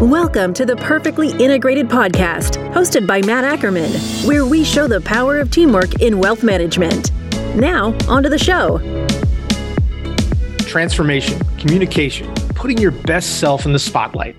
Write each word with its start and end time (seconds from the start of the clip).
Welcome 0.00 0.54
to 0.54 0.64
the 0.64 0.76
Perfectly 0.76 1.28
Integrated 1.32 1.86
Podcast, 1.86 2.56
hosted 2.72 3.06
by 3.06 3.20
Matt 3.20 3.44
Ackerman, 3.44 3.92
where 4.24 4.46
we 4.46 4.64
show 4.64 4.88
the 4.88 5.02
power 5.02 5.38
of 5.38 5.50
teamwork 5.50 6.00
in 6.00 6.18
wealth 6.18 6.42
management. 6.42 7.12
Now, 7.54 7.94
on 8.08 8.22
to 8.22 8.30
the 8.30 8.38
show. 8.38 8.78
Transformation, 10.60 11.38
communication, 11.58 12.32
putting 12.54 12.78
your 12.78 12.92
best 12.92 13.40
self 13.40 13.66
in 13.66 13.74
the 13.74 13.78
spotlight. 13.78 14.36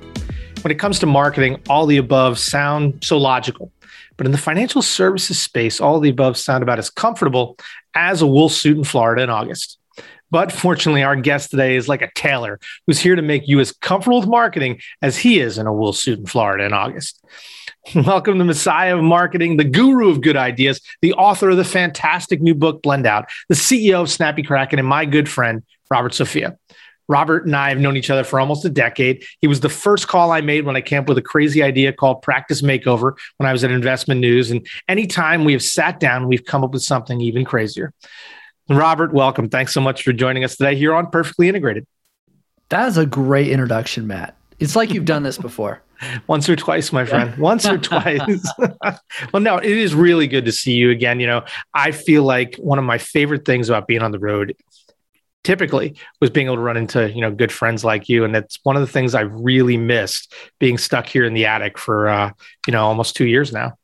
When 0.64 0.72
it 0.72 0.80
comes 0.80 0.98
to 0.98 1.06
marketing, 1.06 1.62
all 1.70 1.86
the 1.86 1.98
above 1.98 2.40
sound 2.40 3.04
so 3.04 3.20
logical. 3.20 3.72
But 4.18 4.26
in 4.26 4.32
the 4.32 4.40
financial 4.40 4.82
services 4.82 5.38
space, 5.38 5.80
all 5.80 6.00
the 6.00 6.10
above 6.10 6.38
sound 6.38 6.64
about 6.64 6.80
as 6.80 6.90
comfortable 6.90 7.56
as 7.94 8.24
a 8.24 8.28
wool 8.28 8.50
suit 8.50 8.78
in 8.78 8.84
Florida 8.84 9.22
in 9.22 9.30
August. 9.30 9.78
But 10.32 10.54
fortunately, 10.54 11.04
our 11.04 11.18
guest 11.18 11.52
today 11.52 11.76
is 11.76 11.90
like 11.90 12.02
a 12.02 12.10
tailor 12.16 12.60
who's 12.88 13.00
here 13.00 13.18
to 13.18 13.22
make 13.22 13.50
you 13.50 13.60
as 13.60 13.74
comfortable 13.74 14.22
with 14.22 14.30
marketing 14.30 14.80
as 15.02 15.18
he 15.18 15.42
is 15.42 15.58
in 15.58 15.68
a 15.68 15.74
wool 15.74 15.92
suit 15.92 16.20
in 16.20 16.26
Florida 16.26 16.64
in 16.64 16.72
August. 16.72 17.22
Welcome 17.96 18.40
to 18.40 18.46
Messiah 18.46 18.98
of 18.98 19.04
Marketing, 19.04 19.58
the 19.58 19.66
guru 19.66 20.10
of 20.10 20.22
good 20.22 20.38
ideas, 20.38 20.80
the 21.02 21.14
author 21.14 21.50
of 21.50 21.58
the 21.58 21.66
fantastic 21.66 22.42
new 22.42 22.56
book, 22.56 22.82
Blend 22.82 23.06
Out, 23.06 23.30
the 23.50 23.56
CEO 23.56 24.02
of 24.02 24.10
Snappy 24.10 24.42
Kraken, 24.42 24.80
and 24.80 24.88
my 24.88 25.04
good 25.06 25.28
friend, 25.28 25.64
Robert 25.90 26.14
Sofia. 26.14 26.58
Robert 27.10 27.46
and 27.46 27.54
I 27.54 27.68
have 27.68 27.80
known 27.80 27.98
each 27.98 28.10
other 28.10 28.24
for 28.24 28.40
almost 28.40 28.64
a 28.64 28.70
decade. 28.70 29.26
He 29.42 29.48
was 29.48 29.60
the 29.60 29.68
first 29.68 30.08
call 30.08 30.32
I 30.32 30.40
made 30.40 30.66
when 30.66 30.78
I 30.78 30.82
came 30.82 31.00
up 31.00 31.10
with 31.10 31.18
a 31.18 31.22
crazy 31.22 31.62
idea 31.62 31.92
called 31.92 32.22
Practice 32.22 32.62
Makeover 32.62 33.18
when 33.36 33.50
I 33.50 33.52
was 33.52 33.66
at 33.66 33.72
Investment 33.72 34.22
News. 34.22 34.50
And 34.50 34.66
anytime 34.88 35.44
we 35.44 35.52
have 35.52 35.64
sat 35.64 36.00
down, 36.00 36.30
we've 36.30 36.46
come 36.46 36.64
up 36.64 36.72
with 36.72 36.84
something 36.84 37.20
even 37.20 37.44
crazier. 37.44 37.94
Robert, 38.76 39.14
welcome. 39.14 39.50
Thanks 39.50 39.74
so 39.74 39.82
much 39.82 40.04
for 40.04 40.14
joining 40.14 40.44
us 40.44 40.56
today 40.56 40.76
here 40.76 40.94
on 40.94 41.10
Perfectly 41.10 41.50
Integrated. 41.50 41.86
That 42.70 42.88
is 42.88 42.98
a 42.98 43.06
great 43.06 43.50
introduction, 43.50 44.08
Matt. 44.08 44.36
It's 44.60 44.76
like 44.76 44.94
you've 44.94 45.06
done 45.06 45.24
this 45.24 45.38
before. 45.38 45.82
Once 46.28 46.48
or 46.50 46.56
twice, 46.56 46.92
my 46.94 47.06
friend. 47.06 47.36
Once 47.38 47.66
or 47.66 47.78
twice. 47.80 48.22
well, 49.34 49.42
no, 49.42 49.58
it 49.58 49.66
is 49.66 49.94
really 49.94 50.28
good 50.28 50.46
to 50.46 50.52
see 50.52 50.74
you 50.74 50.90
again. 50.90 51.20
You 51.20 51.28
know, 51.28 51.44
I 51.74 51.92
feel 51.92 52.24
like 52.24 52.56
one 52.56 52.80
of 52.80 52.86
my 52.86 52.98
favorite 52.98 53.46
things 53.46 53.70
about 53.70 53.88
being 53.88 54.02
on 54.02 54.12
the 54.12 54.20
road 54.20 54.56
typically 55.44 55.96
was 56.20 56.30
being 56.30 56.48
able 56.48 56.56
to 56.56 56.62
run 56.62 56.78
into 56.78 57.12
you 57.12 57.22
know 57.22 57.32
good 57.32 57.52
friends 57.52 57.84
like 57.84 58.08
you 58.08 58.24
and 58.24 58.36
that's 58.36 58.60
one 58.62 58.76
of 58.76 58.82
the 58.82 58.88
things 58.88 59.16
i've 59.16 59.32
really 59.34 59.76
missed 59.76 60.32
being 60.60 60.78
stuck 60.78 61.08
here 61.08 61.26
in 61.26 61.34
the 61.34 61.48
attic 61.48 61.80
for 61.80 62.08
uh, 62.08 62.32
you 62.68 62.72
know 62.72 62.86
almost 62.86 63.16
two 63.16 63.26
years 63.26 63.52
now 63.52 63.76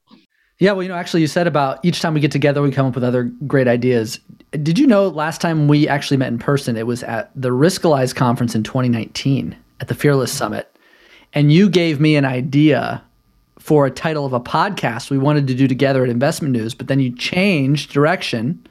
yeah, 0.59 0.71
well, 0.71 0.81
you 0.81 0.89
know, 0.89 0.95
actually, 0.95 1.21
you 1.21 1.27
said 1.27 1.45
about 1.45 1.79
each 1.83 2.01
time 2.01 2.15
we 2.15 2.19
get 2.19 2.31
together, 2.31 2.61
we 2.61 2.71
come 2.71 2.87
up 2.87 2.95
with 2.95 3.03
other 3.03 3.25
great 3.45 3.67
ideas. 3.67 4.19
Did 4.51 4.79
you 4.79 4.87
know 4.87 5.07
last 5.07 5.39
time 5.39 5.67
we 5.67 5.87
actually 5.87 6.17
met 6.17 6.29
in 6.29 6.39
person, 6.39 6.75
it 6.77 6.87
was 6.87 7.03
at 7.03 7.29
the 7.35 7.49
Riskalyze 7.49 8.15
conference 8.15 8.55
in 8.55 8.63
2019 8.63 9.55
at 9.81 9.87
the 9.87 9.93
Fearless 9.93 10.31
Summit, 10.31 10.75
and 11.33 11.51
you 11.51 11.69
gave 11.69 11.99
me 11.99 12.15
an 12.15 12.25
idea 12.25 13.03
for 13.59 13.85
a 13.85 13.91
title 13.91 14.25
of 14.25 14.33
a 14.33 14.39
podcast 14.39 15.11
we 15.11 15.17
wanted 15.17 15.45
to 15.45 15.53
do 15.53 15.67
together 15.67 16.03
at 16.03 16.09
Investment 16.09 16.53
News, 16.53 16.73
but 16.73 16.87
then 16.87 16.99
you 16.99 17.13
changed 17.15 17.91
direction. 17.91 18.65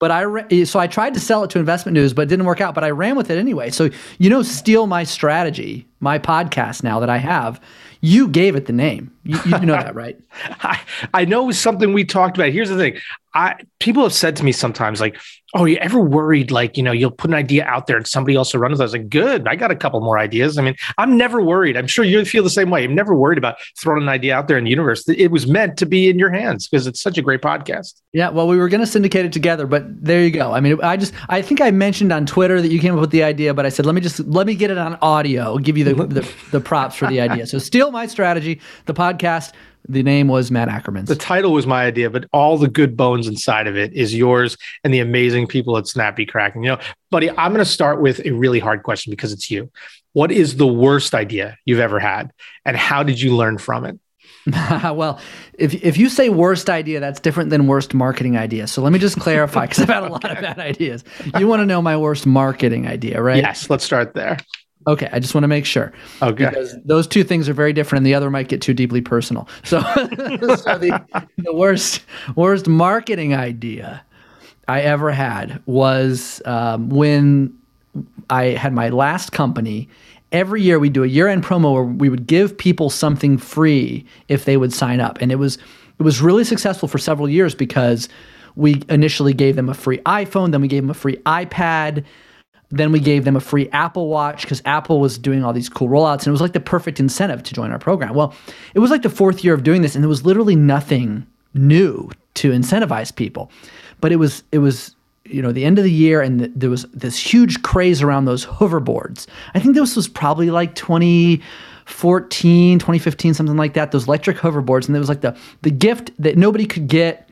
But 0.00 0.10
I 0.10 0.64
so 0.64 0.78
I 0.78 0.88
tried 0.88 1.14
to 1.14 1.20
sell 1.20 1.42
it 1.44 1.50
to 1.50 1.58
Investment 1.58 1.94
News, 1.94 2.12
but 2.12 2.22
it 2.22 2.28
didn't 2.28 2.44
work 2.44 2.60
out. 2.60 2.74
But 2.74 2.84
I 2.84 2.90
ran 2.90 3.16
with 3.16 3.30
it 3.30 3.38
anyway. 3.38 3.70
So 3.70 3.88
you 4.18 4.28
know, 4.28 4.42
steal 4.42 4.86
my 4.86 5.04
strategy, 5.04 5.86
my 6.00 6.18
podcast 6.18 6.82
now 6.82 7.00
that 7.00 7.08
I 7.08 7.16
have 7.16 7.62
you 8.04 8.28
gave 8.28 8.54
it 8.54 8.66
the 8.66 8.72
name. 8.74 9.10
You, 9.22 9.38
you 9.46 9.60
know 9.60 9.72
that, 9.72 9.94
right? 9.94 10.20
I, 10.60 10.78
I 11.14 11.24
know 11.24 11.44
it 11.44 11.46
was 11.46 11.58
something 11.58 11.94
we 11.94 12.04
talked 12.04 12.36
about. 12.36 12.50
Here's 12.50 12.68
the 12.68 12.76
thing. 12.76 12.98
I 13.32 13.56
people 13.78 14.02
have 14.02 14.12
said 14.12 14.36
to 14.36 14.44
me 14.44 14.52
sometimes, 14.52 15.00
like, 15.00 15.16
"Oh, 15.54 15.64
you 15.64 15.76
ever 15.76 16.00
worried 16.00 16.50
like 16.50 16.76
you 16.76 16.82
know 16.82 16.92
you'll 16.92 17.10
put 17.10 17.30
an 17.30 17.34
idea 17.34 17.64
out 17.64 17.86
there 17.86 17.96
and 17.96 18.06
somebody 18.06 18.36
else 18.36 18.52
will 18.52 18.60
run 18.60 18.72
with 18.72 18.80
it?" 18.80 18.82
I 18.82 18.86
was 18.86 18.92
like, 18.92 19.08
"Good, 19.08 19.48
I 19.48 19.56
got 19.56 19.70
a 19.70 19.76
couple 19.76 20.00
more 20.00 20.18
ideas." 20.18 20.58
I 20.58 20.62
mean, 20.62 20.76
I'm 20.98 21.16
never 21.16 21.40
worried. 21.40 21.76
I'm 21.76 21.86
sure 21.86 22.04
you 22.04 22.24
feel 22.24 22.42
the 22.42 22.50
same 22.50 22.70
way. 22.70 22.84
I'm 22.84 22.94
never 22.94 23.14
worried 23.14 23.38
about 23.38 23.56
throwing 23.80 24.02
an 24.02 24.08
idea 24.08 24.34
out 24.36 24.48
there 24.48 24.58
in 24.58 24.64
the 24.64 24.70
universe. 24.70 25.08
It 25.08 25.30
was 25.30 25.46
meant 25.46 25.76
to 25.78 25.86
be 25.86 26.08
in 26.08 26.18
your 26.18 26.30
hands 26.30 26.68
because 26.68 26.86
it's 26.86 27.00
such 27.00 27.18
a 27.18 27.22
great 27.22 27.40
podcast. 27.40 28.00
Yeah, 28.12 28.30
well, 28.30 28.46
we 28.46 28.56
were 28.56 28.68
going 28.68 28.80
to 28.80 28.86
syndicate 28.86 29.24
it 29.26 29.32
together, 29.32 29.66
but 29.66 29.84
there 30.04 30.22
you 30.22 30.30
go. 30.30 30.52
I 30.52 30.60
mean, 30.60 30.80
I 30.82 30.96
just 30.96 31.14
I 31.28 31.42
think 31.42 31.60
I 31.60 31.70
mentioned 31.70 32.12
on 32.12 32.26
Twitter 32.26 32.60
that 32.60 32.70
you 32.70 32.78
came 32.78 32.94
up 32.94 33.00
with 33.00 33.10
the 33.10 33.22
idea, 33.22 33.54
but 33.54 33.66
I 33.66 33.68
said 33.68 33.86
let 33.86 33.94
me 33.94 34.00
just 34.00 34.20
let 34.20 34.46
me 34.46 34.54
get 34.54 34.70
it 34.70 34.78
on 34.78 34.96
audio. 35.02 35.42
I'll 35.42 35.58
give 35.58 35.78
you 35.78 35.84
the 35.84 35.92
mm-hmm. 35.92 36.12
the, 36.12 36.34
the 36.50 36.60
props 36.60 36.96
for 36.96 37.06
the 37.06 37.20
idea. 37.20 37.46
So 37.46 37.58
steal 37.58 37.90
my 37.90 38.06
strategy. 38.06 38.60
The 38.86 38.94
podcast 38.94 39.52
the 39.88 40.02
name 40.02 40.28
was 40.28 40.50
Matt 40.50 40.68
Ackerman. 40.68 41.04
The 41.04 41.16
title 41.16 41.52
was 41.52 41.66
my 41.66 41.84
idea, 41.84 42.10
but 42.10 42.26
all 42.32 42.56
the 42.56 42.68
good 42.68 42.96
bones 42.96 43.26
inside 43.26 43.66
of 43.66 43.76
it 43.76 43.92
is 43.92 44.14
yours 44.14 44.56
and 44.82 44.94
the 44.94 45.00
amazing 45.00 45.46
people 45.46 45.76
at 45.76 45.86
Snappy 45.86 46.26
Kraken. 46.26 46.62
You 46.62 46.70
know, 46.72 46.80
buddy, 47.10 47.30
I'm 47.30 47.52
going 47.52 47.64
to 47.64 47.70
start 47.70 48.00
with 48.00 48.24
a 48.24 48.30
really 48.30 48.60
hard 48.60 48.82
question 48.82 49.10
because 49.10 49.32
it's 49.32 49.50
you. 49.50 49.70
What 50.12 50.30
is 50.30 50.56
the 50.56 50.66
worst 50.66 51.14
idea 51.14 51.58
you've 51.64 51.80
ever 51.80 51.98
had, 51.98 52.30
and 52.64 52.76
how 52.76 53.02
did 53.02 53.20
you 53.20 53.36
learn 53.36 53.58
from 53.58 53.84
it? 53.84 53.98
well, 54.82 55.18
if 55.54 55.74
if 55.82 55.96
you 55.96 56.08
say 56.08 56.28
worst 56.28 56.68
idea, 56.68 57.00
that's 57.00 57.18
different 57.18 57.50
than 57.50 57.66
worst 57.66 57.94
marketing 57.94 58.36
idea. 58.36 58.66
So 58.66 58.82
let 58.82 58.92
me 58.92 58.98
just 58.98 59.18
clarify 59.18 59.66
because 59.66 59.80
I've 59.80 59.88
had 59.88 60.02
a 60.02 60.08
lot 60.08 60.30
of 60.30 60.40
bad 60.40 60.58
ideas. 60.58 61.02
You 61.38 61.46
want 61.46 61.60
to 61.60 61.66
know 61.66 61.80
my 61.80 61.96
worst 61.96 62.26
marketing 62.26 62.86
idea, 62.86 63.22
right? 63.22 63.38
Yes, 63.38 63.70
let's 63.70 63.84
start 63.84 64.14
there. 64.14 64.36
Okay, 64.86 65.08
I 65.12 65.18
just 65.18 65.34
want 65.34 65.44
to 65.44 65.48
make 65.48 65.64
sure. 65.64 65.92
Okay. 66.20 66.46
Because 66.46 66.76
those 66.84 67.06
two 67.06 67.24
things 67.24 67.48
are 67.48 67.54
very 67.54 67.72
different 67.72 68.00
and 68.00 68.06
the 68.06 68.14
other 68.14 68.30
might 68.30 68.48
get 68.48 68.60
too 68.60 68.74
deeply 68.74 69.00
personal. 69.00 69.48
So, 69.62 69.80
so 69.96 70.78
the, 70.78 71.26
the 71.38 71.54
worst 71.54 72.02
worst 72.36 72.68
marketing 72.68 73.34
idea 73.34 74.04
I 74.68 74.82
ever 74.82 75.10
had 75.10 75.62
was 75.66 76.42
um, 76.44 76.88
when 76.90 77.56
I 78.30 78.46
had 78.46 78.72
my 78.72 78.88
last 78.90 79.32
company. 79.32 79.88
Every 80.32 80.62
year 80.62 80.80
we 80.80 80.88
do 80.88 81.04
a 81.04 81.06
year-end 81.06 81.44
promo 81.44 81.72
where 81.72 81.84
we 81.84 82.08
would 82.08 82.26
give 82.26 82.58
people 82.58 82.90
something 82.90 83.38
free 83.38 84.04
if 84.28 84.46
they 84.46 84.56
would 84.56 84.72
sign 84.72 85.00
up. 85.00 85.18
And 85.20 85.30
it 85.30 85.36
was 85.36 85.58
it 85.98 86.02
was 86.02 86.20
really 86.20 86.44
successful 86.44 86.88
for 86.88 86.98
several 86.98 87.28
years 87.28 87.54
because 87.54 88.08
we 88.56 88.82
initially 88.88 89.32
gave 89.32 89.56
them 89.56 89.68
a 89.68 89.74
free 89.74 89.98
iPhone, 89.98 90.52
then 90.52 90.60
we 90.60 90.68
gave 90.68 90.82
them 90.82 90.90
a 90.90 90.94
free 90.94 91.16
iPad, 91.18 92.04
then 92.70 92.92
we 92.92 93.00
gave 93.00 93.24
them 93.24 93.36
a 93.36 93.40
free 93.40 93.68
Apple 93.70 94.08
Watch 94.08 94.42
because 94.42 94.62
Apple 94.64 95.00
was 95.00 95.18
doing 95.18 95.44
all 95.44 95.52
these 95.52 95.68
cool 95.68 95.88
rollouts 95.88 96.20
and 96.20 96.28
it 96.28 96.32
was 96.32 96.40
like 96.40 96.54
the 96.54 96.60
perfect 96.60 96.98
incentive 96.98 97.42
to 97.44 97.54
join 97.54 97.70
our 97.70 97.78
program. 97.78 98.14
Well, 98.14 98.34
it 98.74 98.80
was 98.80 98.90
like 98.90 99.02
the 99.02 99.10
fourth 99.10 99.44
year 99.44 99.54
of 99.54 99.62
doing 99.62 99.82
this 99.82 99.94
and 99.94 100.02
there 100.02 100.08
was 100.08 100.26
literally 100.26 100.56
nothing 100.56 101.26
new 101.54 102.10
to 102.34 102.50
incentivize 102.50 103.14
people. 103.14 103.50
But 104.00 104.12
it 104.12 104.16
was 104.16 104.42
it 104.52 104.58
was 104.58 104.94
you 105.24 105.40
know 105.40 105.52
the 105.52 105.64
end 105.64 105.78
of 105.78 105.84
the 105.84 105.90
year 105.90 106.20
and 106.20 106.40
the, 106.40 106.48
there 106.48 106.70
was 106.70 106.84
this 106.92 107.18
huge 107.18 107.62
craze 107.62 108.02
around 108.02 108.24
those 108.24 108.44
hoverboards. 108.44 109.26
I 109.54 109.60
think 109.60 109.74
this 109.74 109.96
was 109.96 110.08
probably 110.08 110.50
like 110.50 110.74
2014, 110.74 112.78
2015 112.78 113.34
something 113.34 113.56
like 113.56 113.74
that, 113.74 113.92
those 113.92 114.06
electric 114.06 114.38
hoverboards 114.38 114.88
and 114.88 114.96
it 114.96 114.98
was 114.98 115.08
like 115.08 115.20
the 115.20 115.36
the 115.62 115.70
gift 115.70 116.10
that 116.18 116.36
nobody 116.36 116.66
could 116.66 116.88
get 116.88 117.28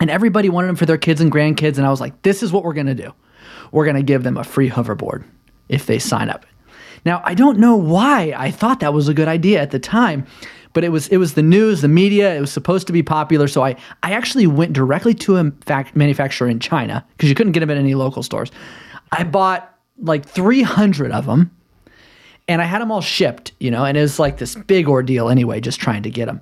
and 0.00 0.10
everybody 0.10 0.48
wanted 0.48 0.68
them 0.68 0.76
for 0.76 0.86
their 0.86 0.98
kids 0.98 1.20
and 1.20 1.32
grandkids 1.32 1.78
and 1.78 1.86
I 1.86 1.90
was 1.90 2.00
like 2.00 2.20
this 2.22 2.42
is 2.42 2.52
what 2.52 2.64
we're 2.64 2.74
going 2.74 2.86
to 2.86 2.94
do 2.94 3.12
we're 3.72 3.84
going 3.84 3.96
to 3.96 4.02
give 4.02 4.22
them 4.22 4.36
a 4.36 4.44
free 4.44 4.70
hoverboard 4.70 5.24
if 5.68 5.86
they 5.86 5.98
sign 5.98 6.30
up. 6.30 6.46
Now, 7.04 7.22
I 7.24 7.34
don't 7.34 7.58
know 7.58 7.76
why 7.76 8.34
I 8.36 8.50
thought 8.50 8.80
that 8.80 8.92
was 8.92 9.08
a 9.08 9.14
good 9.14 9.28
idea 9.28 9.60
at 9.60 9.70
the 9.70 9.78
time, 9.78 10.26
but 10.72 10.84
it 10.84 10.90
was 10.90 11.08
it 11.08 11.16
was 11.18 11.34
the 11.34 11.42
news, 11.42 11.80
the 11.80 11.88
media, 11.88 12.34
it 12.36 12.40
was 12.40 12.52
supposed 12.52 12.86
to 12.88 12.92
be 12.92 13.02
popular, 13.02 13.48
so 13.48 13.64
I 13.64 13.76
I 14.02 14.12
actually 14.12 14.46
went 14.46 14.72
directly 14.72 15.14
to 15.14 15.36
a 15.36 15.50
fact 15.64 15.96
manufacturer 15.96 16.48
in 16.48 16.58
China 16.58 17.06
because 17.16 17.28
you 17.28 17.34
couldn't 17.34 17.52
get 17.52 17.60
them 17.60 17.70
at 17.70 17.76
any 17.76 17.94
local 17.94 18.22
stores. 18.22 18.50
I 19.12 19.24
bought 19.24 19.72
like 19.98 20.26
300 20.26 21.12
of 21.12 21.26
them 21.26 21.50
and 22.48 22.60
I 22.60 22.64
had 22.64 22.80
them 22.80 22.92
all 22.92 23.00
shipped, 23.00 23.52
you 23.60 23.70
know, 23.70 23.84
and 23.84 23.96
it 23.96 24.00
was 24.00 24.18
like 24.18 24.38
this 24.38 24.54
big 24.54 24.88
ordeal 24.88 25.28
anyway 25.28 25.60
just 25.60 25.80
trying 25.80 26.02
to 26.02 26.10
get 26.10 26.26
them. 26.26 26.40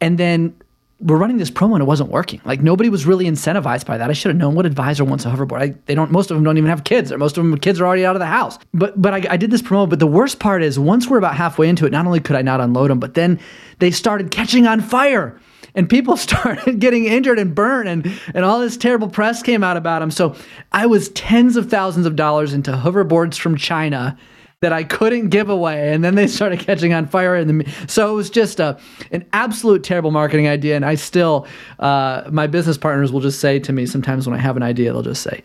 And 0.00 0.18
then 0.18 0.54
we're 1.00 1.16
running 1.16 1.38
this 1.38 1.50
promo 1.50 1.74
and 1.74 1.82
it 1.82 1.86
wasn't 1.86 2.10
working. 2.10 2.40
Like 2.44 2.62
nobody 2.62 2.88
was 2.88 3.04
really 3.04 3.24
incentivized 3.24 3.84
by 3.84 3.98
that. 3.98 4.10
I 4.10 4.12
should 4.12 4.30
have 4.30 4.36
known 4.36 4.54
what 4.54 4.64
advisor 4.64 5.04
wants 5.04 5.24
a 5.26 5.30
hoverboard. 5.30 5.60
I, 5.60 5.74
they 5.86 5.94
don't. 5.94 6.10
Most 6.10 6.30
of 6.30 6.36
them 6.36 6.44
don't 6.44 6.56
even 6.56 6.70
have 6.70 6.84
kids, 6.84 7.10
or 7.10 7.18
most 7.18 7.36
of 7.36 7.44
them 7.44 7.56
kids 7.58 7.80
are 7.80 7.86
already 7.86 8.06
out 8.06 8.14
of 8.14 8.20
the 8.20 8.26
house. 8.26 8.58
But 8.72 9.00
but 9.00 9.12
I, 9.12 9.32
I 9.34 9.36
did 9.36 9.50
this 9.50 9.62
promo. 9.62 9.88
But 9.88 9.98
the 9.98 10.06
worst 10.06 10.38
part 10.38 10.62
is 10.62 10.78
once 10.78 11.08
we're 11.08 11.18
about 11.18 11.36
halfway 11.36 11.68
into 11.68 11.84
it, 11.84 11.92
not 11.92 12.06
only 12.06 12.20
could 12.20 12.36
I 12.36 12.42
not 12.42 12.60
unload 12.60 12.90
them, 12.90 13.00
but 13.00 13.14
then 13.14 13.40
they 13.80 13.90
started 13.90 14.30
catching 14.30 14.66
on 14.66 14.80
fire. 14.80 15.38
And 15.76 15.90
people 15.90 16.16
started 16.18 16.78
getting 16.78 17.06
injured 17.06 17.40
and 17.40 17.54
burned, 17.54 17.88
and, 17.88 18.20
and 18.32 18.44
all 18.44 18.60
this 18.60 18.76
terrible 18.76 19.08
press 19.08 19.42
came 19.42 19.64
out 19.64 19.76
about 19.76 19.98
them. 19.98 20.12
So 20.12 20.36
I 20.70 20.86
was 20.86 21.08
tens 21.10 21.56
of 21.56 21.68
thousands 21.68 22.06
of 22.06 22.14
dollars 22.14 22.54
into 22.54 22.70
hoverboards 22.70 23.36
from 23.36 23.56
China 23.56 24.16
that 24.64 24.72
I 24.72 24.82
couldn't 24.82 25.28
give 25.28 25.50
away, 25.50 25.92
and 25.92 26.02
then 26.02 26.14
they 26.14 26.26
started 26.38 26.58
catching 26.58 26.94
on 26.94 27.06
fire. 27.06 27.44
The 27.44 27.70
so 27.86 28.10
it 28.10 28.16
was 28.16 28.30
just 28.30 28.60
a 28.60 28.78
an 29.12 29.26
absolute 29.34 29.84
terrible 29.84 30.10
marketing 30.10 30.48
idea. 30.48 30.74
And 30.74 30.86
I 30.86 30.94
still, 30.94 31.46
uh, 31.80 32.22
my 32.32 32.46
business 32.46 32.78
partners 32.78 33.12
will 33.12 33.20
just 33.20 33.40
say 33.40 33.58
to 33.58 33.72
me 33.74 33.84
sometimes 33.84 34.26
when 34.26 34.34
I 34.34 34.40
have 34.40 34.56
an 34.56 34.62
idea, 34.62 34.90
they'll 34.90 35.02
just 35.02 35.22
say, 35.22 35.42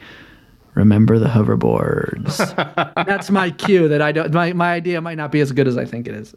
"Remember 0.74 1.20
the 1.20 1.28
hoverboards." 1.28 2.38
That's 3.06 3.30
my 3.30 3.52
cue 3.52 3.90
that 3.90 4.02
I 4.02 4.14
don't. 4.14 4.34
My 4.34 4.54
my 4.54 4.72
idea 4.72 5.02
might 5.02 5.18
not 5.18 5.34
be 5.34 5.42
as 5.42 5.52
good 5.52 5.68
as 5.68 5.78
I 5.78 5.84
think 5.84 6.08
it 6.08 6.16
is. 6.16 6.34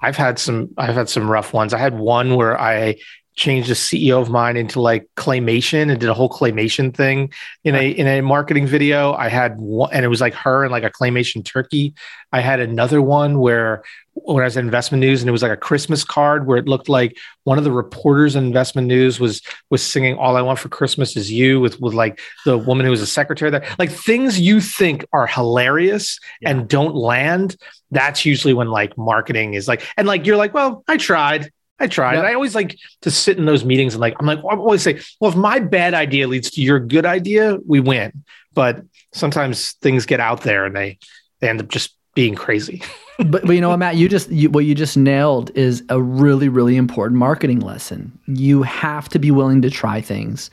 I've 0.00 0.16
had 0.16 0.38
some. 0.38 0.70
I've 0.78 0.94
had 0.94 1.08
some 1.08 1.28
rough 1.28 1.52
ones. 1.52 1.74
I 1.74 1.78
had 1.78 1.98
one 1.98 2.36
where 2.36 2.58
I 2.58 2.94
changed 3.40 3.70
a 3.70 3.74
CEO 3.74 4.20
of 4.20 4.28
mine 4.28 4.58
into 4.58 4.82
like 4.82 5.08
claymation 5.16 5.90
and 5.90 5.98
did 5.98 6.10
a 6.10 6.14
whole 6.14 6.28
claymation 6.28 6.94
thing 6.94 7.32
in 7.64 7.74
a 7.74 7.88
in 7.88 8.06
a 8.06 8.20
marketing 8.20 8.66
video. 8.66 9.14
I 9.14 9.28
had 9.28 9.56
one, 9.56 9.90
and 9.94 10.04
it 10.04 10.08
was 10.08 10.20
like 10.20 10.34
her 10.34 10.62
and 10.62 10.70
like 10.70 10.84
a 10.84 10.90
claymation 10.90 11.42
turkey. 11.42 11.94
I 12.32 12.40
had 12.40 12.60
another 12.60 13.00
one 13.00 13.40
where 13.40 13.82
when 14.12 14.42
I 14.42 14.44
was 14.44 14.58
at 14.58 14.64
Investment 14.64 15.00
News, 15.00 15.22
and 15.22 15.28
it 15.28 15.32
was 15.32 15.42
like 15.42 15.50
a 15.50 15.56
Christmas 15.56 16.04
card 16.04 16.46
where 16.46 16.58
it 16.58 16.68
looked 16.68 16.90
like 16.90 17.16
one 17.44 17.56
of 17.56 17.64
the 17.64 17.72
reporters 17.72 18.36
in 18.36 18.44
Investment 18.44 18.86
News 18.86 19.18
was 19.18 19.40
was 19.70 19.82
singing 19.82 20.18
"All 20.18 20.36
I 20.36 20.42
Want 20.42 20.58
for 20.58 20.68
Christmas 20.68 21.16
Is 21.16 21.32
You" 21.32 21.60
with 21.60 21.80
with 21.80 21.94
like 21.94 22.20
the 22.44 22.58
woman 22.58 22.84
who 22.84 22.90
was 22.90 23.00
a 23.00 23.06
secretary 23.06 23.50
there. 23.50 23.66
Like 23.78 23.90
things 23.90 24.38
you 24.38 24.60
think 24.60 25.06
are 25.14 25.26
hilarious 25.26 26.20
yeah. 26.42 26.50
and 26.50 26.68
don't 26.68 26.94
land. 26.94 27.56
That's 27.90 28.26
usually 28.26 28.52
when 28.52 28.68
like 28.68 28.98
marketing 28.98 29.54
is 29.54 29.66
like, 29.66 29.82
and 29.96 30.06
like 30.06 30.26
you're 30.26 30.36
like, 30.36 30.52
well, 30.52 30.84
I 30.86 30.98
tried. 30.98 31.50
I 31.80 31.86
tried. 31.86 32.16
Yep. 32.16 32.24
I 32.24 32.34
always 32.34 32.54
like 32.54 32.78
to 33.00 33.10
sit 33.10 33.38
in 33.38 33.46
those 33.46 33.64
meetings 33.64 33.94
and 33.94 34.00
like, 34.00 34.14
I'm 34.20 34.26
like, 34.26 34.38
I 34.38 34.54
always 34.54 34.82
say, 34.82 35.00
well, 35.18 35.30
if 35.30 35.36
my 35.36 35.58
bad 35.58 35.94
idea 35.94 36.28
leads 36.28 36.50
to 36.52 36.62
your 36.62 36.78
good 36.78 37.06
idea, 37.06 37.58
we 37.66 37.80
win. 37.80 38.24
But 38.52 38.82
sometimes 39.12 39.72
things 39.74 40.06
get 40.06 40.20
out 40.20 40.42
there 40.42 40.66
and 40.66 40.76
they, 40.76 40.98
they 41.40 41.48
end 41.48 41.60
up 41.60 41.68
just 41.68 41.96
being 42.14 42.34
crazy. 42.34 42.82
but, 43.18 43.46
but 43.46 43.52
you 43.52 43.60
know 43.60 43.70
what, 43.70 43.78
Matt, 43.78 43.96
you 43.96 44.08
just, 44.08 44.30
you, 44.30 44.50
what 44.50 44.66
you 44.66 44.74
just 44.74 44.96
nailed 44.96 45.50
is 45.56 45.82
a 45.88 46.00
really, 46.00 46.48
really 46.48 46.76
important 46.76 47.18
marketing 47.18 47.60
lesson. 47.60 48.16
You 48.26 48.62
have 48.62 49.08
to 49.10 49.18
be 49.18 49.30
willing 49.30 49.62
to 49.62 49.70
try 49.70 50.00
things 50.00 50.50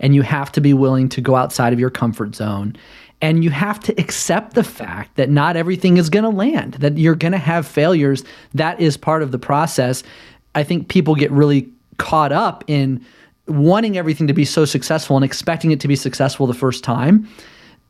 and 0.00 0.14
you 0.14 0.22
have 0.22 0.50
to 0.52 0.60
be 0.60 0.74
willing 0.74 1.08
to 1.10 1.20
go 1.20 1.36
outside 1.36 1.72
of 1.72 1.80
your 1.80 1.90
comfort 1.90 2.34
zone 2.34 2.76
and 3.22 3.42
you 3.42 3.50
have 3.50 3.80
to 3.80 3.98
accept 3.98 4.54
the 4.54 4.64
fact 4.64 5.16
that 5.16 5.30
not 5.30 5.56
everything 5.56 5.96
is 5.96 6.10
going 6.10 6.24
to 6.24 6.30
land 6.30 6.74
that 6.74 6.98
you're 6.98 7.14
going 7.14 7.32
to 7.32 7.38
have 7.38 7.66
failures 7.66 8.24
that 8.54 8.78
is 8.80 8.96
part 8.96 9.22
of 9.22 9.32
the 9.32 9.38
process 9.38 10.02
I 10.56 10.64
think 10.64 10.88
people 10.88 11.14
get 11.14 11.30
really 11.30 11.68
caught 11.98 12.32
up 12.32 12.64
in 12.66 13.04
wanting 13.46 13.96
everything 13.96 14.26
to 14.26 14.32
be 14.32 14.44
so 14.44 14.64
successful 14.64 15.16
and 15.16 15.24
expecting 15.24 15.70
it 15.70 15.78
to 15.80 15.88
be 15.88 15.94
successful 15.94 16.46
the 16.46 16.54
first 16.54 16.82
time 16.82 17.28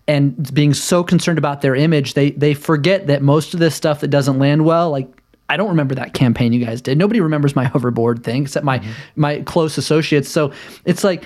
and 0.06 0.54
being 0.54 0.74
so 0.74 1.02
concerned 1.02 1.38
about 1.38 1.62
their 1.62 1.74
image 1.74 2.12
they 2.12 2.32
they 2.32 2.52
forget 2.52 3.06
that 3.06 3.22
most 3.22 3.54
of 3.54 3.60
this 3.60 3.74
stuff 3.74 4.00
that 4.00 4.08
doesn't 4.08 4.38
land 4.38 4.64
well 4.64 4.90
like 4.90 5.08
I 5.48 5.56
don't 5.56 5.68
remember 5.68 5.94
that 5.94 6.12
campaign 6.12 6.52
you 6.52 6.64
guys 6.64 6.80
did. 6.80 6.98
Nobody 6.98 7.20
remembers 7.20 7.54
my 7.54 7.64
hoverboard 7.72 8.24
thing 8.24 8.42
except 8.42 8.64
my 8.64 8.80
mm-hmm. 8.80 8.90
my 9.14 9.40
close 9.42 9.78
associates. 9.78 10.28
So 10.28 10.52
it's 10.84 11.04
like, 11.04 11.24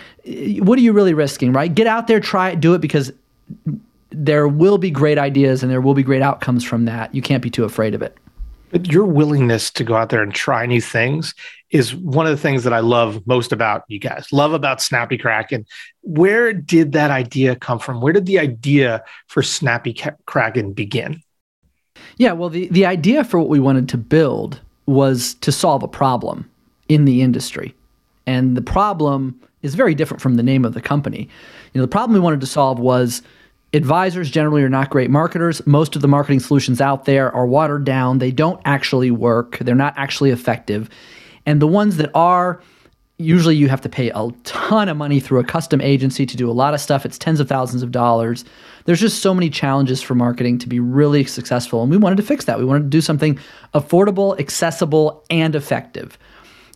what 0.58 0.78
are 0.78 0.82
you 0.82 0.93
really 0.93 1.14
risking, 1.14 1.54
right? 1.54 1.75
Get 1.75 1.86
out 1.86 2.06
there, 2.06 2.20
try 2.20 2.50
it, 2.50 2.60
do 2.60 2.75
it 2.75 2.82
because 2.82 3.12
there 4.10 4.46
will 4.46 4.76
be 4.76 4.90
great 4.90 5.16
ideas 5.16 5.62
and 5.62 5.72
there 5.72 5.81
will 5.81 5.94
be 5.94 6.02
great 6.02 6.20
outcomes 6.20 6.64
from 6.64 6.84
that. 6.84 7.14
You 7.14 7.22
can't 7.22 7.43
be 7.43 7.48
too 7.48 7.64
afraid 7.64 7.94
of 7.94 8.02
it. 8.02 8.14
But 8.70 8.90
your 8.90 9.05
willingness 9.05 9.70
to 9.72 9.84
go 9.84 9.96
out 9.96 10.08
there 10.08 10.22
and 10.22 10.32
try 10.32 10.64
new 10.64 10.81
things 10.81 11.34
is 11.70 11.94
one 11.94 12.26
of 12.26 12.32
the 12.32 12.40
things 12.40 12.64
that 12.64 12.72
I 12.72 12.81
love 12.81 13.26
most 13.26 13.52
about 13.52 13.84
you 13.88 13.99
guys. 13.99 14.32
Love 14.32 14.52
about 14.52 14.81
Snappy 14.81 15.19
Kraken. 15.19 15.67
Where 16.02 16.52
did 16.52 16.93
that 16.93 17.11
idea 17.11 17.56
come 17.56 17.78
from? 17.78 18.00
Where 18.00 18.12
did 18.12 18.26
the 18.26 18.38
idea 18.38 19.05
for 19.28 19.43
Snappy 19.43 19.96
Kraken 20.26 20.72
begin? 20.72 21.22
Yeah, 22.17 22.32
well, 22.32 22.49
the, 22.49 22.69
the 22.69 22.87
idea 22.87 23.25
for 23.25 23.38
what 23.38 23.49
we 23.49 23.61
wanted 23.61 23.88
to 23.90 23.99
build 23.99 24.61
was 24.87 25.34
to 25.34 25.52
solve 25.52 25.82
a 25.82 25.88
problem 25.88 26.49
in 26.88 27.05
the 27.05 27.22
industry. 27.22 27.75
And 28.26 28.56
the 28.56 28.62
problem 28.62 29.40
is 29.62 29.75
very 29.75 29.94
different 29.94 30.20
from 30.20 30.34
the 30.34 30.43
name 30.43 30.64
of 30.64 30.75
the 30.75 30.81
company. 30.81 31.28
You 31.72 31.81
know, 31.81 31.82
the 31.82 31.90
problem 31.90 32.14
we 32.14 32.20
wanted 32.20 32.40
to 32.40 32.46
solve 32.46 32.78
was 32.78 33.22
advisors 33.72 34.31
generally 34.31 34.62
are 34.62 34.69
not 34.69 34.90
great 34.90 35.11
marketers. 35.11 35.64
Most 35.67 35.96
of 35.96 36.02
the 36.02 36.08
marketing 36.08 36.40
solutions 36.40 36.81
out 36.81 37.05
there 37.05 37.32
are 37.32 37.46
watered 37.46 37.84
down. 37.84 38.19
They 38.19 38.32
don't 38.32 38.61
actually 38.64 39.11
work. 39.11 39.58
They're 39.58 39.75
not 39.75 39.94
actually 39.96 40.31
effective. 40.31 40.88
And 41.46 41.62
the 41.62 41.67
ones 41.67 41.96
that 41.96 42.11
are, 42.14 42.61
usually 43.19 43.55
you 43.56 43.69
have 43.69 43.81
to 43.82 43.88
pay 43.88 44.11
a 44.11 44.31
ton 44.44 44.88
of 44.88 44.96
money 44.96 45.20
through 45.20 45.40
a 45.40 45.44
custom 45.44 45.81
agency 45.81 46.26
to 46.26 46.37
do 46.37 46.50
a 46.50 46.52
lot 46.52 46.75
of 46.75 46.81
stuff. 46.81 47.06
It's 47.06 47.19
tens 47.19 47.38
of 47.38 47.49
thousands 47.49 47.82
of 47.82 47.93
dollars. 47.93 48.44
There's 48.87 49.00
just 49.00 49.22
so 49.22 49.34
many 49.34 49.50
challenges 49.50 50.02
for 50.02 50.14
marketing 50.14 50.58
to 50.58 50.69
be 50.69 50.81
really 50.81 51.25
successful. 51.25 51.82
And 51.82 51.90
we 51.90 51.96
wanted 51.96 52.17
to 52.17 52.22
fix 52.22 52.46
that. 52.46 52.58
We 52.58 52.64
wanted 52.64 52.84
to 52.84 52.88
do 52.88 53.00
something 53.00 53.38
affordable, 53.75 54.38
accessible, 54.40 55.25
and 55.31 55.55
effective. 55.55 56.19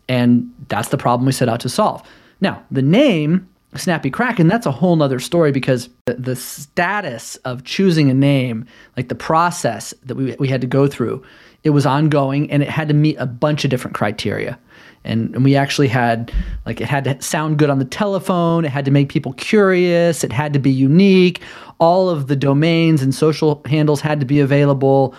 And 0.09 0.53
that's 0.69 0.89
the 0.91 0.99
problem 0.99 1.27
we 1.27 1.33
set 1.33 1.49
out 1.49 1.61
to 1.61 1.69
solve. 1.69 2.07
Now, 2.41 2.63
the 2.71 2.83
name 2.83 3.49
Snappy 3.77 4.11
Kraken, 4.11 4.47
that's 4.47 4.67
a 4.67 4.71
whole 4.71 4.97
nother 4.97 5.19
story 5.19 5.53
because 5.53 5.89
the, 6.07 6.15
the, 6.15 6.37
status 6.37 7.37
of 7.45 7.65
choosing 7.65 8.11
a 8.11 8.15
name, 8.15 8.67
like 8.97 9.09
the 9.09 9.15
process 9.15 9.93
that 10.05 10.15
we, 10.15 10.37
we 10.39 10.49
had 10.49 10.61
to 10.61 10.67
go 10.67 10.87
through, 10.87 11.25
it 11.65 11.71
was 11.71 11.87
ongoing 11.87 12.51
and 12.51 12.63
it 12.63 12.69
had 12.69 12.89
to 12.89 12.95
meet 12.95 13.17
a 13.19 13.27
bunch 13.27 13.65
of 13.65 13.71
different 13.71 13.97
criteria. 13.97 14.59
And, 15.05 15.35
and 15.35 15.45
we 15.45 15.55
actually 15.57 15.89
had, 15.89 16.33
like, 16.65 16.81
it 16.81 16.87
had 16.87 17.05
to 17.05 17.21
sound 17.21 17.59
good 17.59 17.69
on 17.69 17.79
the 17.79 17.85
telephone, 17.85 18.65
it 18.65 18.71
had 18.71 18.87
to 18.87 18.91
make 18.91 19.11
people 19.11 19.35
curious, 19.35 20.25
it 20.25 20.33
had 20.33 20.53
to 20.55 20.59
be 20.59 20.71
unique, 20.71 21.43
all 21.79 22.09
of 22.09 22.27
the 22.29 22.37
domains 22.37 23.03
and 23.03 23.15
social 23.15 23.61
handles 23.67 24.01
had 24.01 24.21
to 24.21 24.27
be 24.27 24.41
available. 24.41 25.15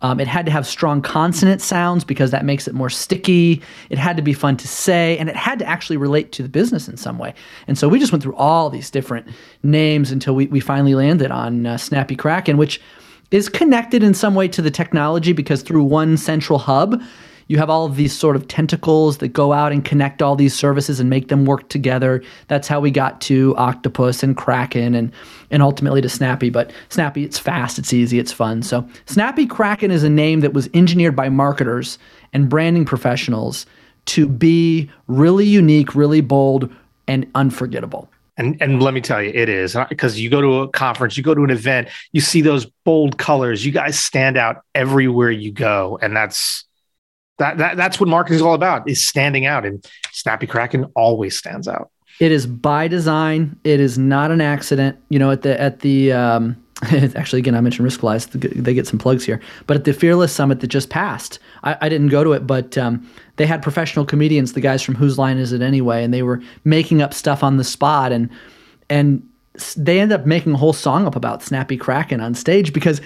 Um, 0.00 0.20
it 0.20 0.28
had 0.28 0.46
to 0.46 0.52
have 0.52 0.66
strong 0.66 1.02
consonant 1.02 1.60
sounds 1.60 2.04
because 2.04 2.30
that 2.30 2.44
makes 2.44 2.68
it 2.68 2.74
more 2.74 2.90
sticky. 2.90 3.60
It 3.90 3.98
had 3.98 4.16
to 4.16 4.22
be 4.22 4.32
fun 4.32 4.56
to 4.58 4.68
say, 4.68 5.18
and 5.18 5.28
it 5.28 5.34
had 5.34 5.58
to 5.58 5.66
actually 5.66 5.96
relate 5.96 6.30
to 6.32 6.42
the 6.42 6.48
business 6.48 6.88
in 6.88 6.96
some 6.96 7.18
way. 7.18 7.34
And 7.66 7.76
so 7.76 7.88
we 7.88 7.98
just 7.98 8.12
went 8.12 8.22
through 8.22 8.36
all 8.36 8.70
these 8.70 8.90
different 8.90 9.26
names 9.62 10.12
until 10.12 10.34
we, 10.34 10.46
we 10.46 10.60
finally 10.60 10.94
landed 10.94 11.30
on 11.32 11.66
uh, 11.66 11.76
Snappy 11.76 12.14
Kraken, 12.14 12.56
which 12.56 12.80
is 13.30 13.48
connected 13.48 14.02
in 14.02 14.14
some 14.14 14.34
way 14.34 14.48
to 14.48 14.62
the 14.62 14.70
technology 14.70 15.32
because 15.32 15.62
through 15.62 15.84
one 15.84 16.16
central 16.16 16.58
hub, 16.58 17.02
you 17.48 17.58
have 17.58 17.68
all 17.70 17.86
of 17.86 17.96
these 17.96 18.16
sort 18.16 18.36
of 18.36 18.46
tentacles 18.46 19.18
that 19.18 19.28
go 19.28 19.52
out 19.52 19.72
and 19.72 19.84
connect 19.84 20.22
all 20.22 20.36
these 20.36 20.54
services 20.54 21.00
and 21.00 21.10
make 21.10 21.28
them 21.28 21.46
work 21.46 21.68
together. 21.68 22.22
That's 22.46 22.68
how 22.68 22.78
we 22.78 22.90
got 22.90 23.20
to 23.22 23.56
Octopus 23.56 24.22
and 24.22 24.36
Kraken 24.36 24.94
and 24.94 25.10
and 25.50 25.62
ultimately 25.62 26.02
to 26.02 26.08
Snappy. 26.08 26.50
But 26.50 26.70
Snappy, 26.90 27.24
it's 27.24 27.38
fast, 27.38 27.78
it's 27.78 27.92
easy, 27.92 28.18
it's 28.18 28.32
fun. 28.32 28.62
So 28.62 28.86
Snappy 29.06 29.46
Kraken 29.46 29.90
is 29.90 30.04
a 30.04 30.10
name 30.10 30.40
that 30.40 30.52
was 30.52 30.68
engineered 30.74 31.16
by 31.16 31.30
marketers 31.30 31.98
and 32.32 32.48
branding 32.48 32.84
professionals 32.84 33.66
to 34.06 34.28
be 34.28 34.90
really 35.06 35.46
unique, 35.46 35.94
really 35.94 36.20
bold, 36.20 36.70
and 37.06 37.26
unforgettable. 37.34 38.10
And 38.36 38.60
and 38.60 38.80
let 38.82 38.94
me 38.94 39.00
tell 39.00 39.22
you, 39.22 39.32
it 39.34 39.48
is 39.48 39.74
because 39.88 40.20
you 40.20 40.30
go 40.30 40.40
to 40.40 40.60
a 40.60 40.68
conference, 40.68 41.16
you 41.16 41.22
go 41.22 41.34
to 41.34 41.42
an 41.42 41.50
event, 41.50 41.88
you 42.12 42.20
see 42.20 42.40
those 42.40 42.66
bold 42.84 43.18
colors. 43.18 43.66
You 43.66 43.72
guys 43.72 43.98
stand 43.98 44.36
out 44.36 44.62
everywhere 44.74 45.30
you 45.30 45.50
go, 45.50 45.98
and 46.00 46.14
that's 46.14 46.64
that, 47.38 47.58
that 47.58 47.76
that's 47.76 47.98
what 47.98 48.08
marketing 48.08 48.36
is 48.36 48.42
all 48.42 48.54
about 48.54 48.88
is 48.88 49.04
standing 49.06 49.46
out 49.46 49.64
and 49.64 49.84
snappy 50.12 50.46
kraken 50.46 50.84
always 50.94 51.36
stands 51.36 51.66
out. 51.66 51.90
It 52.20 52.32
is 52.32 52.46
by 52.46 52.88
design. 52.88 53.58
It 53.64 53.80
is 53.80 53.96
not 53.96 54.30
an 54.30 54.40
accident. 54.40 54.98
You 55.08 55.18
know 55.18 55.30
at 55.30 55.42
the 55.42 55.60
at 55.60 55.80
the 55.80 56.12
um, 56.12 56.56
actually 57.16 57.40
again 57.40 57.56
i 57.56 57.60
mentioned 57.60 57.88
riskalyze 57.88 58.30
they 58.62 58.72
get 58.72 58.86
some 58.86 59.00
plugs 59.00 59.24
here. 59.24 59.40
But 59.66 59.78
at 59.78 59.84
the 59.84 59.92
fearless 59.92 60.32
summit 60.32 60.60
that 60.60 60.68
just 60.68 60.90
passed 60.90 61.40
i, 61.64 61.76
I 61.80 61.88
didn't 61.88 62.08
go 62.08 62.22
to 62.22 62.32
it 62.32 62.46
but 62.46 62.78
um, 62.78 63.08
they 63.36 63.46
had 63.46 63.62
professional 63.62 64.04
comedians 64.04 64.52
the 64.52 64.60
guys 64.60 64.82
from 64.82 64.94
whose 64.94 65.18
line 65.18 65.38
is 65.38 65.52
it 65.52 65.60
anyway 65.60 66.04
and 66.04 66.14
they 66.14 66.22
were 66.22 66.40
making 66.64 67.02
up 67.02 67.12
stuff 67.12 67.42
on 67.42 67.56
the 67.56 67.64
spot 67.64 68.12
and 68.12 68.30
and 68.88 69.28
they 69.76 69.98
ended 69.98 70.20
up 70.20 70.24
making 70.24 70.54
a 70.54 70.56
whole 70.56 70.72
song 70.72 71.04
up 71.04 71.16
about 71.16 71.42
snappy 71.42 71.76
kraken 71.76 72.20
on 72.20 72.32
stage 72.32 72.72
because 72.72 73.00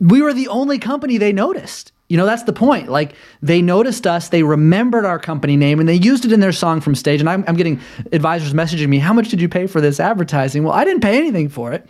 we 0.00 0.22
were 0.22 0.32
the 0.32 0.48
only 0.48 0.78
company 0.78 1.18
they 1.18 1.32
noticed 1.32 1.92
you 2.08 2.16
know, 2.18 2.26
that's 2.26 2.42
the 2.42 2.52
point. 2.52 2.88
Like 2.90 3.14
they 3.40 3.62
noticed 3.62 4.06
us, 4.06 4.28
they 4.28 4.42
remembered 4.42 5.06
our 5.06 5.18
company 5.18 5.56
name, 5.56 5.80
and 5.80 5.88
they 5.88 5.94
used 5.94 6.24
it 6.24 6.32
in 6.32 6.40
their 6.40 6.52
song 6.52 6.80
from 6.80 6.94
stage. 6.94 7.20
And 7.20 7.28
I'm, 7.28 7.44
I'm 7.48 7.56
getting 7.56 7.80
advisors 8.12 8.52
messaging 8.52 8.88
me, 8.88 8.98
"How 8.98 9.12
much 9.12 9.28
did 9.28 9.40
you 9.40 9.48
pay 9.48 9.66
for 9.66 9.80
this 9.80 9.98
advertising?" 9.98 10.64
Well, 10.64 10.74
I 10.74 10.84
didn't 10.84 11.00
pay 11.00 11.16
anything 11.16 11.48
for 11.48 11.72
it. 11.72 11.86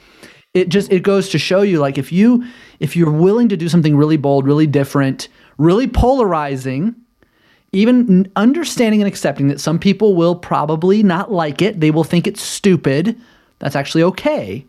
It 0.52 0.68
just 0.68 0.92
it 0.92 1.02
goes 1.02 1.30
to 1.30 1.38
show 1.38 1.62
you, 1.62 1.80
like 1.80 1.98
if 1.98 2.12
you 2.12 2.44
if 2.78 2.96
you're 2.96 3.10
willing 3.10 3.48
to 3.48 3.56
do 3.56 3.68
something 3.68 3.96
really 3.96 4.16
bold, 4.16 4.46
really 4.46 4.68
different, 4.68 5.28
really 5.58 5.88
polarizing, 5.88 6.94
even 7.72 8.30
understanding 8.36 9.00
and 9.00 9.08
accepting 9.08 9.48
that 9.48 9.60
some 9.60 9.80
people 9.80 10.14
will 10.14 10.36
probably 10.36 11.02
not 11.02 11.32
like 11.32 11.60
it, 11.60 11.80
they 11.80 11.90
will 11.90 12.04
think 12.04 12.28
it's 12.28 12.42
stupid. 12.42 13.20
That's 13.58 13.74
actually 13.74 14.04
okay 14.04 14.64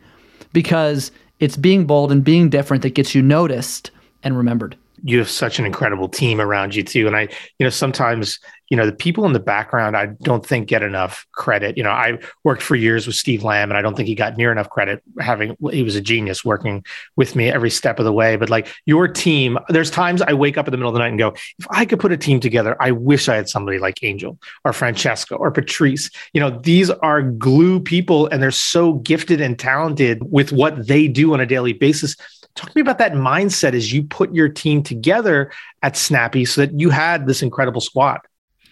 because 0.53 1.11
it's 1.39 1.57
being 1.57 1.85
bold 1.85 2.11
and 2.11 2.23
being 2.23 2.49
different 2.49 2.81
that 2.81 2.95
gets 2.95 3.13
you 3.13 3.21
noticed 3.21 3.91
and 4.23 4.35
remembered 4.35 4.75
you 5.05 5.19
have 5.19 5.29
such 5.29 5.59
an 5.59 5.65
incredible 5.65 6.09
team 6.09 6.41
around 6.41 6.73
you 6.73 6.83
too. 6.83 7.05
And 7.07 7.15
i 7.15 7.21
you 7.59 7.63
know 7.63 7.69
sometimes 7.69 8.39
you 8.69 8.75
know 8.75 8.87
the 8.87 8.91
people 8.91 9.25
in 9.25 9.33
the 9.33 9.39
background 9.39 9.95
i 9.95 10.07
don't 10.23 10.43
think 10.43 10.67
get 10.67 10.81
enough 10.81 11.27
credit. 11.31 11.77
You 11.77 11.83
know 11.83 11.91
i 11.91 12.17
worked 12.43 12.63
for 12.63 12.75
years 12.75 13.05
with 13.05 13.15
steve 13.15 13.43
lamb 13.43 13.69
and 13.69 13.77
i 13.77 13.81
don't 13.83 13.95
think 13.95 14.07
he 14.07 14.15
got 14.15 14.37
near 14.37 14.51
enough 14.51 14.69
credit 14.69 15.03
having 15.19 15.55
he 15.71 15.83
was 15.83 15.95
a 15.95 16.01
genius 16.01 16.43
working 16.43 16.83
with 17.15 17.35
me 17.35 17.49
every 17.49 17.69
step 17.69 17.99
of 17.99 18.05
the 18.05 18.11
way. 18.11 18.35
But 18.35 18.49
like 18.49 18.67
your 18.85 19.07
team 19.07 19.59
there's 19.69 19.91
times 19.91 20.21
i 20.23 20.33
wake 20.33 20.57
up 20.57 20.67
in 20.67 20.71
the 20.71 20.77
middle 20.77 20.89
of 20.89 20.95
the 20.95 20.99
night 20.99 21.09
and 21.09 21.19
go 21.19 21.33
if 21.59 21.67
i 21.69 21.85
could 21.85 21.99
put 21.99 22.11
a 22.11 22.17
team 22.17 22.39
together 22.39 22.75
i 22.81 22.91
wish 22.91 23.29
i 23.29 23.35
had 23.35 23.47
somebody 23.47 23.77
like 23.77 24.03
angel 24.03 24.39
or 24.63 24.73
francesca 24.73 25.35
or 25.35 25.51
patrice. 25.51 26.09
You 26.33 26.41
know 26.41 26.49
these 26.49 26.89
are 26.89 27.21
glue 27.21 27.79
people 27.79 28.27
and 28.27 28.41
they're 28.41 28.49
so 28.49 28.93
gifted 28.93 29.39
and 29.39 29.59
talented 29.59 30.23
with 30.31 30.51
what 30.51 30.87
they 30.87 31.07
do 31.07 31.33
on 31.33 31.39
a 31.39 31.45
daily 31.45 31.73
basis 31.73 32.15
Talk 32.55 32.69
to 32.69 32.77
me 32.77 32.81
about 32.81 32.97
that 32.99 33.13
mindset 33.13 33.73
as 33.73 33.91
you 33.91 34.03
put 34.03 34.33
your 34.33 34.47
team 34.47 34.81
together 34.81 35.51
at 35.83 35.97
Snappy 35.97 36.45
so 36.45 36.61
that 36.61 36.79
you 36.79 36.89
had 36.89 37.27
this 37.27 37.41
incredible 37.41 37.81
squad. 37.81 38.21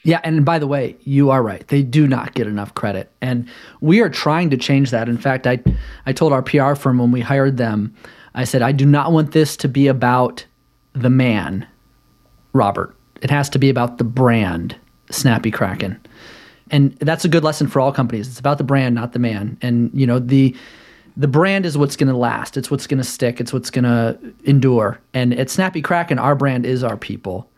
Yeah, 0.04 0.20
and 0.24 0.44
by 0.44 0.60
the 0.60 0.68
way, 0.68 0.98
you 1.02 1.30
are 1.30 1.42
right. 1.42 1.66
They 1.68 1.82
do 1.82 2.08
not 2.08 2.34
get 2.34 2.48
enough 2.48 2.74
credit. 2.75 3.12
And 3.22 3.48
we 3.80 4.02
are 4.02 4.10
trying 4.10 4.50
to 4.50 4.58
change 4.58 4.92
that. 4.92 5.08
In 5.08 5.18
fact, 5.18 5.48
I 5.48 5.60
I 6.06 6.12
told 6.12 6.34
our 6.34 6.42
PR 6.42 6.75
firm 6.75 6.98
when 6.98 7.12
we 7.12 7.22
hired 7.22 7.58
them, 7.58 7.94
I 8.36 8.44
said, 8.44 8.62
I 8.62 8.72
do 8.72 8.86
not 8.86 9.12
want 9.12 9.32
this 9.32 9.56
to 9.58 9.68
be 9.70 9.88
about 9.88 10.46
the 10.94 11.10
man, 11.10 11.66
Robert. 12.52 12.96
It 13.22 13.30
has 13.30 13.50
to 13.52 13.60
be 13.60 13.70
about 13.70 13.98
the 13.98 14.04
brand, 14.04 14.75
Snappy 15.10 15.52
Kraken. 15.52 16.00
And 16.72 16.94
that's 17.00 17.24
a 17.24 17.30
good 17.30 17.44
lesson 17.44 17.68
for 17.68 17.80
all 17.80 17.94
companies. 17.94 18.28
It's 18.28 18.40
about 18.40 18.58
the 18.58 18.63
brand, 18.63 18.96
not 18.96 19.13
the 19.13 19.20
man. 19.20 19.58
And 19.62 19.90
you 19.94 20.06
know, 20.06 20.20
the 20.20 20.56
the 21.15 21.27
brand 21.27 21.65
is 21.65 21.77
what's 21.77 21.96
going 21.96 22.10
to 22.10 22.17
last. 22.17 22.58
It's 22.58 22.72
what's 22.72 22.88
going 22.88 22.98
to 22.98 23.03
stick. 23.03 23.39
It's 23.39 23.53
what's 23.53 23.70
going 23.70 23.84
to 23.84 24.17
endure. 24.46 25.00
And 25.13 25.34
at 25.38 25.50
Snappy 25.50 25.82
Kraken, 25.82 26.20
our 26.20 26.36
brand 26.36 26.65
is 26.65 26.84
our 26.84 26.98
people. 26.98 27.50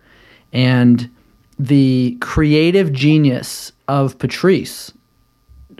And 0.52 1.10
the 1.58 2.18
creative 2.20 2.92
genius 2.92 3.72
of 3.88 4.18
Patrice 4.20 4.92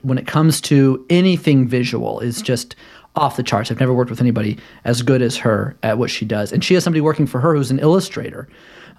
when 0.04 0.18
it 0.18 0.28
comes 0.28 0.62
to 0.62 1.06
anything 1.10 1.68
visual 1.68 2.20
is 2.20 2.42
just 2.42 2.76
off 3.16 3.38
the 3.38 3.44
charts. 3.44 3.72
I've 3.72 3.80
never 3.80 3.94
worked 3.94 4.12
with 4.12 4.22
anybody 4.22 4.58
as 4.84 5.02
good 5.02 5.22
as 5.22 5.38
her 5.38 5.76
at 5.84 5.98
what 5.98 6.10
she 6.10 6.26
does. 6.26 6.52
And 6.52 6.64
she 6.64 6.74
has 6.76 6.84
somebody 6.84 7.02
working 7.02 7.26
for 7.26 7.40
her 7.40 7.56
who's 7.56 7.72
an 7.72 7.80
illustrator, 7.80 8.48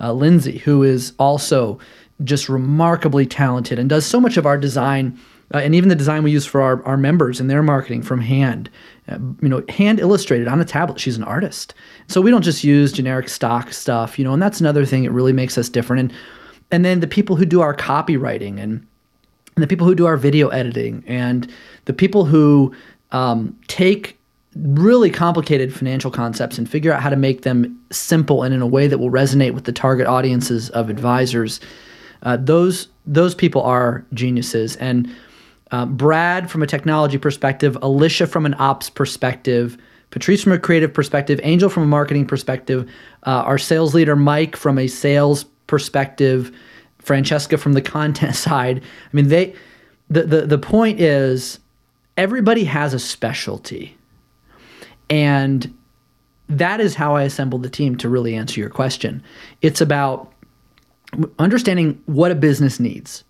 uh, 0.00 0.12
Lindsay, 0.12 0.58
who 0.58 0.82
is 0.82 1.12
also 1.18 1.78
just 2.24 2.48
remarkably 2.48 3.26
talented 3.26 3.78
and 3.78 3.88
does 3.88 4.06
so 4.06 4.20
much 4.20 4.36
of 4.36 4.46
our 4.46 4.56
design 4.56 5.18
uh, 5.54 5.58
and 5.58 5.74
even 5.74 5.88
the 5.88 5.94
design 5.94 6.22
we 6.22 6.30
use 6.30 6.46
for 6.46 6.60
our, 6.60 6.84
our 6.84 6.96
members 6.96 7.40
and 7.40 7.48
their 7.48 7.62
marketing 7.62 8.02
from 8.02 8.20
hand. 8.20 8.68
Uh, 9.08 9.18
you 9.40 9.48
know, 9.48 9.62
hand 9.68 10.00
illustrated 10.00 10.48
on 10.48 10.60
a 10.60 10.64
tablet. 10.64 10.98
She's 10.98 11.16
an 11.16 11.22
artist. 11.24 11.74
So 12.08 12.20
we 12.20 12.30
don't 12.30 12.42
just 12.42 12.64
use 12.64 12.92
generic 12.92 13.28
stock 13.28 13.72
stuff, 13.72 14.18
you 14.18 14.24
know, 14.24 14.32
and 14.32 14.42
that's 14.42 14.60
another 14.60 14.84
thing 14.84 15.04
that 15.04 15.12
really 15.12 15.32
makes 15.32 15.56
us 15.56 15.68
different. 15.68 16.10
And 16.10 16.18
and 16.70 16.84
then 16.84 17.00
the 17.00 17.06
people 17.06 17.36
who 17.36 17.46
do 17.46 17.60
our 17.60 17.74
copywriting 17.74 18.58
and, 18.58 18.84
and 19.54 19.62
the 19.62 19.68
people 19.68 19.86
who 19.86 19.94
do 19.94 20.06
our 20.06 20.16
video 20.16 20.48
editing 20.48 21.04
and 21.06 21.48
the 21.84 21.92
people 21.92 22.24
who 22.24 22.74
um, 23.12 23.56
take 23.68 24.18
really 24.56 25.10
complicated 25.10 25.72
financial 25.72 26.10
concepts 26.10 26.58
and 26.58 26.68
figure 26.68 26.92
out 26.92 27.02
how 27.02 27.10
to 27.10 27.16
make 27.16 27.42
them 27.42 27.80
simple 27.90 28.42
and 28.42 28.54
in 28.54 28.62
a 28.62 28.66
way 28.66 28.88
that 28.88 28.98
will 28.98 29.10
resonate 29.10 29.52
with 29.52 29.64
the 29.64 29.72
target 29.72 30.06
audiences 30.06 30.70
of 30.70 30.90
advisors. 30.90 31.60
Uh, 32.22 32.36
those 32.36 32.88
those 33.06 33.34
people 33.34 33.62
are 33.62 34.04
geniuses 34.12 34.74
and 34.76 35.08
uh, 35.70 35.86
Brad 35.86 36.50
from 36.50 36.62
a 36.62 36.66
technology 36.66 37.18
perspective, 37.18 37.76
Alicia 37.82 38.26
from 38.26 38.46
an 38.46 38.54
ops 38.58 38.90
perspective, 38.90 39.76
Patrice 40.10 40.42
from 40.42 40.52
a 40.52 40.58
creative 40.58 40.94
perspective, 40.94 41.40
Angel 41.42 41.68
from 41.68 41.82
a 41.82 41.86
marketing 41.86 42.26
perspective, 42.26 42.88
uh, 43.24 43.42
our 43.44 43.58
sales 43.58 43.94
leader 43.94 44.16
Mike 44.16 44.56
from 44.56 44.78
a 44.78 44.86
sales 44.86 45.44
perspective, 45.66 46.56
Francesca 46.98 47.58
from 47.58 47.72
the 47.72 47.82
content 47.96 48.36
side. 48.36 48.78
I 48.80 49.16
mean, 49.16 49.28
they 49.28 49.54
the 50.08 50.22
the, 50.22 50.46
the 50.46 50.58
point 50.58 51.00
is 51.00 51.58
everybody 52.16 52.64
has 52.64 52.94
a 52.94 52.98
specialty. 52.98 53.96
And 55.08 55.72
that 56.48 56.80
is 56.80 56.94
how 56.94 57.16
I 57.16 57.22
assembled 57.22 57.62
the 57.62 57.70
team 57.70 57.96
to 57.98 58.08
really 58.08 58.34
answer 58.34 58.60
your 58.60 58.70
question. 58.70 59.22
It's 59.62 59.80
about 59.80 60.32
understanding 61.38 62.00
what 62.06 62.30
a 62.30 62.34
business 62.34 62.80
needs. 62.80 63.24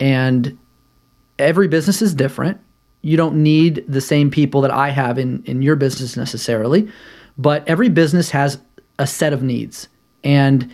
And 0.00 0.56
every 1.38 1.68
business 1.68 2.02
is 2.02 2.14
different. 2.14 2.60
You 3.02 3.16
don't 3.16 3.42
need 3.42 3.84
the 3.86 4.00
same 4.00 4.30
people 4.30 4.60
that 4.62 4.70
I 4.70 4.90
have 4.90 5.18
in, 5.18 5.42
in 5.44 5.62
your 5.62 5.76
business 5.76 6.16
necessarily, 6.16 6.88
but 7.38 7.66
every 7.68 7.88
business 7.88 8.30
has 8.30 8.58
a 8.98 9.06
set 9.06 9.32
of 9.32 9.42
needs. 9.42 9.88
And 10.24 10.72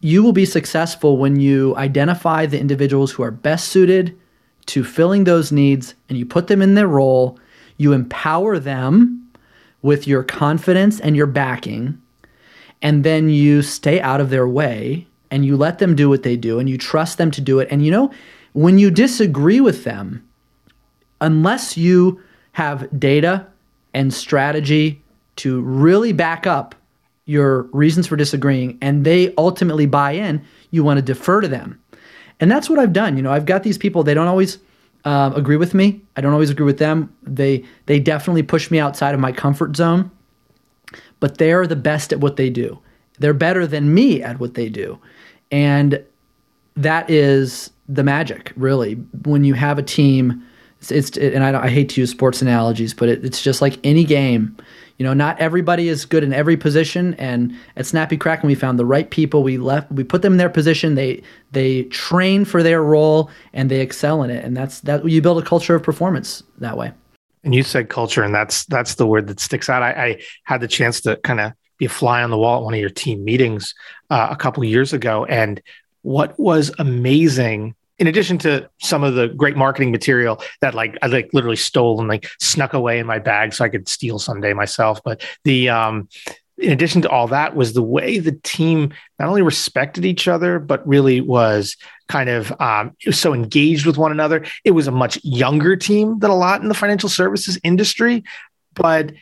you 0.00 0.22
will 0.22 0.32
be 0.32 0.44
successful 0.44 1.16
when 1.16 1.38
you 1.38 1.76
identify 1.76 2.46
the 2.46 2.58
individuals 2.58 3.12
who 3.12 3.22
are 3.22 3.30
best 3.30 3.68
suited 3.68 4.18
to 4.66 4.84
filling 4.84 5.24
those 5.24 5.50
needs 5.50 5.94
and 6.08 6.18
you 6.18 6.26
put 6.26 6.46
them 6.46 6.62
in 6.62 6.74
their 6.74 6.88
role. 6.88 7.38
You 7.76 7.92
empower 7.92 8.58
them 8.58 9.30
with 9.82 10.06
your 10.06 10.24
confidence 10.24 11.00
and 11.00 11.16
your 11.16 11.26
backing, 11.26 12.00
and 12.82 13.04
then 13.04 13.28
you 13.28 13.62
stay 13.62 14.00
out 14.00 14.20
of 14.20 14.30
their 14.30 14.48
way 14.48 15.06
and 15.30 15.44
you 15.44 15.56
let 15.56 15.78
them 15.78 15.94
do 15.94 16.08
what 16.08 16.22
they 16.22 16.36
do 16.36 16.58
and 16.58 16.68
you 16.68 16.78
trust 16.78 17.18
them 17.18 17.30
to 17.32 17.40
do 17.40 17.60
it. 17.60 17.68
And 17.70 17.84
you 17.84 17.90
know, 17.90 18.10
when 18.52 18.78
you 18.78 18.90
disagree 18.90 19.60
with 19.60 19.84
them, 19.84 20.26
unless 21.20 21.76
you 21.76 22.20
have 22.52 22.88
data 22.98 23.46
and 23.94 24.12
strategy 24.12 25.02
to 25.36 25.60
really 25.60 26.12
back 26.12 26.46
up 26.46 26.74
your 27.24 27.62
reasons 27.72 28.06
for 28.06 28.16
disagreeing 28.16 28.78
and 28.80 29.04
they 29.04 29.34
ultimately 29.36 29.86
buy 29.86 30.12
in, 30.12 30.42
you 30.70 30.82
want 30.82 30.98
to 30.98 31.02
defer 31.02 31.40
to 31.40 31.48
them. 31.48 31.78
And 32.40 32.50
that's 32.50 32.70
what 32.70 32.78
I've 32.78 32.92
done. 32.92 33.16
You 33.16 33.22
know, 33.22 33.32
I've 33.32 33.46
got 33.46 33.62
these 33.62 33.78
people, 33.78 34.02
they 34.02 34.14
don't 34.14 34.28
always 34.28 34.58
uh, 35.04 35.32
agree 35.34 35.56
with 35.56 35.74
me. 35.74 36.00
I 36.16 36.20
don't 36.20 36.32
always 36.32 36.50
agree 36.50 36.66
with 36.66 36.78
them. 36.78 37.14
They 37.22 37.64
they 37.86 38.00
definitely 38.00 38.42
push 38.42 38.70
me 38.70 38.78
outside 38.78 39.14
of 39.14 39.20
my 39.20 39.32
comfort 39.32 39.76
zone. 39.76 40.10
But 41.20 41.38
they're 41.38 41.66
the 41.66 41.76
best 41.76 42.12
at 42.12 42.20
what 42.20 42.36
they 42.36 42.50
do. 42.50 42.78
They're 43.18 43.34
better 43.34 43.66
than 43.66 43.92
me 43.92 44.22
at 44.22 44.38
what 44.38 44.54
they 44.54 44.68
do. 44.68 44.98
And 45.50 46.04
that 46.76 47.10
is 47.10 47.70
the 47.88 48.04
magic, 48.04 48.52
really. 48.56 48.94
When 49.24 49.44
you 49.44 49.54
have 49.54 49.78
a 49.78 49.82
team, 49.82 50.44
it's, 50.80 50.90
it's 50.90 51.16
and 51.16 51.42
I, 51.42 51.64
I, 51.64 51.68
hate 51.68 51.88
to 51.90 52.00
use 52.00 52.10
sports 52.10 52.42
analogies, 52.42 52.94
but 52.94 53.08
it, 53.08 53.24
it's 53.24 53.42
just 53.42 53.60
like 53.60 53.78
any 53.82 54.04
game 54.04 54.56
you 54.98 55.04
know, 55.04 55.14
not 55.14 55.38
everybody 55.38 55.88
is 55.88 56.04
good 56.04 56.24
in 56.24 56.32
every 56.32 56.56
position. 56.56 57.14
And 57.14 57.56
at 57.76 57.86
Snappy 57.86 58.16
Kraken, 58.16 58.48
we 58.48 58.56
found 58.56 58.80
the 58.80 58.84
right 58.84 59.08
people. 59.08 59.44
We 59.44 59.56
left, 59.56 59.90
we 59.92 60.02
put 60.02 60.22
them 60.22 60.32
in 60.32 60.38
their 60.38 60.50
position. 60.50 60.96
They 60.96 61.22
they 61.52 61.84
train 61.84 62.44
for 62.44 62.64
their 62.64 62.82
role 62.82 63.30
and 63.52 63.70
they 63.70 63.80
excel 63.80 64.24
in 64.24 64.30
it. 64.30 64.44
And 64.44 64.56
that's 64.56 64.80
that. 64.80 65.08
You 65.08 65.22
build 65.22 65.40
a 65.40 65.46
culture 65.46 65.76
of 65.76 65.84
performance 65.84 66.42
that 66.58 66.76
way. 66.76 66.92
And 67.44 67.54
you 67.54 67.62
said 67.62 67.88
culture, 67.88 68.24
and 68.24 68.34
that's 68.34 68.64
that's 68.64 68.96
the 68.96 69.06
word 69.06 69.28
that 69.28 69.38
sticks 69.38 69.68
out. 69.68 69.84
I, 69.84 69.90
I 69.90 70.22
had 70.42 70.60
the 70.60 70.68
chance 70.68 71.00
to 71.02 71.16
kind 71.18 71.38
of 71.38 71.52
be 71.78 71.86
a 71.86 71.88
fly 71.88 72.24
on 72.24 72.30
the 72.30 72.36
wall 72.36 72.58
at 72.58 72.64
one 72.64 72.74
of 72.74 72.80
your 72.80 72.90
team 72.90 73.22
meetings 73.22 73.74
uh, 74.10 74.26
a 74.30 74.36
couple 74.36 74.64
years 74.64 74.92
ago, 74.92 75.24
and 75.26 75.62
what 76.02 76.38
was 76.38 76.70
amazing 76.78 77.74
in 77.98 78.06
addition 78.06 78.38
to 78.38 78.70
some 78.78 79.02
of 79.02 79.14
the 79.14 79.28
great 79.28 79.56
marketing 79.56 79.90
material 79.90 80.40
that 80.60 80.74
like 80.74 80.96
I 81.02 81.08
like 81.08 81.30
literally 81.32 81.56
stole 81.56 81.98
and 81.98 82.08
like 82.08 82.28
snuck 82.40 82.72
away 82.72 82.98
in 82.98 83.06
my 83.06 83.18
bag 83.18 83.52
so 83.52 83.64
I 83.64 83.68
could 83.68 83.88
steal 83.88 84.18
someday 84.18 84.52
myself. 84.52 85.00
But 85.04 85.22
the 85.44 85.68
um 85.68 86.08
in 86.58 86.72
addition 86.72 87.00
to 87.02 87.08
all 87.08 87.28
that 87.28 87.54
was 87.54 87.72
the 87.72 87.82
way 87.82 88.18
the 88.18 88.38
team 88.42 88.92
not 89.18 89.28
only 89.28 89.42
respected 89.42 90.04
each 90.04 90.26
other 90.26 90.58
but 90.58 90.86
really 90.86 91.20
was 91.20 91.76
kind 92.08 92.28
of 92.28 92.52
um, 92.60 92.96
was 93.06 93.18
so 93.18 93.32
engaged 93.32 93.86
with 93.86 93.96
one 93.96 94.10
another 94.10 94.44
it 94.64 94.72
was 94.72 94.86
a 94.86 94.92
much 94.92 95.20
younger 95.22 95.76
team 95.76 96.18
than 96.18 96.30
a 96.30 96.36
lot 96.36 96.60
in 96.60 96.68
the 96.68 96.74
financial 96.74 97.08
services 97.08 97.58
industry 97.62 98.24
but 98.74 99.12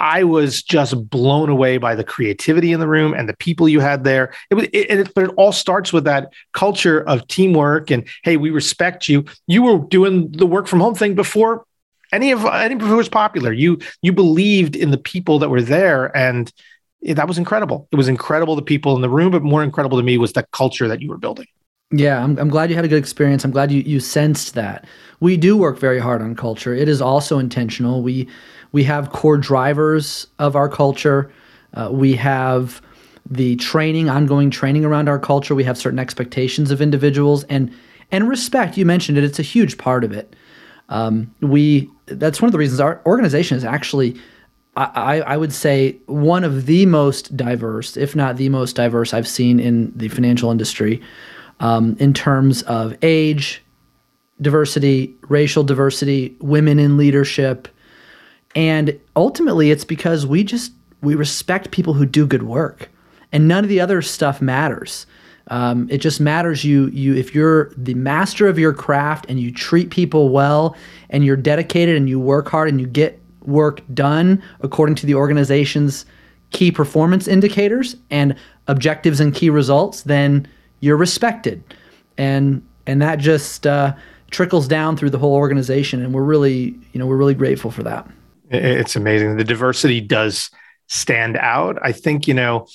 I 0.00 0.24
was 0.24 0.62
just 0.62 1.08
blown 1.10 1.50
away 1.50 1.78
by 1.78 1.94
the 1.94 2.02
creativity 2.02 2.72
in 2.72 2.80
the 2.80 2.88
room 2.88 3.12
and 3.12 3.28
the 3.28 3.36
people 3.36 3.68
you 3.68 3.80
had 3.80 4.02
there. 4.02 4.32
It 4.50 4.54
was, 4.54 4.64
it, 4.72 4.90
it, 4.90 5.14
but 5.14 5.24
it 5.24 5.30
all 5.36 5.52
starts 5.52 5.92
with 5.92 6.04
that 6.04 6.32
culture 6.54 7.00
of 7.02 7.28
teamwork 7.28 7.90
and 7.90 8.08
hey, 8.24 8.36
we 8.36 8.50
respect 8.50 9.08
you. 9.08 9.26
You 9.46 9.62
were 9.62 9.78
doing 9.78 10.32
the 10.32 10.46
work 10.46 10.66
from 10.66 10.80
home 10.80 10.94
thing 10.94 11.14
before 11.14 11.64
any 12.12 12.32
of 12.32 12.44
any 12.44 12.74
of 12.74 12.90
it 12.90 12.94
was 12.94 13.08
popular. 13.08 13.52
You 13.52 13.78
you 14.02 14.12
believed 14.12 14.76
in 14.76 14.90
the 14.90 14.98
people 14.98 15.38
that 15.40 15.48
were 15.48 15.62
there, 15.62 16.16
and 16.16 16.52
that 17.02 17.28
was 17.28 17.38
incredible. 17.38 17.88
It 17.92 17.96
was 17.96 18.08
incredible 18.08 18.56
the 18.56 18.62
people 18.62 18.96
in 18.96 19.02
the 19.02 19.08
room, 19.08 19.30
but 19.30 19.42
more 19.42 19.62
incredible 19.62 19.98
to 19.98 20.04
me 20.04 20.18
was 20.18 20.32
the 20.32 20.44
culture 20.52 20.88
that 20.88 21.00
you 21.00 21.08
were 21.08 21.18
building. 21.18 21.46
Yeah, 21.92 22.22
I'm, 22.22 22.38
I'm 22.38 22.48
glad 22.48 22.70
you 22.70 22.76
had 22.76 22.84
a 22.84 22.88
good 22.88 22.98
experience. 22.98 23.44
I'm 23.44 23.50
glad 23.50 23.72
you 23.72 23.82
you 23.82 24.00
sensed 24.00 24.54
that. 24.54 24.86
We 25.20 25.36
do 25.36 25.56
work 25.56 25.78
very 25.78 25.98
hard 25.98 26.22
on 26.22 26.34
culture. 26.34 26.74
It 26.74 26.88
is 26.88 27.02
also 27.02 27.38
intentional. 27.38 28.02
We 28.02 28.28
we 28.72 28.84
have 28.84 29.10
core 29.10 29.36
drivers 29.36 30.26
of 30.38 30.56
our 30.56 30.68
culture. 30.68 31.32
Uh, 31.74 31.88
we 31.90 32.14
have 32.14 32.80
the 33.28 33.56
training, 33.56 34.08
ongoing 34.08 34.50
training 34.50 34.84
around 34.84 35.08
our 35.08 35.18
culture. 35.18 35.54
We 35.54 35.64
have 35.64 35.78
certain 35.78 35.98
expectations 35.98 36.70
of 36.70 36.80
individuals 36.80 37.44
and 37.44 37.72
and 38.12 38.28
respect. 38.28 38.76
You 38.76 38.86
mentioned 38.86 39.18
it; 39.18 39.24
it's 39.24 39.38
a 39.38 39.42
huge 39.42 39.78
part 39.78 40.04
of 40.04 40.12
it. 40.12 40.34
Um, 40.88 41.32
we 41.40 41.88
that's 42.06 42.42
one 42.42 42.48
of 42.48 42.52
the 42.52 42.58
reasons 42.58 42.80
our 42.80 43.00
organization 43.06 43.56
is 43.56 43.64
actually, 43.64 44.20
I, 44.76 45.20
I 45.20 45.36
would 45.36 45.52
say, 45.52 45.96
one 46.06 46.42
of 46.42 46.66
the 46.66 46.86
most 46.86 47.36
diverse, 47.36 47.96
if 47.96 48.16
not 48.16 48.36
the 48.36 48.48
most 48.48 48.74
diverse, 48.74 49.14
I've 49.14 49.28
seen 49.28 49.60
in 49.60 49.92
the 49.96 50.08
financial 50.08 50.50
industry, 50.50 51.00
um, 51.60 51.96
in 52.00 52.12
terms 52.12 52.62
of 52.62 52.96
age, 53.02 53.62
diversity, 54.40 55.14
racial 55.28 55.62
diversity, 55.62 56.36
women 56.40 56.80
in 56.80 56.96
leadership, 56.96 57.68
and 58.54 58.98
ultimately, 59.16 59.70
it's 59.70 59.84
because 59.84 60.26
we 60.26 60.44
just 60.44 60.72
we 61.02 61.14
respect 61.14 61.70
people 61.70 61.94
who 61.94 62.04
do 62.04 62.26
good 62.26 62.42
work, 62.42 62.88
and 63.32 63.48
none 63.48 63.64
of 63.64 63.70
the 63.70 63.80
other 63.80 64.02
stuff 64.02 64.40
matters. 64.42 65.06
Um, 65.48 65.88
it 65.90 65.98
just 65.98 66.20
matters 66.20 66.64
you 66.64 66.88
you 66.88 67.14
if 67.14 67.34
you're 67.34 67.72
the 67.76 67.94
master 67.94 68.46
of 68.46 68.58
your 68.58 68.72
craft 68.72 69.26
and 69.28 69.40
you 69.40 69.52
treat 69.52 69.90
people 69.90 70.28
well 70.28 70.76
and 71.10 71.24
you're 71.24 71.36
dedicated 71.36 71.96
and 71.96 72.08
you 72.08 72.20
work 72.20 72.48
hard 72.48 72.68
and 72.68 72.80
you 72.80 72.86
get 72.86 73.20
work 73.42 73.82
done 73.92 74.42
according 74.60 74.94
to 74.96 75.06
the 75.06 75.14
organization's 75.14 76.06
key 76.50 76.70
performance 76.70 77.26
indicators 77.26 77.96
and 78.10 78.36
objectives 78.68 79.18
and 79.18 79.34
key 79.34 79.50
results, 79.50 80.02
then 80.02 80.46
you're 80.80 80.96
respected. 80.96 81.62
and 82.18 82.62
and 82.86 83.00
that 83.02 83.18
just 83.18 83.66
uh, 83.66 83.94
trickles 84.30 84.66
down 84.66 84.96
through 84.96 85.10
the 85.10 85.18
whole 85.18 85.34
organization, 85.34 86.02
and 86.02 86.12
we're 86.12 86.24
really 86.24 86.74
you 86.92 86.98
know 86.98 87.06
we're 87.06 87.16
really 87.16 87.34
grateful 87.34 87.70
for 87.70 87.82
that. 87.82 88.06
It's 88.50 88.96
amazing. 88.96 89.36
The 89.36 89.44
diversity 89.44 90.00
does 90.00 90.50
stand 90.88 91.36
out. 91.36 91.78
I 91.82 91.92
think 91.92 92.26
you 92.26 92.34
know 92.34 92.66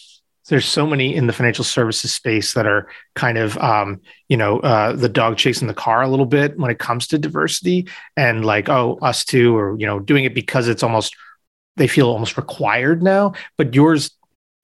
there's 0.48 0.66
so 0.66 0.86
many 0.86 1.16
in 1.16 1.28
the 1.28 1.34
financial 1.34 1.64
services 1.64 2.14
space 2.14 2.54
that 2.54 2.68
are 2.68 2.88
kind 3.16 3.38
of 3.38 3.58
um, 3.58 4.00
you 4.30 4.38
know 4.38 4.60
uh, 4.60 4.94
the 4.94 5.10
dog 5.10 5.38
chasing 5.38 5.68
the 5.68 5.74
car 5.74 6.02
a 6.02 6.08
little 6.08 6.26
bit 6.26 6.58
when 6.58 6.72
it 6.72 6.80
comes 6.80 7.08
to 7.08 7.18
diversity 7.18 7.88
and 8.16 8.46
like 8.46 8.70
oh 8.70 8.98
us 9.02 9.26
too 9.26 9.56
or 9.58 9.78
you 9.80 9.86
know 9.86 10.00
doing 10.00 10.24
it 10.24 10.34
because 10.34 10.68
it's 10.68 10.84
almost 10.84 11.16
they 11.78 11.88
feel 11.88 12.08
almost 12.10 12.38
required 12.38 13.04
now 13.04 13.34
but 13.58 13.76
yours 13.76 14.12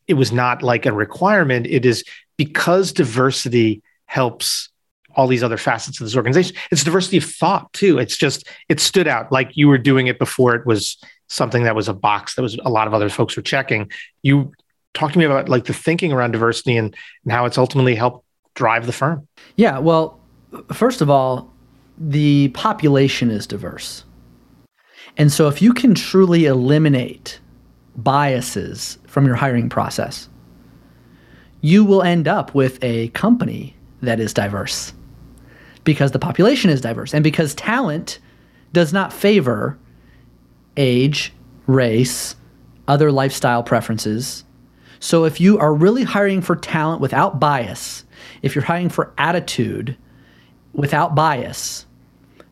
it 0.08 0.14
was 0.14 0.32
not 0.32 0.64
like 0.64 0.86
a 0.86 0.94
requirement 0.94 1.68
it 1.68 1.86
is 1.86 2.06
because 2.38 2.94
diversity 2.94 3.84
helps 4.06 4.70
all 5.16 5.28
these 5.28 5.44
other 5.44 5.58
facets 5.58 6.00
of 6.00 6.06
this 6.06 6.16
organization. 6.16 6.56
It's 6.72 6.84
diversity 6.84 7.18
of 7.18 7.24
thought 7.24 7.72
too. 7.74 7.98
It's 7.98 8.18
just 8.18 8.48
it 8.70 8.80
stood 8.80 9.08
out. 9.08 9.32
Like 9.32 9.52
you 9.56 9.68
were 9.68 9.78
doing 9.78 10.08
it 10.08 10.20
before 10.20 10.56
it 10.56 10.66
was 10.66 10.98
something 11.28 11.64
that 11.64 11.76
was 11.76 11.88
a 11.88 11.94
box 11.94 12.36
that 12.36 12.42
was 12.42 12.58
a 12.64 12.70
lot 12.70 12.88
of 12.88 12.94
other 12.94 13.10
folks 13.10 13.36
were 13.36 13.42
checking. 13.42 13.90
You 14.22 14.52
talk 14.94 15.14
to 15.14 15.20
me 15.20 15.26
about 15.26 15.50
like 15.50 15.66
the 15.66 15.74
thinking 15.74 16.12
around 16.12 16.32
diversity 16.32 16.76
and, 16.76 16.96
and 17.24 17.32
how 17.32 17.46
it's 17.46 17.58
ultimately 17.58 17.96
helped 17.96 18.26
drive 18.54 18.86
the 18.86 18.92
firm. 18.92 19.28
Yeah, 19.56 19.80
well, 19.80 20.20
first 20.74 21.02
of 21.02 21.10
all, 21.10 21.52
the 21.98 22.50
population 22.50 23.30
is 23.32 23.48
diverse. 23.48 24.04
And 25.18 25.32
so 25.32 25.48
if 25.48 25.62
you 25.62 25.74
can 25.74 25.96
truly 25.96 26.46
eliminate 26.46 27.40
biases 27.96 28.98
from 29.08 29.26
your 29.26 29.36
hiring 29.36 29.70
process, 29.70 30.30
you 31.62 31.86
will 31.86 32.02
end 32.02 32.28
up 32.28 32.56
with 32.56 32.84
a 32.84 33.10
company 33.10 33.76
that 34.02 34.20
is 34.20 34.34
diverse 34.34 34.94
because 35.84 36.12
the 36.12 36.20
population 36.20 36.70
is 36.70 36.82
diverse 36.82 37.14
and 37.14 37.24
because 37.24 37.56
talent 37.56 38.20
does 38.74 38.94
not 38.94 39.12
favor 39.12 39.78
age, 40.78 41.34
race, 41.68 42.36
other 42.88 43.12
lifestyle 43.12 43.64
preferences, 43.64 44.44
so 45.02 45.26
if 45.26 45.42
you 45.42 45.58
are 45.58 45.74
really 45.74 46.04
hiring 46.04 46.42
for 46.42 46.56
talent 46.56 47.02
without 47.02 47.40
bias, 47.40 48.06
if 48.44 48.54
you're 48.54 48.64
hiring 48.64 48.88
for 48.88 49.12
attitude 49.18 49.98
without 50.74 51.16
bias, 51.16 51.88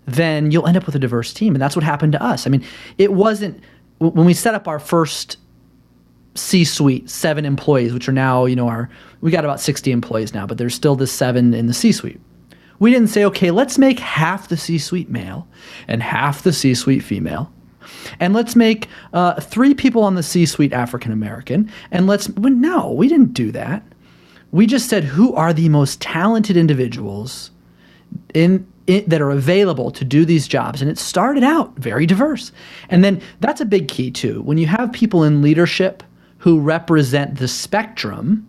then 0.08 0.50
you'll 0.50 0.66
end 0.66 0.76
up 0.76 0.88
with 0.88 0.96
a 0.96 1.00
diverse 1.00 1.32
team. 1.32 1.54
And 1.54 1.62
that's 1.62 1.76
what 1.76 1.86
happened 1.86 2.14
to 2.14 2.24
us. 2.24 2.48
I 2.48 2.50
mean, 2.50 2.66
it 2.98 3.14
wasn't 3.14 3.64
when 4.00 4.26
we 4.26 4.34
set 4.34 4.56
up 4.56 4.68
our 4.68 4.80
first 4.80 5.38
C 6.34 6.64
suite, 6.64 7.08
seven 7.08 7.46
employees, 7.46 7.94
which 7.94 8.10
are 8.10 8.14
now, 8.14 8.46
you 8.46 8.56
know, 8.56 8.68
our, 8.68 8.90
we 9.22 9.30
got 9.30 9.46
about 9.46 9.60
60 9.60 9.92
employees 9.92 10.34
now, 10.34 10.48
but 10.48 10.58
there's 10.58 10.74
still 10.74 10.96
the 10.96 11.06
seven 11.06 11.54
in 11.54 11.68
the 11.68 11.74
C 11.74 11.92
suite. 11.92 12.20
We 12.80 12.92
didn't 12.92 13.10
say, 13.10 13.26
okay, 13.26 13.52
let's 13.52 13.78
make 13.78 14.00
half 14.00 14.48
the 14.48 14.58
C 14.58 14.78
suite 14.78 15.10
male 15.10 15.48
and 15.88 16.02
half 16.02 16.44
the 16.44 16.54
C 16.54 16.74
suite 16.74 17.04
female 17.04 17.52
and 18.20 18.34
let's 18.34 18.56
make 18.56 18.88
uh, 19.14 19.40
three 19.40 19.74
people 19.74 20.04
on 20.04 20.16
the 20.16 20.24
C-suite 20.24 20.74
African 20.74 21.12
American, 21.12 21.72
and 21.92 22.08
let's. 22.08 22.30
Well, 22.30 22.54
no, 22.54 22.92
we 22.92 23.08
didn't 23.08 23.34
do 23.34 23.52
that. 23.52 23.84
We 24.52 24.66
just 24.66 24.90
said 24.90 25.04
who 25.04 25.34
are 25.36 25.54
the 25.54 25.70
most 25.70 26.02
talented 26.02 26.58
individuals 26.58 27.52
in, 28.34 28.68
in, 28.88 29.08
that 29.08 29.22
are 29.22 29.30
available 29.30 29.92
to 29.92 30.04
do 30.04 30.26
these 30.26 30.48
jobs, 30.48 30.82
and 30.82 30.90
it 30.90 30.98
started 30.98 31.44
out 31.44 31.76
very 31.78 32.06
diverse. 32.06 32.52
And 32.90 33.04
then 33.04 33.22
that's 33.40 33.62
a 33.62 33.66
big 33.66 33.88
key 33.88 34.12
too. 34.12 34.42
When 34.42 34.58
you 34.58 34.68
have 34.68 34.92
people 34.92 35.24
in 35.24 35.42
leadership 35.42 36.04
who 36.40 36.60
represent 36.60 37.38
the 37.38 37.48
spectrum, 37.48 38.48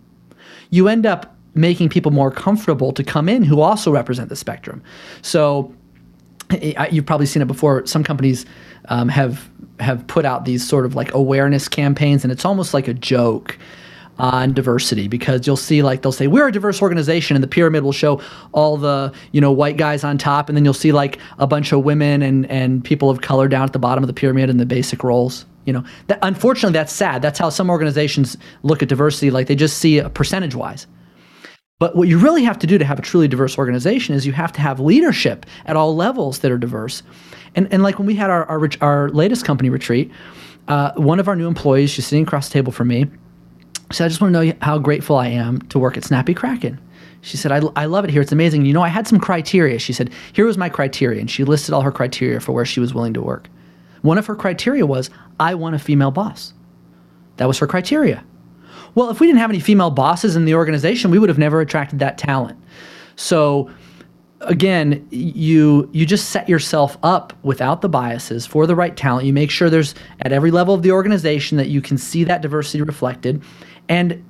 you 0.69 0.87
end 0.87 1.05
up 1.05 1.35
making 1.53 1.89
people 1.89 2.11
more 2.11 2.31
comfortable 2.31 2.93
to 2.93 3.03
come 3.03 3.27
in 3.27 3.43
who 3.43 3.61
also 3.61 3.91
represent 3.91 4.29
the 4.29 4.35
spectrum. 4.35 4.81
So 5.21 5.73
you've 6.91 7.05
probably 7.05 7.25
seen 7.25 7.41
it 7.41 7.47
before. 7.47 7.85
Some 7.85 8.03
companies 8.03 8.45
um, 8.85 9.09
have 9.09 9.49
have 9.79 10.05
put 10.07 10.25
out 10.25 10.45
these 10.45 10.67
sort 10.67 10.85
of 10.85 10.95
like 10.95 11.13
awareness 11.13 11.67
campaigns, 11.67 12.23
and 12.23 12.31
it's 12.31 12.45
almost 12.45 12.73
like 12.73 12.87
a 12.87 12.93
joke 12.93 13.57
on 14.19 14.53
diversity 14.53 15.07
because 15.07 15.47
you'll 15.47 15.57
see 15.57 15.81
like 15.81 16.01
they'll 16.01 16.11
say 16.11 16.27
we're 16.27 16.47
a 16.47 16.51
diverse 16.51 16.81
organization 16.81 17.35
and 17.35 17.43
the 17.43 17.47
pyramid 17.47 17.83
will 17.83 17.91
show 17.91 18.21
all 18.51 18.77
the 18.77 19.11
you 19.31 19.41
know 19.41 19.51
white 19.51 19.77
guys 19.77 20.03
on 20.03 20.17
top 20.17 20.47
and 20.47 20.55
then 20.55 20.63
you'll 20.63 20.73
see 20.73 20.91
like 20.91 21.17
a 21.39 21.47
bunch 21.47 21.71
of 21.71 21.83
women 21.83 22.21
and 22.21 22.45
and 22.51 22.83
people 22.83 23.09
of 23.09 23.21
color 23.21 23.47
down 23.47 23.63
at 23.63 23.73
the 23.73 23.79
bottom 23.79 24.03
of 24.03 24.07
the 24.07 24.13
pyramid 24.13 24.49
in 24.49 24.57
the 24.57 24.65
basic 24.65 25.03
roles 25.03 25.45
you 25.65 25.73
know 25.73 25.83
that 26.05 26.19
unfortunately 26.21 26.73
that's 26.73 26.93
sad 26.93 27.21
that's 27.21 27.39
how 27.39 27.49
some 27.49 27.69
organizations 27.69 28.37
look 28.61 28.83
at 28.83 28.89
diversity 28.89 29.31
like 29.31 29.47
they 29.47 29.55
just 29.55 29.77
see 29.77 29.97
a 29.97 30.09
percentage 30.09 30.53
wise 30.53 30.85
but 31.81 31.95
what 31.95 32.07
you 32.07 32.19
really 32.19 32.43
have 32.43 32.59
to 32.59 32.67
do 32.67 32.77
to 32.77 32.85
have 32.85 32.99
a 32.99 33.01
truly 33.01 33.27
diverse 33.27 33.57
organization 33.57 34.13
is 34.13 34.27
you 34.27 34.33
have 34.33 34.51
to 34.53 34.61
have 34.61 34.79
leadership 34.79 35.47
at 35.65 35.75
all 35.75 35.95
levels 35.95 36.39
that 36.39 36.51
are 36.51 36.57
diverse 36.57 37.01
and, 37.55 37.71
and 37.71 37.83
like 37.83 37.97
when 37.97 38.05
we 38.05 38.15
had 38.15 38.29
our, 38.29 38.45
our, 38.45 38.69
our 38.81 39.09
latest 39.09 39.45
company 39.45 39.69
retreat, 39.69 40.11
uh, 40.67 40.91
one 40.95 41.19
of 41.19 41.27
our 41.27 41.35
new 41.35 41.47
employees, 41.47 41.89
she's 41.89 42.07
sitting 42.07 42.23
across 42.23 42.47
the 42.47 42.53
table 42.53 42.71
from 42.71 42.87
me, 42.87 43.07
said, 43.91 44.05
I 44.05 44.07
just 44.07 44.21
want 44.21 44.33
to 44.33 44.45
know 44.45 44.53
how 44.61 44.77
grateful 44.77 45.17
I 45.17 45.27
am 45.27 45.61
to 45.63 45.79
work 45.79 45.97
at 45.97 46.05
Snappy 46.05 46.33
Kraken. 46.33 46.79
She 47.21 47.37
said, 47.37 47.51
I, 47.51 47.61
I 47.75 47.85
love 47.85 48.05
it 48.05 48.09
here. 48.09 48.21
It's 48.21 48.31
amazing. 48.31 48.65
You 48.65 48.73
know, 48.73 48.81
I 48.81 48.87
had 48.87 49.07
some 49.07 49.19
criteria. 49.19 49.77
She 49.79 49.93
said, 49.93 50.11
Here 50.33 50.45
was 50.45 50.57
my 50.57 50.69
criteria. 50.69 51.19
And 51.19 51.29
she 51.29 51.43
listed 51.43 51.73
all 51.73 51.81
her 51.81 51.91
criteria 51.91 52.39
for 52.39 52.51
where 52.51 52.65
she 52.65 52.79
was 52.79 52.93
willing 52.93 53.13
to 53.13 53.21
work. 53.21 53.47
One 54.01 54.17
of 54.17 54.25
her 54.25 54.35
criteria 54.35 54.85
was, 54.85 55.11
I 55.39 55.53
want 55.53 55.75
a 55.75 55.79
female 55.79 56.09
boss. 56.09 56.53
That 57.37 57.47
was 57.47 57.59
her 57.59 57.67
criteria. 57.67 58.23
Well, 58.95 59.09
if 59.09 59.19
we 59.19 59.27
didn't 59.27 59.39
have 59.39 59.49
any 59.49 59.59
female 59.59 59.91
bosses 59.91 60.35
in 60.35 60.45
the 60.45 60.55
organization, 60.55 61.11
we 61.11 61.19
would 61.19 61.29
have 61.29 61.37
never 61.37 61.61
attracted 61.61 61.99
that 61.99 62.17
talent. 62.17 62.59
So 63.15 63.69
again, 64.41 65.07
you 65.11 65.89
you 65.93 66.05
just 66.05 66.29
set 66.29 66.49
yourself 66.49 66.97
up 67.03 67.33
without 67.43 67.81
the 67.81 67.89
biases 67.89 68.45
for 68.45 68.65
the 68.67 68.75
right 68.75 68.95
talent. 68.95 69.25
You 69.25 69.33
make 69.33 69.51
sure 69.51 69.69
there's 69.69 69.95
at 70.21 70.31
every 70.31 70.51
level 70.51 70.73
of 70.73 70.81
the 70.81 70.91
organization 70.91 71.57
that 71.57 71.69
you 71.69 71.81
can 71.81 71.97
see 71.97 72.23
that 72.25 72.41
diversity 72.41 72.81
reflected, 72.81 73.43
and 73.87 74.23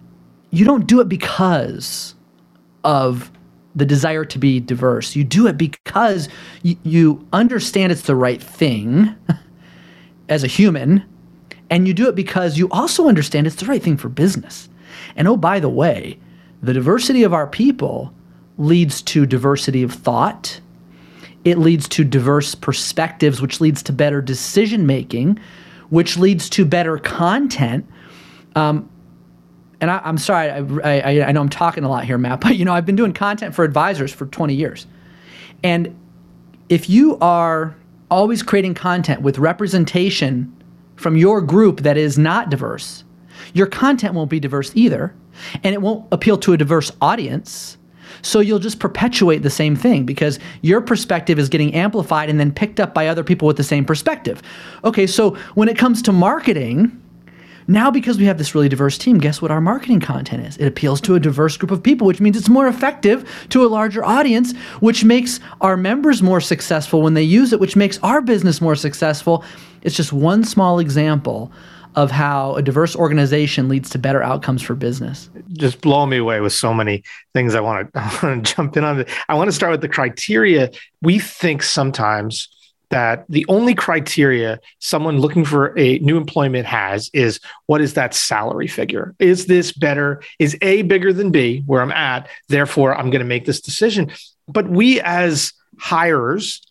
you 0.51 0.65
don't 0.65 0.85
do 0.85 0.99
it 0.99 1.09
because 1.09 2.15
of 2.83 3.31
the 3.75 3.85
desire 3.85 4.25
to 4.25 4.37
be 4.37 4.59
diverse. 4.59 5.15
You 5.15 5.23
do 5.23 5.47
it 5.47 5.57
because 5.57 6.27
you, 6.61 6.75
you 6.83 7.27
understand 7.31 7.91
it's 7.91 8.01
the 8.01 8.15
right 8.15 8.41
thing 8.41 9.15
as 10.29 10.43
a 10.43 10.47
human, 10.47 11.03
and 11.71 11.87
you 11.87 11.93
do 11.93 12.07
it 12.09 12.15
because 12.15 12.57
you 12.57 12.67
also 12.69 13.07
understand 13.07 13.47
it's 13.47 13.55
the 13.55 13.65
right 13.65 13.81
thing 13.81 13.97
for 13.97 14.09
business. 14.09 14.69
And 15.15 15.27
oh, 15.27 15.37
by 15.37 15.59
the 15.59 15.69
way, 15.69 16.19
the 16.61 16.73
diversity 16.73 17.23
of 17.23 17.33
our 17.33 17.47
people 17.47 18.13
leads 18.57 19.01
to 19.03 19.25
diversity 19.25 19.81
of 19.81 19.93
thought. 19.93 20.59
It 21.45 21.57
leads 21.57 21.87
to 21.89 22.03
diverse 22.03 22.53
perspectives, 22.53 23.41
which 23.41 23.61
leads 23.61 23.81
to 23.83 23.93
better 23.93 24.21
decision 24.21 24.85
making, 24.85 25.39
which 25.89 26.17
leads 26.17 26.49
to 26.51 26.65
better 26.65 26.97
content. 26.97 27.87
Um, 28.55 28.89
and 29.79 29.89
I, 29.89 30.01
am 30.07 30.17
sorry, 30.17 30.51
I, 30.51 30.99
I, 30.99 31.27
I 31.27 31.31
know 31.31 31.41
I'm 31.41 31.49
talking 31.49 31.85
a 31.85 31.89
lot 31.89 32.03
here, 32.03 32.17
Matt, 32.17 32.41
but 32.41 32.57
you 32.57 32.65
know 32.65 32.73
I've 32.73 32.85
been 32.85 32.97
doing 32.97 33.13
content 33.13 33.55
for 33.55 33.63
advisors 33.63 34.13
for 34.13 34.25
20 34.27 34.53
years, 34.53 34.85
and 35.63 35.97
if 36.69 36.89
you 36.89 37.17
are 37.19 37.75
always 38.11 38.43
creating 38.43 38.73
content 38.73 39.21
with 39.21 39.39
representation 39.39 40.53
from 41.01 41.17
your 41.17 41.41
group 41.41 41.81
that 41.81 41.97
is 41.97 42.17
not 42.17 42.49
diverse, 42.49 43.03
your 43.53 43.67
content 43.67 44.13
won't 44.13 44.29
be 44.29 44.39
diverse 44.39 44.71
either, 44.75 45.13
and 45.63 45.73
it 45.73 45.81
won't 45.81 46.07
appeal 46.11 46.37
to 46.37 46.53
a 46.53 46.57
diverse 46.57 46.91
audience 47.01 47.77
so 48.21 48.39
you'll 48.39 48.59
just 48.59 48.79
perpetuate 48.79 49.39
the 49.39 49.49
same 49.49 49.75
thing 49.75 50.05
because 50.05 50.39
your 50.61 50.81
perspective 50.81 51.39
is 51.39 51.49
getting 51.49 51.73
amplified 51.73 52.29
and 52.29 52.39
then 52.39 52.51
picked 52.51 52.79
up 52.79 52.93
by 52.93 53.07
other 53.07 53.23
people 53.23 53.47
with 53.47 53.57
the 53.57 53.63
same 53.63 53.85
perspective. 53.85 54.41
Okay, 54.83 55.07
so 55.07 55.31
when 55.55 55.69
it 55.69 55.77
comes 55.77 56.01
to 56.03 56.11
marketing, 56.11 56.97
now 57.67 57.89
because 57.91 58.17
we 58.17 58.25
have 58.25 58.37
this 58.37 58.53
really 58.53 58.69
diverse 58.69 58.97
team, 58.97 59.17
guess 59.17 59.41
what 59.41 59.51
our 59.51 59.61
marketing 59.61 59.99
content 59.99 60.45
is? 60.45 60.57
It 60.57 60.67
appeals 60.67 60.99
to 61.01 61.15
a 61.15 61.19
diverse 61.19 61.57
group 61.57 61.71
of 61.71 61.81
people, 61.81 62.07
which 62.07 62.19
means 62.19 62.37
it's 62.37 62.49
more 62.49 62.67
effective 62.67 63.29
to 63.49 63.65
a 63.65 63.67
larger 63.67 64.03
audience, 64.03 64.55
which 64.79 65.03
makes 65.03 65.39
our 65.61 65.77
members 65.77 66.21
more 66.21 66.41
successful 66.41 67.01
when 67.01 67.13
they 67.13 67.23
use 67.23 67.53
it, 67.53 67.59
which 67.59 67.75
makes 67.75 67.99
our 68.03 68.21
business 68.21 68.61
more 68.61 68.75
successful. 68.75 69.43
It's 69.83 69.95
just 69.95 70.13
one 70.13 70.43
small 70.43 70.79
example 70.79 71.51
of 71.95 72.09
how 72.09 72.55
a 72.55 72.61
diverse 72.61 72.95
organization 72.95 73.67
leads 73.67 73.89
to 73.89 73.99
better 73.99 74.23
outcomes 74.23 74.61
for 74.61 74.75
business. 74.75 75.29
Just 75.51 75.81
blowing 75.81 76.09
me 76.09 76.17
away 76.17 76.39
with 76.39 76.53
so 76.53 76.73
many 76.73 77.03
things 77.33 77.53
I 77.53 77.59
want 77.59 77.93
to, 77.93 77.99
I 78.01 78.19
want 78.23 78.45
to 78.45 78.55
jump 78.55 78.77
in 78.77 78.83
on. 78.83 79.05
I 79.27 79.33
want 79.35 79.49
to 79.49 79.51
start 79.51 79.71
with 79.71 79.81
the 79.81 79.89
criteria. 79.89 80.71
We 81.01 81.19
think 81.19 81.63
sometimes 81.63 82.47
that 82.89 83.25
the 83.29 83.45
only 83.47 83.73
criteria 83.73 84.59
someone 84.79 85.19
looking 85.19 85.45
for 85.45 85.77
a 85.79 85.97
new 85.99 86.17
employment 86.17 86.65
has 86.65 87.09
is 87.13 87.39
what 87.65 87.81
is 87.81 87.93
that 87.95 88.13
salary 88.13 88.67
figure? 88.67 89.15
Is 89.19 89.47
this 89.47 89.71
better? 89.71 90.21
Is 90.39 90.57
A 90.61 90.83
bigger 90.83 91.11
than 91.11 91.31
B 91.31 91.63
where 91.65 91.81
I'm 91.81 91.91
at? 91.91 92.29
Therefore, 92.49 92.95
I'm 92.95 93.09
going 93.09 93.21
to 93.21 93.25
make 93.25 93.45
this 93.45 93.61
decision. 93.61 94.11
But 94.47 94.69
we 94.69 95.01
as 95.01 95.53
hirers 95.79 96.61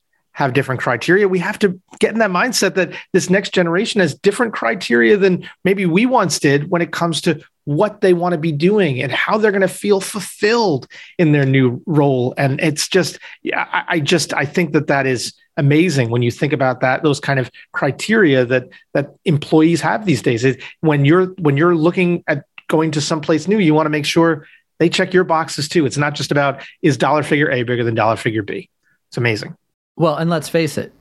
have 0.41 0.55
different 0.55 0.81
criteria. 0.81 1.29
We 1.29 1.39
have 1.39 1.59
to 1.59 1.79
get 1.99 2.13
in 2.15 2.19
that 2.21 2.31
mindset 2.31 2.75
that 2.75 2.95
this 3.13 3.29
next 3.29 3.53
generation 3.53 4.01
has 4.01 4.15
different 4.15 4.55
criteria 4.55 5.19
than 5.19 5.47
maybe 5.65 5.85
we 5.85 6.07
once 6.07 6.39
did 6.39 6.71
when 6.71 6.81
it 6.81 6.93
comes 6.93 7.21
to 7.23 7.43
what 7.65 8.01
they 8.01 8.15
want 8.15 8.33
to 8.33 8.39
be 8.39 8.51
doing 8.51 9.03
and 9.03 9.13
how 9.13 9.37
they're 9.37 9.53
going 9.53 9.61
to 9.61 9.69
feel 9.69 10.01
fulfilled 10.01 10.89
in 11.19 11.33
their 11.33 11.45
new 11.45 11.83
role. 11.85 12.33
And 12.39 12.59
it's 12.59 12.89
just, 12.89 13.19
I, 13.55 13.85
I 13.87 14.01
just, 14.01 14.33
I 14.33 14.47
think 14.47 14.73
that 14.73 14.87
that 14.87 15.07
is 15.07 15.35
amazing 15.59 16.09
when 16.09 16.23
you 16.23 16.31
think 16.31 16.55
about 16.55 16.81
that 16.81 17.03
those 17.03 17.21
kind 17.21 17.39
of 17.39 17.51
criteria 17.73 18.47
that 18.47 18.71
that 18.95 19.15
employees 19.27 19.83
have 19.83 20.07
these 20.07 20.23
days 20.23 20.57
when 20.81 21.05
you're 21.05 21.27
when 21.39 21.59
you're 21.59 21.75
looking 21.75 22.25
at 22.29 22.47
going 22.69 22.91
to 22.93 23.01
someplace 23.01 23.47
new 23.47 23.59
you 23.59 23.75
want 23.75 23.85
to 23.85 23.91
make 23.91 24.07
sure 24.07 24.47
they 24.79 24.89
check 24.89 25.13
your 25.13 25.25
boxes 25.25 25.69
too 25.69 25.85
it's 25.85 25.99
not 25.99 26.15
just 26.15 26.31
about 26.31 26.63
is 26.81 26.97
dollar 26.97 27.23
figure 27.23 27.51
a 27.51 27.63
bigger 27.63 27.85
than 27.85 27.95
dollar 27.95 28.17
figure 28.17 28.43
b 28.43 28.71
it's 29.09 29.19
amazing 29.19 29.55
well 29.97 30.17
and 30.17 30.31
let's 30.31 30.49
face 30.49 30.79
it 30.79 30.93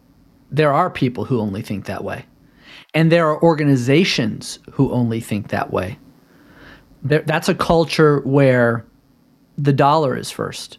there 0.51 0.73
are 0.73 0.89
people 0.89 1.25
who 1.25 1.39
only 1.39 1.61
think 1.61 1.85
that 1.85 2.03
way 2.03 2.25
and 2.93 3.11
there 3.11 3.27
are 3.27 3.41
organizations 3.43 4.59
who 4.71 4.91
only 4.91 5.19
think 5.19 5.49
that 5.49 5.71
way 5.71 5.97
there, 7.03 7.21
that's 7.21 7.47
a 7.49 7.55
culture 7.55 8.19
where 8.21 8.85
the 9.57 9.73
dollar 9.73 10.17
is 10.17 10.31
first 10.31 10.77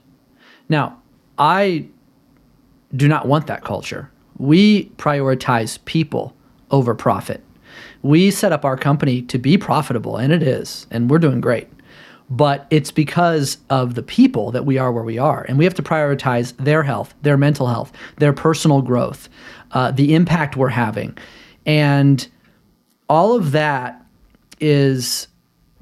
now 0.69 1.01
i 1.39 1.89
do 2.95 3.09
not 3.09 3.27
want 3.27 3.47
that 3.47 3.65
culture. 3.65 4.11
We 4.39 4.87
prioritize 4.97 5.83
people 5.85 6.35
over 6.71 6.95
profit. 6.95 7.43
We 8.03 8.31
set 8.31 8.53
up 8.53 8.65
our 8.65 8.77
company 8.77 9.23
to 9.23 9.39
be 9.39 9.59
profitable, 9.59 10.17
and 10.17 10.33
it 10.33 10.43
is, 10.43 10.87
and 10.91 11.11
we're 11.11 11.19
doing 11.19 11.41
great. 11.41 11.69
But 12.31 12.67
it's 12.71 12.93
because 12.93 13.59
of 13.71 13.95
the 13.95 14.03
people 14.03 14.53
that 14.53 14.65
we 14.65 14.79
are 14.79 14.93
where 14.93 15.03
we 15.03 15.19
are. 15.19 15.45
And 15.49 15.59
we 15.59 15.65
have 15.65 15.75
to 15.75 15.83
prioritize 15.83 16.57
their 16.59 16.85
health, 16.85 17.13
their 17.23 17.37
mental 17.37 17.67
health, 17.67 17.93
their 18.19 18.33
personal 18.33 18.83
growth, 18.83 19.29
uh, 19.73 19.91
the 19.91 20.15
impact 20.15 20.57
we're 20.57 20.69
having. 20.69 21.19
And 21.67 22.27
all 23.09 23.35
of 23.37 23.51
that 23.51 24.01
is 24.61 25.27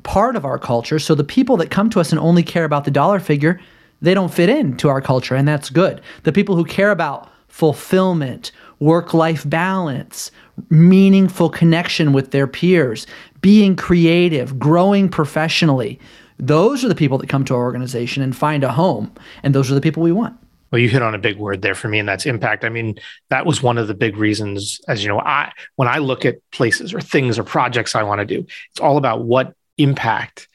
part 0.03 0.37
of 0.37 0.45
our 0.47 0.59
culture. 0.59 0.99
So 0.99 1.15
the 1.15 1.23
people 1.25 1.59
that 1.59 1.71
come 1.71 1.91
to 1.91 2.01
us 2.01 2.13
and 2.13 2.19
only 2.19 2.43
care 2.43 2.65
about 2.65 2.85
the 2.85 2.91
dollar 2.91 3.21
figure, 3.21 3.61
they 4.01 4.15
don't 4.15 4.33
fit 4.33 4.49
into 4.49 4.89
our 4.89 5.03
culture, 5.03 5.35
and 5.35 5.47
that's 5.47 5.69
good. 5.69 6.01
The 6.23 6.33
people 6.33 6.57
who 6.57 6.65
care 6.65 6.91
about 6.91 7.31
fulfillment, 7.49 8.53
work 8.79 9.13
life 9.13 9.49
balance, 9.49 10.31
meaningful 10.71 11.51
connection 11.51 12.13
with 12.13 12.31
their 12.31 12.47
peers, 12.47 13.07
being 13.41 13.77
creative, 13.77 14.59
growing 14.59 15.09
professionally, 15.09 15.99
those 16.39 16.85
are 16.85 16.89
the 16.89 16.95
people 16.95 17.19
that 17.19 17.29
come 17.29 17.45
to 17.47 17.55
our 17.55 17.63
organization 17.63 18.23
and 18.23 18.37
find 18.37 18.65
a 18.65 18.73
home. 18.73 19.13
And 19.43 19.55
those 19.55 19.71
are 19.71 19.75
the 19.75 19.81
people 19.81 20.03
we 20.03 20.13
want. 20.13 20.37
Well, 20.71 20.81
you 20.81 20.89
hit 20.89 21.03
on 21.03 21.15
a 21.15 21.19
big 21.19 21.39
word 21.39 21.63
there 21.63 21.75
for 21.75 21.89
me, 21.89 21.99
and 21.99 22.07
that's 22.07 22.27
impact. 22.27 22.63
I 22.63 22.69
mean, 22.69 22.99
that 23.31 23.47
was 23.47 23.63
one 23.63 23.79
of 23.79 23.89
the 23.89 23.95
big 23.95 24.19
reasons, 24.19 24.81
as 24.87 25.03
you 25.03 25.09
know, 25.09 25.19
I 25.19 25.51
when 25.77 25.89
I 25.89 25.99
look 25.99 26.27
at 26.27 26.39
places 26.53 26.93
or 26.93 27.01
things 27.01 27.39
or 27.39 27.43
projects 27.43 27.95
I 27.95 28.03
want 28.03 28.21
to 28.21 28.27
do, 28.27 28.47
it's 28.71 28.81
all 28.81 28.99
about 28.99 29.25
what 29.25 29.55
impact 29.79 30.49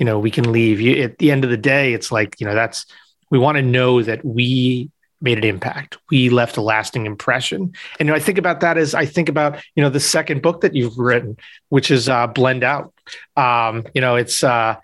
you 0.00 0.06
know 0.06 0.18
we 0.18 0.30
can 0.30 0.50
leave 0.50 0.80
you 0.80 1.02
at 1.02 1.18
the 1.18 1.30
end 1.30 1.44
of 1.44 1.50
the 1.50 1.56
day 1.56 1.92
it's 1.92 2.10
like 2.10 2.40
you 2.40 2.46
know 2.46 2.54
that's 2.54 2.86
we 3.30 3.38
want 3.38 3.56
to 3.56 3.62
know 3.62 4.02
that 4.02 4.24
we 4.24 4.90
made 5.20 5.36
an 5.38 5.44
impact 5.44 5.98
we 6.10 6.30
left 6.30 6.56
a 6.56 6.62
lasting 6.62 7.06
impression 7.06 7.72
and 8.00 8.00
you 8.00 8.06
know, 8.06 8.14
i 8.14 8.18
think 8.18 8.38
about 8.38 8.60
that 8.60 8.78
as 8.78 8.94
i 8.94 9.04
think 9.04 9.28
about 9.28 9.62
you 9.76 9.82
know 9.82 9.90
the 9.90 10.00
second 10.00 10.40
book 10.42 10.62
that 10.62 10.74
you've 10.74 10.98
written 10.98 11.36
which 11.68 11.90
is 11.90 12.08
uh, 12.08 12.26
blend 12.26 12.64
out 12.64 12.92
um, 13.36 13.84
you 13.94 14.00
know 14.00 14.16
it's 14.16 14.42
uh, 14.42 14.74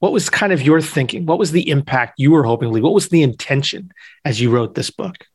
what 0.00 0.12
was 0.12 0.30
kind 0.30 0.52
of 0.52 0.62
your 0.62 0.80
thinking 0.80 1.26
what 1.26 1.38
was 1.38 1.52
the 1.52 1.68
impact 1.68 2.14
you 2.18 2.30
were 2.30 2.44
hoping 2.44 2.68
to 2.68 2.72
leave 2.72 2.84
what 2.84 2.94
was 2.94 3.08
the 3.08 3.22
intention 3.22 3.90
as 4.24 4.40
you 4.40 4.50
wrote 4.50 4.74
this 4.74 4.90
book 4.90 5.26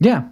yeah 0.00 0.24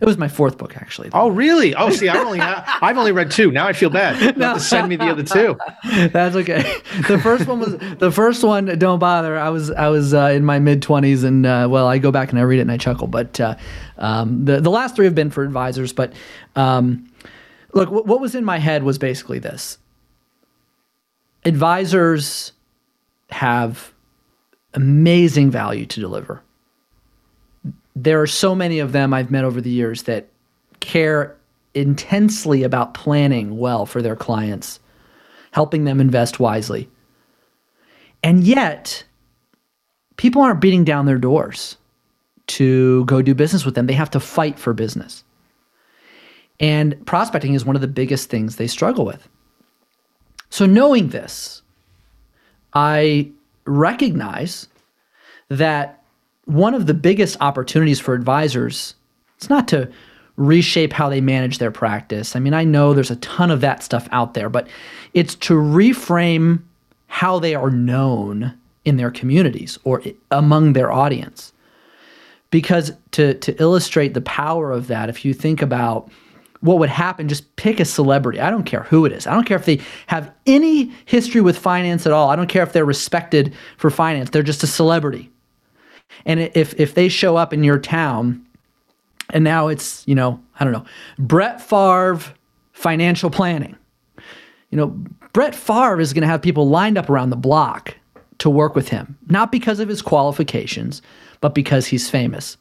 it 0.00 0.06
was 0.06 0.16
my 0.16 0.28
fourth 0.28 0.56
book, 0.56 0.78
actually. 0.78 1.10
Oh, 1.12 1.28
really? 1.28 1.74
Oh, 1.74 1.90
see, 1.90 2.08
I've 2.08 2.24
only 2.24 2.40
I've 2.40 2.96
only 2.96 3.12
read 3.12 3.30
two. 3.30 3.50
Now 3.50 3.66
I 3.66 3.74
feel 3.74 3.90
bad. 3.90 4.16
Have 4.16 4.54
to 4.54 4.60
send 4.60 4.88
me 4.88 4.96
the 4.96 5.04
other 5.04 5.22
two. 5.22 5.58
That's 6.08 6.34
okay. 6.36 6.76
The 7.06 7.18
first 7.18 7.46
one 7.46 7.60
was 7.60 7.76
the 7.98 8.10
first 8.10 8.42
one. 8.42 8.78
Don't 8.78 8.98
bother. 8.98 9.38
I 9.38 9.50
was 9.50 9.70
I 9.70 9.88
was 9.88 10.14
uh, 10.14 10.32
in 10.34 10.46
my 10.46 10.58
mid 10.58 10.80
twenties, 10.80 11.22
and 11.22 11.44
uh, 11.44 11.68
well, 11.70 11.86
I 11.86 11.98
go 11.98 12.10
back 12.10 12.30
and 12.30 12.38
I 12.38 12.42
read 12.42 12.60
it 12.60 12.62
and 12.62 12.72
I 12.72 12.78
chuckle. 12.78 13.08
But 13.08 13.38
uh, 13.38 13.56
um, 13.98 14.46
the 14.46 14.60
the 14.60 14.70
last 14.70 14.96
three 14.96 15.04
have 15.04 15.14
been 15.14 15.30
for 15.30 15.44
advisors. 15.44 15.92
But 15.92 16.14
um, 16.56 17.06
look, 17.74 17.90
w- 17.90 18.04
what 18.04 18.22
was 18.22 18.34
in 18.34 18.44
my 18.44 18.58
head 18.58 18.84
was 18.84 18.96
basically 18.96 19.38
this: 19.38 19.76
advisors 21.44 22.52
have 23.30 23.92
amazing 24.74 25.50
value 25.50 25.86
to 25.86 26.00
deliver 26.00 26.42
there 28.02 28.20
are 28.20 28.26
so 28.26 28.54
many 28.54 28.78
of 28.78 28.92
them 28.92 29.12
I've 29.12 29.30
met 29.30 29.44
over 29.44 29.60
the 29.60 29.70
years 29.70 30.04
that 30.04 30.28
care 30.80 31.36
intensely 31.74 32.62
about 32.62 32.94
planning 32.94 33.58
well 33.58 33.86
for 33.86 34.02
their 34.02 34.16
clients, 34.16 34.80
helping 35.50 35.84
them 35.84 36.00
invest 36.00 36.40
wisely. 36.40 36.88
And 38.22 38.44
yet, 38.44 39.04
people 40.16 40.42
aren't 40.42 40.60
beating 40.60 40.84
down 40.84 41.06
their 41.06 41.18
doors 41.18 41.76
to 42.48 43.04
go 43.04 43.22
do 43.22 43.34
business 43.34 43.64
with 43.64 43.74
them. 43.74 43.86
They 43.86 43.92
have 43.94 44.10
to 44.10 44.20
fight 44.20 44.58
for 44.58 44.72
business. 44.72 45.24
And 46.58 47.04
prospecting 47.06 47.54
is 47.54 47.64
one 47.64 47.76
of 47.76 47.82
the 47.82 47.88
biggest 47.88 48.28
things 48.28 48.56
they 48.56 48.66
struggle 48.66 49.04
with. 49.04 49.28
So, 50.50 50.66
knowing 50.66 51.08
this, 51.08 51.62
I 52.74 53.30
recognize 53.64 54.68
that 55.48 56.02
one 56.44 56.74
of 56.74 56.86
the 56.86 56.94
biggest 56.94 57.36
opportunities 57.40 58.00
for 58.00 58.14
advisors 58.14 58.94
it's 59.36 59.48
not 59.48 59.68
to 59.68 59.90
reshape 60.36 60.92
how 60.92 61.08
they 61.08 61.22
manage 61.22 61.58
their 61.58 61.70
practice. 61.70 62.36
I 62.36 62.40
mean, 62.40 62.52
I 62.52 62.62
know 62.64 62.92
there's 62.92 63.10
a 63.10 63.16
ton 63.16 63.50
of 63.50 63.62
that 63.62 63.82
stuff 63.82 64.06
out 64.12 64.34
there, 64.34 64.50
but 64.50 64.68
it's 65.14 65.34
to 65.36 65.54
reframe 65.54 66.62
how 67.06 67.38
they 67.38 67.54
are 67.54 67.70
known 67.70 68.52
in 68.84 68.98
their 68.98 69.10
communities 69.10 69.78
or 69.84 70.02
among 70.30 70.74
their 70.74 70.92
audience. 70.92 71.52
Because 72.50 72.92
to 73.12 73.34
to 73.34 73.58
illustrate 73.62 74.12
the 74.12 74.20
power 74.20 74.72
of 74.72 74.88
that, 74.88 75.08
if 75.08 75.24
you 75.24 75.32
think 75.32 75.62
about 75.62 76.10
what 76.60 76.78
would 76.78 76.90
happen, 76.90 77.28
just 77.28 77.56
pick 77.56 77.80
a 77.80 77.84
celebrity. 77.84 78.38
I 78.40 78.50
don't 78.50 78.64
care 78.64 78.82
who 78.84 79.06
it 79.06 79.12
is. 79.12 79.26
I 79.26 79.32
don't 79.32 79.44
care 79.44 79.56
if 79.56 79.64
they 79.64 79.80
have 80.08 80.32
any 80.46 80.92
history 81.06 81.40
with 81.40 81.58
finance 81.58 82.06
at 82.06 82.12
all. 82.12 82.28
I 82.28 82.36
don't 82.36 82.48
care 82.48 82.62
if 82.62 82.72
they're 82.72 82.84
respected 82.84 83.54
for 83.78 83.90
finance. 83.90 84.30
They're 84.30 84.42
just 84.42 84.62
a 84.62 84.66
celebrity. 84.66 85.30
And 86.26 86.40
if 86.40 86.78
if 86.78 86.94
they 86.94 87.08
show 87.08 87.36
up 87.36 87.52
in 87.52 87.64
your 87.64 87.78
town, 87.78 88.44
and 89.30 89.44
now 89.44 89.68
it's 89.68 90.06
you 90.06 90.14
know 90.14 90.40
I 90.58 90.64
don't 90.64 90.72
know 90.72 90.84
Brett 91.18 91.62
Favre 91.62 92.20
financial 92.72 93.30
planning, 93.30 93.76
you 94.70 94.76
know 94.76 94.88
Brett 95.32 95.54
Favre 95.54 96.00
is 96.00 96.12
going 96.12 96.22
to 96.22 96.28
have 96.28 96.42
people 96.42 96.68
lined 96.68 96.98
up 96.98 97.08
around 97.08 97.30
the 97.30 97.36
block 97.36 97.96
to 98.38 98.50
work 98.50 98.74
with 98.74 98.88
him, 98.88 99.16
not 99.28 99.52
because 99.52 99.80
of 99.80 99.88
his 99.88 100.02
qualifications, 100.02 101.00
but 101.40 101.54
because 101.54 101.86
he's 101.86 102.10
famous. 102.10 102.56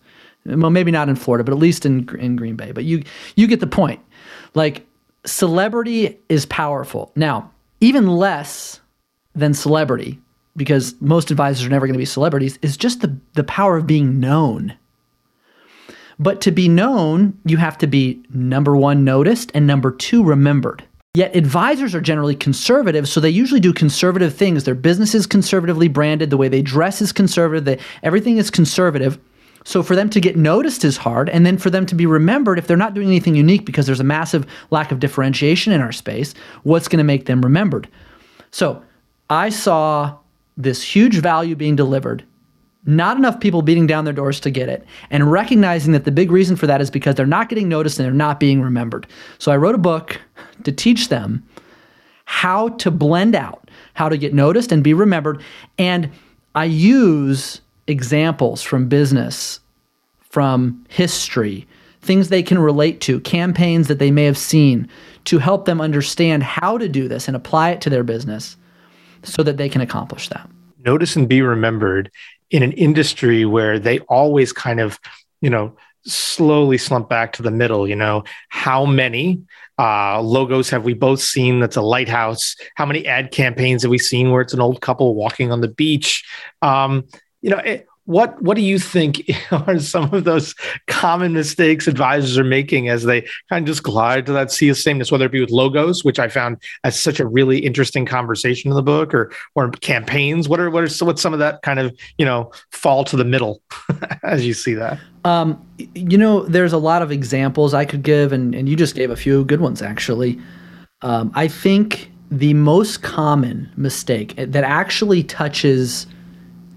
Well, 0.46 0.72
maybe 0.72 0.92
not 0.92 1.10
in 1.10 1.16
Florida, 1.16 1.44
but 1.44 1.54
at 1.54 1.60
least 1.60 1.86
in 1.86 2.08
in 2.18 2.36
Green 2.36 2.56
Bay. 2.56 2.72
But 2.72 2.86
you 2.86 3.04
you 3.36 3.48
get 3.48 3.60
the 3.60 3.68
point. 3.68 4.00
Like 4.56 4.86
celebrity 5.26 6.18
is 6.30 6.46
powerful. 6.46 7.12
Now, 7.16 7.52
even 7.82 8.08
less 8.08 8.80
than 9.36 9.54
celebrity 9.54 10.20
because 10.60 10.94
most 11.02 11.32
advisors 11.32 11.66
are 11.66 11.70
never 11.70 11.88
going 11.88 11.94
to 11.94 12.00
be 12.00 12.06
celebrities, 12.06 12.60
is 12.62 12.78
just 12.78 13.02
the, 13.02 13.18
the 13.34 13.44
power 13.46 13.78
of 13.78 13.88
being 13.88 14.20
known. 14.20 14.76
But 16.20 16.42
to 16.42 16.52
be 16.52 16.68
known, 16.68 17.40
you 17.46 17.58
have 17.58 17.78
to 17.80 17.88
be 17.88 18.22
number 18.30 18.76
one, 18.76 19.06
noticed, 19.06 19.52
and 19.56 19.66
number 19.66 19.90
two, 19.90 20.22
remembered. 20.22 20.84
Yet 21.16 21.36
advisors 21.36 21.96
are 21.96 22.02
generally 22.02 22.36
conservative, 22.36 23.08
so 23.08 23.20
they 23.20 23.30
usually 23.30 23.62
do 23.62 23.74
conservative 23.74 24.34
things. 24.34 24.66
Their 24.66 24.76
business 24.76 25.16
is 25.16 25.26
conservatively 25.26 25.88
branded, 25.88 26.30
the 26.30 26.38
way 26.38 26.50
they 26.50 26.62
dress 26.62 27.02
is 27.02 27.12
conservative, 27.14 27.66
they, 27.66 27.80
everything 28.04 28.38
is 28.38 28.52
conservative. 28.52 29.18
So 29.70 29.84
for 29.84 29.96
them 29.96 30.10
to 30.10 30.20
get 30.20 30.36
noticed 30.36 30.84
is 30.84 30.98
hard, 30.98 31.30
and 31.30 31.46
then 31.46 31.60
for 31.60 31.70
them 31.70 31.86
to 31.86 31.94
be 31.94 32.08
remembered, 32.08 32.58
if 32.58 32.66
they're 32.66 32.76
not 32.76 32.96
doing 32.96 33.08
anything 33.08 33.36
unique 33.36 33.68
because 33.68 33.86
there's 33.86 34.00
a 34.00 34.04
massive 34.04 34.48
lack 34.72 34.92
of 34.92 35.00
differentiation 35.00 35.72
in 35.72 35.80
our 35.80 35.92
space, 35.92 36.34
what's 36.64 36.88
going 36.88 36.98
to 36.98 37.04
make 37.04 37.28
them 37.28 37.40
remembered? 37.44 37.88
So 38.50 38.82
I 39.30 39.50
saw 39.50 40.18
this 40.58 40.82
huge 40.82 41.18
value 41.18 41.56
being 41.56 41.76
delivered, 41.76 42.24
not 42.88 43.18
enough 43.18 43.40
people 43.40 43.62
beating 43.62 43.86
down 43.86 44.06
their 44.06 44.14
doors 44.14 44.40
to 44.40 44.50
get 44.50 44.70
it, 44.70 44.88
and 45.12 45.32
recognizing 45.32 45.94
that 45.94 46.04
the 46.04 46.10
big 46.10 46.32
reason 46.32 46.56
for 46.56 46.66
that 46.66 46.82
is 46.82 46.90
because 46.90 47.14
they're 47.14 47.28
not 47.28 47.48
getting 47.48 47.70
noticed 47.70 48.00
and 48.00 48.08
they're 48.08 48.12
not 48.12 48.40
being 48.40 48.64
remembered. 48.64 49.06
So 49.38 49.52
I 49.52 49.58
wrote 49.58 49.76
a 49.76 49.78
book 49.78 50.20
to 50.64 50.72
teach 50.72 51.10
them 51.10 51.48
how 52.26 52.70
to 52.70 52.90
blend 52.90 53.36
out, 53.36 53.70
how 53.94 54.10
to 54.10 54.18
get 54.18 54.34
noticed 54.34 54.72
and 54.72 54.84
be 54.84 54.96
remembered. 54.96 55.44
And 55.78 56.10
I 56.56 56.66
use 56.66 57.62
examples 57.90 58.62
from 58.62 58.88
business, 58.88 59.60
from 60.20 60.86
history, 60.90 61.68
things 62.02 62.30
they 62.30 62.44
can 62.44 62.60
relate 62.60 63.02
to, 63.02 63.20
campaigns 63.22 63.88
that 63.88 64.00
they 64.00 64.12
may 64.12 64.26
have 64.26 64.38
seen 64.38 64.88
to 65.26 65.40
help 65.40 65.66
them 65.66 65.82
understand 65.82 66.44
how 66.44 66.78
to 66.78 66.88
do 66.88 67.08
this 67.08 67.28
and 67.28 67.36
apply 67.36 67.72
it 67.72 67.82
to 67.82 67.90
their 67.90 68.04
business 68.04 68.56
so 69.24 69.44
that 69.44 69.58
they 69.58 69.70
can 69.70 69.82
accomplish 69.82 70.30
that. 70.30 70.50
Notice 70.86 71.16
and 71.16 71.28
be 71.28 71.42
remembered 71.42 72.10
in 72.52 72.64
an 72.64 72.72
industry 72.74 73.46
where 73.46 73.78
they 73.78 74.00
always 74.02 74.54
kind 74.54 74.80
of, 74.80 75.00
you 75.42 75.50
know, 75.50 75.76
slowly 76.06 76.78
slump 76.78 77.10
back 77.10 77.34
to 77.34 77.44
the 77.44 77.52
middle. 77.52 77.88
You 77.88 77.96
know, 77.96 78.24
how 78.48 78.86
many 78.86 79.42
uh, 79.78 80.22
logos 80.22 80.70
have 80.70 80.86
we 80.86 80.94
both 80.94 81.22
seen 81.22 81.60
that's 81.60 81.76
a 81.76 81.82
lighthouse? 81.82 82.56
How 82.76 82.86
many 82.86 83.06
ad 83.06 83.32
campaigns 83.32 83.84
have 83.84 83.92
we 83.92 83.98
seen 83.98 84.32
where 84.32 84.42
it's 84.42 84.54
an 84.54 84.62
old 84.62 84.82
couple 84.82 85.16
walking 85.16 85.52
on 85.52 85.62
the 85.62 85.68
beach? 85.68 86.26
Um, 86.62 87.06
you 87.42 87.50
know, 87.50 87.62
what 88.10 88.42
what 88.42 88.56
do 88.56 88.64
you 88.64 88.80
think 88.80 89.30
are 89.52 89.78
some 89.78 90.12
of 90.12 90.24
those 90.24 90.56
common 90.88 91.34
mistakes 91.34 91.88
advisors 91.88 92.40
are 92.40 92.44
making 92.44 92.90
as 92.90 93.04
they 93.04 93.22
kind 93.50 93.64
of 93.64 93.66
just 93.66 93.84
glide 93.84 94.26
to 94.26 94.32
that 94.34 94.52
sea 94.52 94.68
of 94.70 94.78
sameness, 94.78 95.12
whether 95.12 95.26
it 95.26 95.32
be 95.32 95.40
with 95.40 95.52
logos, 95.52 96.04
which 96.04 96.18
I 96.18 96.28
found 96.28 96.58
as 96.84 97.00
such 97.00 97.20
a 97.20 97.28
really 97.28 97.60
interesting 97.60 98.08
conversation 98.08 98.72
in 98.72 98.76
the 98.76 98.82
book, 98.82 99.14
or 99.14 99.32
or 99.54 99.70
campaigns? 99.70 100.50
What 100.50 100.60
are 100.60 100.72
what 100.72 100.84
are 100.84 101.06
what's 101.06 101.22
some 101.22 101.34
of 101.34 101.40
that 101.40 101.62
kind 101.62 101.78
of 101.78 101.96
you 102.18 102.26
know 102.26 102.52
fall 102.72 103.04
to 103.06 103.16
the 103.16 103.24
middle 103.24 103.62
as 104.24 104.44
you 104.44 104.56
see 104.56 104.74
that? 104.74 105.00
Um, 105.24 105.64
you 105.94 106.18
know, 106.18 106.42
there's 106.46 106.74
a 106.74 106.80
lot 106.80 107.04
of 107.04 107.12
examples 107.12 107.76
I 107.76 107.86
could 107.86 108.02
give, 108.02 108.34
and 108.34 108.56
and 108.56 108.68
you 108.68 108.76
just 108.76 108.96
gave 108.96 109.12
a 109.12 109.16
few 109.16 109.46
good 109.46 109.62
ones 109.62 109.84
actually. 109.84 110.40
Um, 111.04 111.32
I 111.36 111.48
think 111.48 112.12
the 112.32 112.56
most 112.56 113.04
common 113.04 113.72
mistake 113.78 114.34
that 114.36 114.64
actually 114.64 115.24
touches 115.24 116.08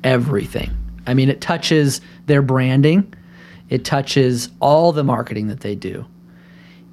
everything 0.04 0.76
I 1.06 1.14
mean, 1.14 1.28
it 1.28 1.40
touches 1.40 2.00
their 2.26 2.42
branding, 2.42 3.12
it 3.68 3.84
touches 3.84 4.50
all 4.60 4.92
the 4.92 5.04
marketing 5.04 5.48
that 5.48 5.60
they 5.60 5.74
do. 5.74 6.06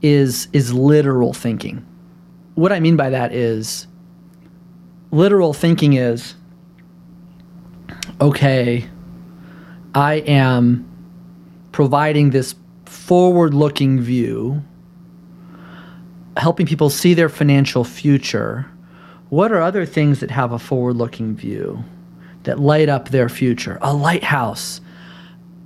Is 0.01 0.47
is 0.53 0.73
literal 0.73 1.33
thinking. 1.33 1.85
What 2.55 2.71
I 2.71 2.79
mean 2.79 2.95
by 2.95 3.09
that 3.09 3.33
is 3.33 3.85
literal 5.11 5.53
thinking 5.53 5.93
is 5.93 6.35
okay, 8.21 8.87
I 9.93 10.15
am 10.15 10.85
providing 11.71 12.29
this 12.29 12.55
forward-looking 12.85 13.99
view, 13.99 14.63
helping 16.37 16.65
people 16.65 16.89
see 16.89 17.13
their 17.13 17.29
financial 17.29 17.83
future. 17.83 18.65
What 19.29 19.51
are 19.51 19.61
other 19.61 19.85
things 19.85 20.21
that 20.21 20.31
have 20.31 20.51
a 20.51 20.59
forward-looking 20.59 21.35
view? 21.35 21.83
That 22.43 22.59
light 22.59 22.89
up 22.89 23.09
their 23.09 23.29
future, 23.29 23.77
a 23.81 23.93
lighthouse. 23.93 24.81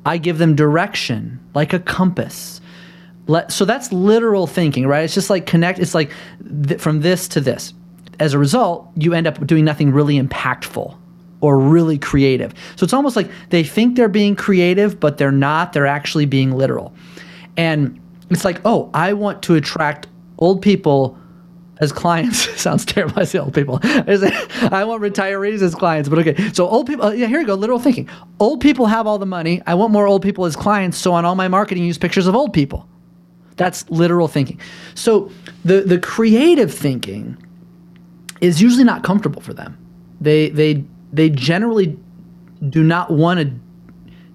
I 0.06 0.18
give 0.18 0.38
them 0.38 0.56
direction 0.56 1.40
like 1.54 1.74
a 1.74 1.80
compass. 1.80 2.60
Let, 3.28 3.52
so 3.52 3.64
that's 3.64 3.94
literal 3.94 4.48
thinking, 4.48 4.86
right? 4.86 5.04
It's 5.04 5.14
just 5.14 5.30
like 5.30 5.46
connect, 5.46 5.80
it's 5.80 5.96
like 5.96 6.12
th- 6.68 6.80
from 6.80 7.02
this 7.02 7.28
to 7.30 7.42
this. 7.42 7.74
As 8.20 8.34
a 8.34 8.40
result, 8.40 8.90
you 8.96 9.14
end 9.14 9.28
up 9.28 9.46
doing 9.48 9.66
nothing 9.66 9.92
really 9.92 10.20
impactful 10.20 10.98
or 11.42 11.60
really 11.60 11.98
creative. 11.98 12.54
So 12.76 12.84
it's 12.84 12.94
almost 12.94 13.16
like 13.16 13.30
they 13.50 13.64
think 13.64 13.96
they're 13.96 14.08
being 14.08 14.36
creative, 14.36 15.00
but 15.00 15.18
they're 15.18 15.32
not. 15.32 15.74
They're 15.74 15.88
actually 15.88 16.26
being 16.26 16.52
literal. 16.52 16.94
And 17.58 18.00
it's 18.30 18.46
like, 18.46 18.62
oh, 18.66 18.90
I 18.94 19.14
want 19.14 19.44
to 19.44 19.56
attract 19.56 20.08
old 20.38 20.62
people 20.62 21.18
as 21.84 21.92
clients 21.92 22.50
sounds 22.60 22.86
terrible. 22.86 23.20
I 23.20 23.26
say 23.26 23.38
old 23.38 23.54
people. 23.54 23.80
I 23.84 24.84
want 24.86 25.04
retirees 25.04 25.62
as 25.62 25.76
clients, 25.76 26.10
but 26.10 26.20
okay. 26.20 26.52
So 26.54 26.68
old 26.68 26.88
people. 26.88 27.06
Uh, 27.06 27.12
yeah, 27.12 27.28
here 27.28 27.40
we 27.40 27.46
go. 27.46 27.54
Literal 27.54 27.80
thinking. 27.80 28.10
Old 28.40 28.62
people 28.62 28.88
have 28.88 29.06
all 29.06 29.20
the 29.20 29.28
money. 29.28 29.62
I 29.68 29.76
want 29.76 29.92
more 29.92 30.08
old 30.08 30.24
people 30.24 30.46
as 30.46 30.56
clients. 30.56 30.98
So 30.98 31.14
on 31.14 31.26
all 31.26 31.36
my 31.36 31.48
marketing, 31.48 31.84
use 31.84 31.98
pictures 31.98 32.26
of 32.26 32.36
old 32.36 32.54
people. 32.54 32.88
That's 33.58 33.88
literal 33.92 34.28
thinking. 34.28 34.60
So 34.96 35.32
the 35.64 35.82
the 35.82 36.00
creative 36.00 36.74
thinking 36.74 37.38
is 38.42 38.62
usually 38.62 38.84
not 38.84 39.04
comfortable 39.04 39.42
for 39.42 39.54
them. 39.54 39.78
They 40.20 40.50
they 40.50 40.84
they 41.12 41.30
generally 41.30 41.98
do 42.70 42.82
not 42.82 43.12
want 43.12 43.40
to 43.40 43.54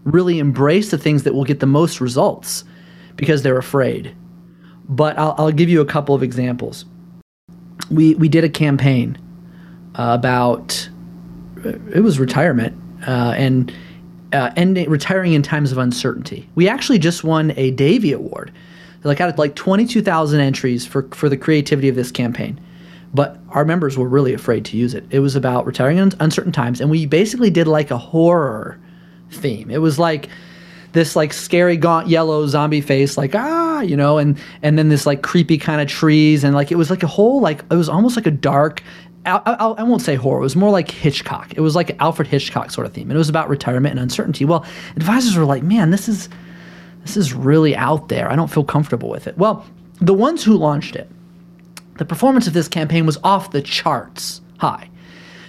really 0.05 0.39
embrace 0.39 0.91
the 0.91 0.99
things 0.99 1.25
that 1.25 1.35
will 1.35 1.45
get 1.45 1.61
the 1.61 1.67
most 1.67 2.01
results 2.01 2.65
because 3.17 3.43
they're 3.43 3.59
afraid. 3.59 4.15
But 4.89 5.19
I'll, 5.19 5.35
I'll 5.37 5.53
give 5.53 5.69
you 5.69 5.81
a 5.81 5.87
couple 5.87 6.15
of 6.15 6.23
examples 6.23 6.85
we 7.91 8.15
we 8.17 8.29
did 8.29 8.45
a 8.45 8.49
campaign 8.49 9.19
uh, 9.95 10.17
about 10.19 10.89
it 11.65 12.03
was 12.03 12.19
retirement 12.19 12.77
uh, 13.07 13.35
and 13.37 13.73
uh, 14.33 14.51
ending 14.57 14.89
retiring 14.89 15.33
in 15.33 15.43
times 15.43 15.73
of 15.73 15.79
uncertainty. 15.79 16.49
We 16.55 16.69
actually 16.69 16.99
just 16.99 17.25
won 17.25 17.53
a 17.57 17.71
Davey 17.71 18.13
Award. 18.13 18.53
Like 19.05 19.19
had 19.19 19.39
like 19.39 19.55
twenty 19.55 19.87
two 19.87 20.03
thousand 20.03 20.41
entries 20.41 20.85
for 20.85 21.09
for 21.13 21.29
the 21.29 21.37
creativity 21.37 21.89
of 21.89 21.95
this 21.95 22.11
campaign, 22.11 22.61
but 23.15 23.39
our 23.51 23.65
members 23.65 23.97
were 23.97 24.09
really 24.09 24.35
afraid 24.35 24.65
to 24.67 24.77
use 24.77 24.93
it. 24.93 25.05
It 25.11 25.21
was 25.21 25.37
about 25.37 25.67
retiring 25.67 25.99
in 25.99 26.13
uncertain 26.21 26.53
times, 26.53 26.81
and 26.81 26.91
we 26.91 27.07
basically 27.07 27.49
did 27.49 27.69
like 27.69 27.91
a 27.91 27.97
horror 27.97 28.79
theme. 29.31 29.71
It 29.71 29.79
was 29.79 29.99
like 29.99 30.29
this 30.93 31.15
like 31.17 31.33
scary 31.33 31.77
gaunt 31.77 32.09
yellow 32.09 32.47
zombie 32.47 32.81
face 32.81 33.17
like 33.17 33.35
ah 33.35 33.81
you 33.81 33.97
know 33.97 34.19
and 34.19 34.39
and 34.63 34.79
then 34.79 34.89
this 34.89 35.07
like 35.07 35.23
creepy 35.23 35.59
kind 35.59 35.81
of 35.81 35.89
trees 35.89 36.45
and 36.45 36.55
like 36.55 36.73
it 36.73 36.77
was 36.77 36.91
like 36.91 37.03
a 37.03 37.07
whole 37.07 37.41
like 37.41 37.61
it 37.71 37.75
was 37.75 37.89
almost 37.89 38.17
like 38.17 38.27
a 38.27 38.31
dark 38.31 38.83
I, 39.27 39.41
I, 39.45 39.53
I, 39.53 39.83
won't 39.83 40.01
say 40.01 40.15
horror. 40.15 40.39
It 40.39 40.43
was 40.43 40.57
more 40.57 40.71
like 40.71 40.91
Hitchcock. 40.91 41.53
It 41.55 41.61
was 41.61 41.77
like 41.77 42.01
Alfred 42.01 42.29
Hitchcock 42.29 42.71
sort 42.71 42.87
of 42.87 42.95
theme, 42.95 43.11
and 43.11 43.17
it 43.17 43.19
was 43.19 43.29
about 43.29 43.51
retirement 43.51 43.91
and 43.93 44.01
uncertainty. 44.01 44.47
Well, 44.47 44.65
advisors 44.97 45.37
were 45.37 45.45
like, 45.45 45.63
"Man, 45.63 45.91
this 45.91 46.09
is 46.09 46.31
this 47.03 47.15
is 47.15 47.35
really 47.35 47.77
out 47.77 48.09
there. 48.09 48.31
I 48.31 48.37
don't 48.37 48.51
feel 48.51 48.65
comfortable 48.65 49.11
with 49.11 49.27
it." 49.27 49.37
Well, 49.37 49.67
the 50.01 50.15
ones 50.15 50.45
who 50.45 50.57
launched 50.57 50.97
it, 50.97 51.11
the 51.99 52.07
performance 52.07 52.47
of 52.47 52.55
this 52.55 52.69
campaign 52.69 53.05
was 53.05 53.19
off 53.23 53.51
the 53.51 53.61
charts 53.61 54.41
high 54.59 54.89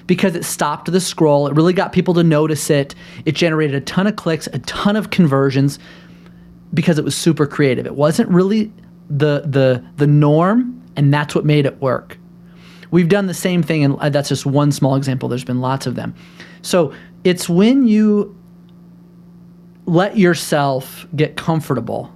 because 0.09 0.35
it 0.35 0.43
stopped 0.43 0.91
the 0.91 0.99
scroll. 0.99 1.45
It 1.45 1.53
really 1.53 1.71
got 1.71 1.93
people 1.93 2.15
to 2.15 2.23
notice 2.23 2.71
it. 2.71 2.95
It 3.25 3.33
generated 3.33 3.75
a 3.75 3.81
ton 3.81 4.07
of 4.07 4.15
clicks, 4.15 4.47
a 4.47 4.57
ton 4.57 4.95
of 4.95 5.11
conversions 5.11 5.77
because 6.73 6.97
it 6.97 7.05
was 7.05 7.15
super 7.15 7.45
creative. 7.45 7.85
It 7.85 7.93
wasn't 7.93 8.27
really 8.29 8.73
the 9.07 9.43
the 9.45 9.85
the 9.97 10.07
norm, 10.07 10.81
and 10.95 11.13
that's 11.13 11.35
what 11.35 11.45
made 11.45 11.67
it 11.67 11.79
work. 11.79 12.17
We've 12.89 13.07
done 13.07 13.27
the 13.27 13.35
same 13.35 13.61
thing, 13.61 13.83
and 13.83 13.99
that's 14.11 14.29
just 14.29 14.47
one 14.47 14.71
small 14.71 14.95
example. 14.95 15.29
There's 15.29 15.43
been 15.43 15.61
lots 15.61 15.85
of 15.85 15.93
them. 15.93 16.15
So 16.63 16.91
it's 17.23 17.47
when 17.47 17.87
you 17.87 18.35
let 19.85 20.17
yourself 20.17 21.05
get 21.15 21.37
comfortable. 21.37 22.11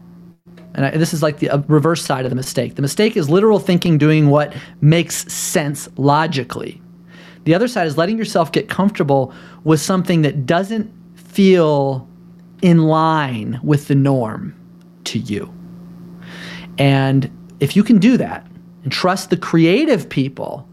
And 0.74 0.88
I, 0.88 0.98
this 0.98 1.14
is 1.14 1.22
like 1.22 1.38
the 1.38 1.52
uh, 1.52 1.60
reverse 1.68 2.04
side 2.04 2.26
of 2.26 2.32
the 2.32 2.36
mistake. 2.36 2.74
The 2.74 2.82
mistake 2.82 3.16
is 3.16 3.30
literal 3.30 3.60
thinking 3.60 4.00
doing 4.00 4.30
what 4.30 4.56
makes 4.82 5.32
sense 5.32 5.88
logically. 5.96 6.83
The 7.44 7.54
other 7.54 7.68
side 7.68 7.88
is 7.88 7.98
letting 7.98 8.18
yourself 8.18 8.52
get 8.52 8.70
comfortable 8.70 9.34
with 9.64 9.80
something 9.80 10.22
that 10.22 10.46
doesn't 10.46 10.92
feel 11.16 12.08
in 12.62 12.84
line 12.84 13.60
with 13.64 13.88
the 13.88 13.96
norm 13.96 14.56
to 15.06 15.20
you. 15.20 15.54
And 16.78 17.30
if 17.60 17.76
you 17.76 17.84
can 17.84 18.00
do 18.00 18.18
that 18.18 18.48
and 18.84 18.92
trust 18.92 19.30
the 19.30 19.38
creative 19.38 20.10
people 20.10 20.68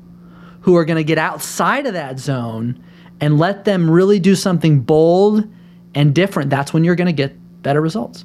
who 0.61 0.77
are 0.77 0.85
going 0.85 0.97
to 0.97 1.05
get 1.05 1.19
outside 1.19 1.87
of 1.87 1.95
that 1.95 2.19
zone 2.19 2.83
and 3.21 3.39
let 3.39 3.65
them 3.65 3.91
really 3.91 4.21
do 4.21 4.35
something 4.35 4.81
bold 4.81 5.49
and 5.95 6.15
different, 6.15 6.51
that's 6.51 6.73
when 6.73 6.85
you're 6.85 6.95
going 6.95 7.07
to 7.07 7.13
get 7.13 7.37
better 7.63 7.81
results. 7.81 8.25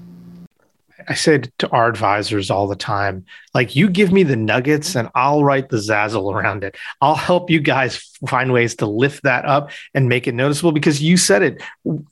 I 1.08 1.14
say 1.14 1.42
to 1.60 1.70
our 1.70 1.88
advisors 1.88 2.50
all 2.50 2.68
the 2.68 2.76
time, 2.76 3.26
like 3.54 3.76
you 3.76 3.90
give 3.90 4.12
me 4.12 4.24
the 4.24 4.36
nuggets 4.36 4.96
and 4.96 5.10
I'll 5.16 5.44
write 5.44 5.70
the 5.70 5.78
zazzle 5.78 6.34
around 6.34 6.64
it. 6.64 6.76
I'll 7.02 7.16
help 7.16 7.50
you 7.50 7.60
guys 7.60 7.98
find 8.28 8.52
ways 8.52 8.76
to 8.76 8.86
lift 8.86 9.24
that 9.24 9.46
up 9.46 9.72
and 9.94 10.10
make 10.10 10.28
it 10.28 10.34
noticeable 10.34 10.72
because 10.72 11.02
you 11.02 11.18
said 11.18 11.42
it. 11.42 11.62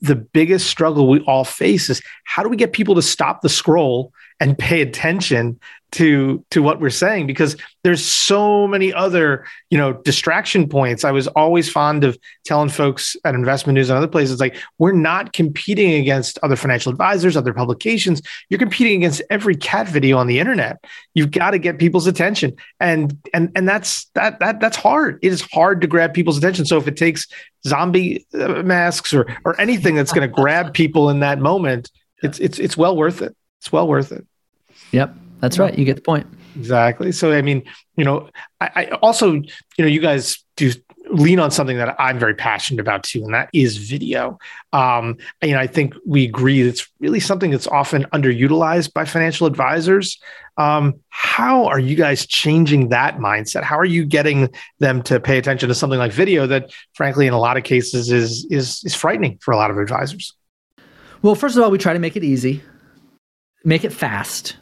The 0.00 0.16
biggest 0.16 0.68
struggle 0.68 1.08
we 1.08 1.20
all 1.20 1.44
face 1.44 1.90
is 1.90 2.02
how 2.24 2.42
do 2.42 2.48
we 2.48 2.56
get 2.56 2.72
people 2.72 2.94
to 2.94 3.02
stop 3.02 3.42
the 3.42 3.48
scroll 3.48 4.12
and 4.44 4.58
pay 4.58 4.82
attention 4.82 5.58
to 5.90 6.44
to 6.50 6.62
what 6.62 6.80
we're 6.80 6.90
saying 6.90 7.26
because 7.26 7.56
there's 7.82 8.04
so 8.04 8.66
many 8.66 8.92
other 8.92 9.46
you 9.70 9.78
know 9.78 9.94
distraction 9.94 10.68
points. 10.68 11.02
I 11.02 11.12
was 11.12 11.28
always 11.28 11.70
fond 11.70 12.04
of 12.04 12.18
telling 12.44 12.68
folks 12.68 13.16
at 13.24 13.34
investment 13.34 13.76
news 13.76 13.88
and 13.88 13.96
other 13.96 14.08
places 14.08 14.40
like 14.40 14.58
we're 14.76 14.92
not 14.92 15.32
competing 15.32 15.94
against 15.94 16.38
other 16.42 16.56
financial 16.56 16.92
advisors 16.92 17.38
other 17.38 17.54
publications. 17.54 18.20
You're 18.50 18.58
competing 18.58 18.98
against 18.98 19.22
every 19.30 19.56
cat 19.56 19.88
video 19.88 20.18
on 20.18 20.26
the 20.26 20.40
internet. 20.40 20.84
You've 21.14 21.30
got 21.30 21.52
to 21.52 21.58
get 21.58 21.78
people's 21.78 22.06
attention. 22.06 22.54
And 22.80 23.16
and 23.32 23.50
and 23.54 23.66
that's 23.66 24.10
that 24.14 24.40
that 24.40 24.60
that's 24.60 24.76
hard. 24.76 25.20
It 25.22 25.32
is 25.32 25.40
hard 25.40 25.80
to 25.80 25.86
grab 25.86 26.12
people's 26.12 26.36
attention. 26.36 26.66
So 26.66 26.76
if 26.76 26.86
it 26.86 26.98
takes 26.98 27.26
zombie 27.66 28.26
uh, 28.34 28.62
masks 28.62 29.14
or 29.14 29.26
or 29.46 29.58
anything 29.58 29.94
that's 29.94 30.12
going 30.12 30.28
to 30.28 30.34
grab 30.42 30.74
people 30.74 31.08
in 31.08 31.20
that 31.20 31.38
moment 31.38 31.90
it's 32.22 32.38
it's 32.38 32.58
it's 32.58 32.76
well 32.76 32.96
worth 32.96 33.22
it. 33.22 33.34
It's 33.60 33.72
well 33.72 33.88
worth 33.88 34.12
it 34.12 34.26
yep 34.92 35.14
that's 35.44 35.58
right. 35.58 35.78
You 35.78 35.84
get 35.84 35.96
the 35.96 36.02
point. 36.02 36.26
Exactly. 36.56 37.12
So, 37.12 37.32
I 37.32 37.42
mean, 37.42 37.64
you 37.96 38.04
know, 38.04 38.30
I, 38.62 38.70
I, 38.74 38.84
also, 39.02 39.32
you 39.32 39.44
know, 39.78 39.86
you 39.86 40.00
guys 40.00 40.42
do 40.56 40.72
lean 41.10 41.38
on 41.38 41.50
something 41.50 41.76
that 41.76 41.94
I'm 41.98 42.18
very 42.18 42.34
passionate 42.34 42.80
about 42.80 43.02
too, 43.02 43.22
and 43.24 43.34
that 43.34 43.50
is 43.52 43.76
video. 43.76 44.38
Um, 44.72 45.18
you 45.42 45.52
know, 45.52 45.58
I 45.58 45.66
think 45.66 45.94
we 46.06 46.24
agree 46.24 46.62
it's 46.62 46.88
really 46.98 47.20
something 47.20 47.50
that's 47.50 47.66
often 47.66 48.04
underutilized 48.04 48.94
by 48.94 49.04
financial 49.04 49.46
advisors. 49.46 50.18
Um, 50.56 50.94
how 51.10 51.66
are 51.66 51.78
you 51.78 51.94
guys 51.94 52.26
changing 52.26 52.88
that 52.88 53.18
mindset? 53.18 53.64
How 53.64 53.78
are 53.78 53.84
you 53.84 54.06
getting 54.06 54.48
them 54.78 55.02
to 55.02 55.20
pay 55.20 55.36
attention 55.36 55.68
to 55.68 55.74
something 55.74 55.98
like 55.98 56.12
video 56.12 56.46
that, 56.46 56.72
frankly, 56.94 57.26
in 57.26 57.34
a 57.34 57.38
lot 57.38 57.58
of 57.58 57.64
cases, 57.64 58.10
is 58.10 58.46
is 58.48 58.82
is 58.84 58.94
frightening 58.94 59.38
for 59.42 59.52
a 59.52 59.58
lot 59.58 59.70
of 59.70 59.76
advisors? 59.76 60.32
Well, 61.20 61.34
first 61.34 61.56
of 61.56 61.62
all, 61.62 61.70
we 61.70 61.76
try 61.76 61.92
to 61.92 61.98
make 61.98 62.16
it 62.16 62.24
easy 62.24 62.62
make 63.64 63.84
it 63.84 63.92
fast, 63.92 64.56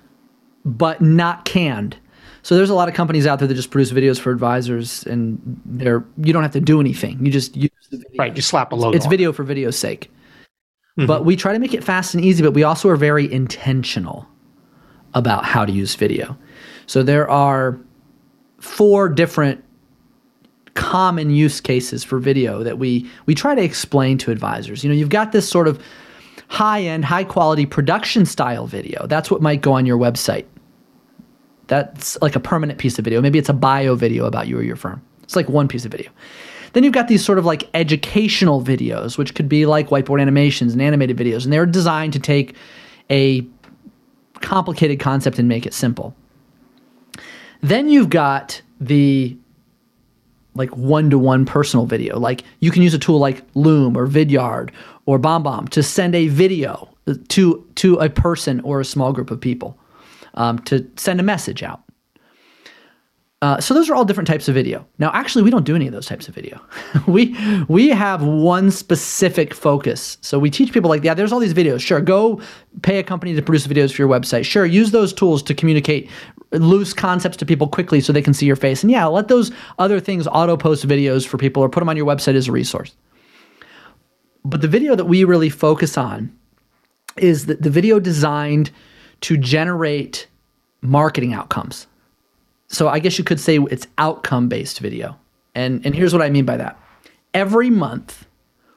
but 0.64 1.00
not 1.00 1.44
canned. 1.44 1.96
So 2.42 2.56
there's 2.56 2.70
a 2.70 2.74
lot 2.74 2.88
of 2.88 2.94
companies 2.94 3.26
out 3.26 3.38
there 3.38 3.46
that 3.46 3.54
just 3.54 3.70
produce 3.70 3.92
videos 3.92 4.18
for 4.18 4.32
advisors, 4.32 5.04
and 5.04 5.40
they're 5.64 6.04
you 6.18 6.32
don't 6.32 6.42
have 6.42 6.52
to 6.52 6.60
do 6.60 6.80
anything. 6.80 7.24
You 7.24 7.30
just 7.30 7.56
use 7.56 7.70
the 7.90 7.98
video. 7.98 8.18
Right, 8.18 8.34
you 8.34 8.42
slap 8.42 8.72
a 8.72 8.76
logo. 8.76 8.96
It's 8.96 9.06
video 9.06 9.32
for 9.32 9.44
video's 9.44 9.78
sake. 9.78 10.10
Mm-hmm. 10.98 11.06
But 11.06 11.24
we 11.24 11.36
try 11.36 11.52
to 11.52 11.58
make 11.58 11.72
it 11.72 11.84
fast 11.84 12.14
and 12.14 12.24
easy, 12.24 12.42
but 12.42 12.52
we 12.52 12.64
also 12.64 12.88
are 12.88 12.96
very 12.96 13.32
intentional 13.32 14.26
about 15.14 15.44
how 15.44 15.64
to 15.64 15.72
use 15.72 15.94
video. 15.94 16.36
So 16.86 17.02
there 17.02 17.30
are 17.30 17.78
four 18.58 19.08
different 19.08 19.64
common 20.74 21.30
use 21.30 21.60
cases 21.60 22.02
for 22.02 22.18
video 22.18 22.62
that 22.62 22.78
we 22.78 23.08
we 23.26 23.34
try 23.34 23.54
to 23.54 23.62
explain 23.62 24.18
to 24.18 24.30
advisors. 24.30 24.82
You 24.82 24.90
know, 24.90 24.96
you've 24.96 25.10
got 25.10 25.32
this 25.32 25.48
sort 25.48 25.68
of 25.68 25.82
high-end, 26.48 27.04
high-quality 27.04 27.66
production 27.66 28.26
style 28.26 28.66
video. 28.66 29.06
That's 29.06 29.30
what 29.30 29.40
might 29.40 29.62
go 29.62 29.72
on 29.72 29.86
your 29.86 29.96
website. 29.96 30.44
That's 31.72 32.20
like 32.20 32.36
a 32.36 32.40
permanent 32.40 32.78
piece 32.78 32.98
of 32.98 33.04
video. 33.06 33.22
Maybe 33.22 33.38
it's 33.38 33.48
a 33.48 33.54
bio 33.54 33.94
video 33.94 34.26
about 34.26 34.46
you 34.46 34.58
or 34.58 34.62
your 34.62 34.76
firm. 34.76 35.00
It's 35.22 35.34
like 35.34 35.48
one 35.48 35.68
piece 35.68 35.86
of 35.86 35.90
video. 35.90 36.10
Then 36.74 36.84
you've 36.84 36.92
got 36.92 37.08
these 37.08 37.24
sort 37.24 37.38
of 37.38 37.46
like 37.46 37.66
educational 37.72 38.62
videos, 38.62 39.16
which 39.16 39.34
could 39.34 39.48
be 39.48 39.64
like 39.64 39.88
whiteboard 39.88 40.20
animations 40.20 40.74
and 40.74 40.82
animated 40.82 41.16
videos, 41.16 41.44
and 41.44 41.52
they're 41.52 41.64
designed 41.64 42.12
to 42.12 42.18
take 42.18 42.56
a 43.08 43.46
complicated 44.42 45.00
concept 45.00 45.38
and 45.38 45.48
make 45.48 45.64
it 45.64 45.72
simple. 45.72 46.14
Then 47.62 47.88
you've 47.88 48.10
got 48.10 48.60
the 48.78 49.34
like 50.54 50.76
one-to-one 50.76 51.46
personal 51.46 51.86
video. 51.86 52.18
Like 52.18 52.44
you 52.60 52.70
can 52.70 52.82
use 52.82 52.92
a 52.92 52.98
tool 52.98 53.18
like 53.18 53.44
Loom 53.54 53.96
or 53.96 54.06
Vidyard 54.06 54.72
or 55.06 55.18
BombBomb 55.18 55.70
to 55.70 55.82
send 55.82 56.14
a 56.14 56.28
video 56.28 56.90
to 57.28 57.66
to 57.76 57.94
a 57.94 58.10
person 58.10 58.60
or 58.60 58.78
a 58.78 58.84
small 58.84 59.14
group 59.14 59.30
of 59.30 59.40
people 59.40 59.78
um, 60.34 60.58
to 60.60 60.86
send 60.96 61.20
a 61.20 61.22
message 61.22 61.62
out. 61.62 61.82
Uh, 63.42 63.60
so 63.60 63.74
those 63.74 63.90
are 63.90 63.94
all 63.96 64.04
different 64.04 64.28
types 64.28 64.46
of 64.46 64.54
video. 64.54 64.86
Now, 65.00 65.10
actually, 65.12 65.42
we 65.42 65.50
don't 65.50 65.64
do 65.64 65.74
any 65.74 65.88
of 65.88 65.92
those 65.92 66.06
types 66.06 66.28
of 66.28 66.34
video. 66.34 66.60
we 67.08 67.36
we 67.66 67.88
have 67.88 68.22
one 68.22 68.70
specific 68.70 69.52
focus. 69.52 70.16
So 70.20 70.38
we 70.38 70.48
teach 70.48 70.72
people 70.72 70.88
like, 70.88 71.02
yeah, 71.02 71.12
there's 71.12 71.32
all 71.32 71.40
these 71.40 71.52
videos. 71.52 71.80
Sure, 71.80 72.00
go 72.00 72.40
pay 72.82 73.00
a 73.00 73.02
company 73.02 73.34
to 73.34 73.42
produce 73.42 73.66
videos 73.66 73.92
for 73.92 74.02
your 74.02 74.08
website. 74.08 74.44
Sure, 74.44 74.64
use 74.64 74.92
those 74.92 75.12
tools 75.12 75.42
to 75.42 75.54
communicate 75.54 76.08
loose 76.52 76.92
concepts 76.92 77.36
to 77.38 77.44
people 77.44 77.66
quickly 77.66 78.00
so 78.00 78.12
they 78.12 78.22
can 78.22 78.32
see 78.32 78.46
your 78.46 78.54
face. 78.54 78.84
And 78.84 78.92
yeah, 78.92 79.06
let 79.06 79.26
those 79.26 79.50
other 79.80 79.98
things 79.98 80.28
auto 80.28 80.56
post 80.56 80.86
videos 80.86 81.26
for 81.26 81.36
people 81.36 81.64
or 81.64 81.68
put 81.68 81.80
them 81.80 81.88
on 81.88 81.96
your 81.96 82.06
website 82.06 82.36
as 82.36 82.46
a 82.46 82.52
resource. 82.52 82.94
But 84.44 84.60
the 84.60 84.68
video 84.68 84.94
that 84.94 85.06
we 85.06 85.24
really 85.24 85.50
focus 85.50 85.98
on 85.98 86.32
is 87.16 87.46
the, 87.46 87.54
the 87.54 87.70
video 87.70 87.98
designed 87.98 88.70
to 89.22 89.36
generate 89.36 90.26
marketing 90.82 91.32
outcomes 91.32 91.86
so 92.72 92.88
I 92.88 92.98
guess 92.98 93.18
you 93.18 93.24
could 93.24 93.38
say 93.38 93.58
it's 93.70 93.86
outcome 93.98 94.48
based 94.48 94.80
video. 94.80 95.16
And 95.54 95.84
and 95.84 95.94
here's 95.94 96.12
what 96.12 96.22
I 96.22 96.30
mean 96.30 96.46
by 96.46 96.56
that. 96.56 96.80
Every 97.34 97.70
month 97.70 98.26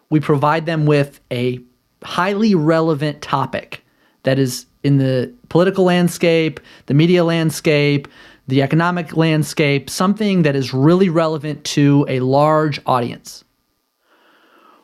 we 0.10 0.19
provide 0.19 0.65
them 0.65 0.86
with 0.86 1.19
a 1.31 1.60
highly 2.03 2.53
relevant 2.53 3.21
topic 3.21 3.84
that 4.23 4.38
is 4.38 4.65
in 4.84 4.97
the 4.97 5.34
political 5.49 5.86
landscape, 5.86 6.60
the 6.86 6.93
media 6.93 7.23
landscape, 7.23 8.08
the 8.47 8.62
economic 8.62 9.15
landscape, 9.15 9.89
something 9.89 10.43
that 10.43 10.55
is 10.55 10.73
really 10.73 11.10
relevant 11.10 11.63
to 11.63 12.05
a 12.08 12.19
large 12.19 12.79
audience. 12.86 13.43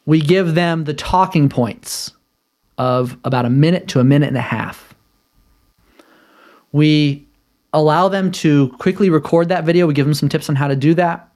We 0.05 0.21
give 0.21 0.55
them 0.55 0.85
the 0.85 0.93
talking 0.93 1.49
points 1.49 2.11
of 2.77 3.17
about 3.25 3.45
a 3.45 3.49
minute 3.49 3.89
to 3.89 3.99
a 3.99 4.03
minute 4.03 4.29
and 4.29 4.37
a 4.37 4.41
half. 4.41 4.90
We 6.71 7.27
allow 7.73 8.09
them 8.09 8.31
to 8.31 8.69
quickly 8.79 9.09
record 9.09 9.49
that 9.49 9.63
video. 9.63 9.87
We 9.87 9.93
give 9.93 10.05
them 10.05 10.13
some 10.13 10.29
tips 10.29 10.49
on 10.49 10.55
how 10.55 10.67
to 10.67 10.75
do 10.75 10.93
that 10.95 11.29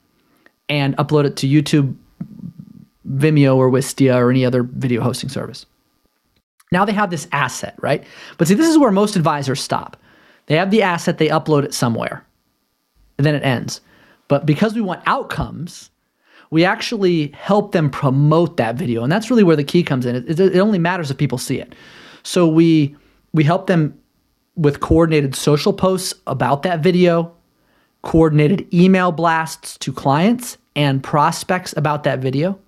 and 0.68 0.96
upload 0.96 1.24
it 1.24 1.36
to 1.36 1.48
YouTube, 1.48 1.94
Vimeo, 3.08 3.56
or 3.56 3.70
Wistia, 3.70 4.16
or 4.16 4.30
any 4.30 4.44
other 4.44 4.62
video 4.62 5.00
hosting 5.00 5.30
service. 5.30 5.66
Now 6.72 6.84
they 6.84 6.92
have 6.92 7.10
this 7.10 7.28
asset, 7.32 7.76
right? 7.80 8.04
But 8.38 8.48
see, 8.48 8.54
this 8.54 8.68
is 8.68 8.78
where 8.78 8.90
most 8.90 9.16
advisors 9.16 9.60
stop. 9.60 9.96
They 10.46 10.56
have 10.56 10.70
the 10.70 10.82
asset, 10.82 11.18
they 11.18 11.28
upload 11.28 11.64
it 11.64 11.74
somewhere, 11.74 12.24
and 13.18 13.26
then 13.26 13.34
it 13.34 13.42
ends. 13.42 13.80
But 14.28 14.46
because 14.46 14.74
we 14.74 14.80
want 14.80 15.02
outcomes, 15.06 15.90
we 16.50 16.64
actually 16.64 17.28
help 17.28 17.72
them 17.72 17.90
promote 17.90 18.56
that 18.56 18.76
video. 18.76 19.02
And 19.02 19.10
that's 19.10 19.30
really 19.30 19.42
where 19.42 19.56
the 19.56 19.64
key 19.64 19.82
comes 19.82 20.06
in. 20.06 20.16
It, 20.16 20.38
it, 20.38 20.58
only 20.58 20.78
matters 20.78 21.10
if 21.10 21.16
people 21.16 21.38
see 21.38 21.60
it. 21.60 21.74
So 22.22 22.46
we 22.46 22.96
we 23.32 23.44
help 23.44 23.66
them 23.66 23.98
with 24.56 24.80
coordinated 24.80 25.34
social 25.34 25.72
posts 25.72 26.14
about 26.26 26.62
that 26.62 26.80
video, 26.80 27.32
coordinated 28.02 28.72
email 28.72 29.12
blasts 29.12 29.76
to 29.78 29.92
clients 29.92 30.56
and 30.74 31.02
prospects 31.02 31.74
about 31.76 32.04
that 32.04 32.18
video. 32.18 32.58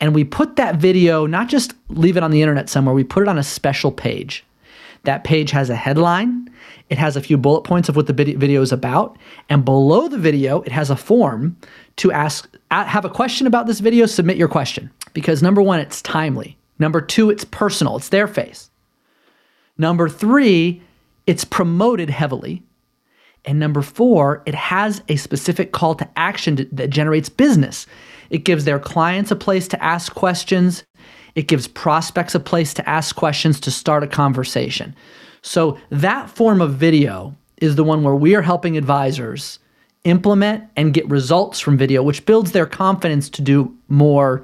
And 0.00 0.14
we 0.14 0.24
put 0.24 0.56
that 0.56 0.76
video, 0.76 1.26
not 1.26 1.48
just 1.48 1.74
leave 1.88 2.16
it 2.16 2.22
on 2.22 2.30
the 2.30 2.42
internet 2.42 2.68
somewhere, 2.68 2.94
we 2.94 3.04
put 3.04 3.22
it 3.22 3.28
on 3.28 3.38
a 3.38 3.42
special 3.42 3.92
page. 3.92 4.44
That 5.04 5.24
page 5.24 5.50
has 5.50 5.70
a 5.70 5.76
headline, 5.76 6.50
it 6.90 6.98
has 6.98 7.16
a 7.16 7.22
few 7.22 7.38
bullet 7.38 7.62
points 7.62 7.88
of 7.88 7.96
what 7.96 8.06
the 8.06 8.12
video 8.12 8.60
is 8.60 8.72
about, 8.72 9.16
and 9.48 9.64
below 9.64 10.08
the 10.08 10.18
video, 10.18 10.60
it 10.62 10.72
has 10.72 10.90
a 10.90 10.96
form 10.96 11.56
to 11.96 12.12
ask, 12.12 12.48
have 12.70 13.04
a 13.04 13.10
question 13.10 13.46
about 13.46 13.66
this 13.66 13.80
video, 13.80 14.06
submit 14.06 14.36
your 14.36 14.48
question. 14.48 14.90
Because 15.12 15.42
number 15.42 15.62
one, 15.62 15.80
it's 15.80 16.02
timely. 16.02 16.56
Number 16.78 17.00
two, 17.00 17.30
it's 17.30 17.44
personal, 17.44 17.96
it's 17.96 18.08
their 18.08 18.28
face. 18.28 18.70
Number 19.78 20.08
three, 20.08 20.82
it's 21.30 21.44
promoted 21.44 22.10
heavily. 22.10 22.60
And 23.44 23.60
number 23.60 23.82
four, 23.82 24.42
it 24.46 24.54
has 24.56 25.00
a 25.08 25.14
specific 25.14 25.70
call 25.70 25.94
to 25.94 26.08
action 26.16 26.56
to, 26.56 26.64
that 26.72 26.90
generates 26.90 27.28
business. 27.28 27.86
It 28.30 28.38
gives 28.38 28.64
their 28.64 28.80
clients 28.80 29.30
a 29.30 29.36
place 29.36 29.68
to 29.68 29.80
ask 29.80 30.12
questions. 30.12 30.82
It 31.36 31.46
gives 31.46 31.68
prospects 31.68 32.34
a 32.34 32.40
place 32.40 32.74
to 32.74 32.88
ask 32.90 33.14
questions 33.14 33.60
to 33.60 33.70
start 33.70 34.02
a 34.02 34.08
conversation. 34.08 34.92
So, 35.42 35.78
that 35.90 36.28
form 36.28 36.60
of 36.60 36.74
video 36.74 37.36
is 37.58 37.76
the 37.76 37.84
one 37.84 38.02
where 38.02 38.16
we 38.16 38.34
are 38.34 38.42
helping 38.42 38.76
advisors 38.76 39.60
implement 40.02 40.64
and 40.74 40.92
get 40.92 41.08
results 41.08 41.60
from 41.60 41.78
video, 41.78 42.02
which 42.02 42.26
builds 42.26 42.50
their 42.50 42.66
confidence 42.66 43.30
to 43.30 43.42
do 43.42 43.72
more, 43.86 44.42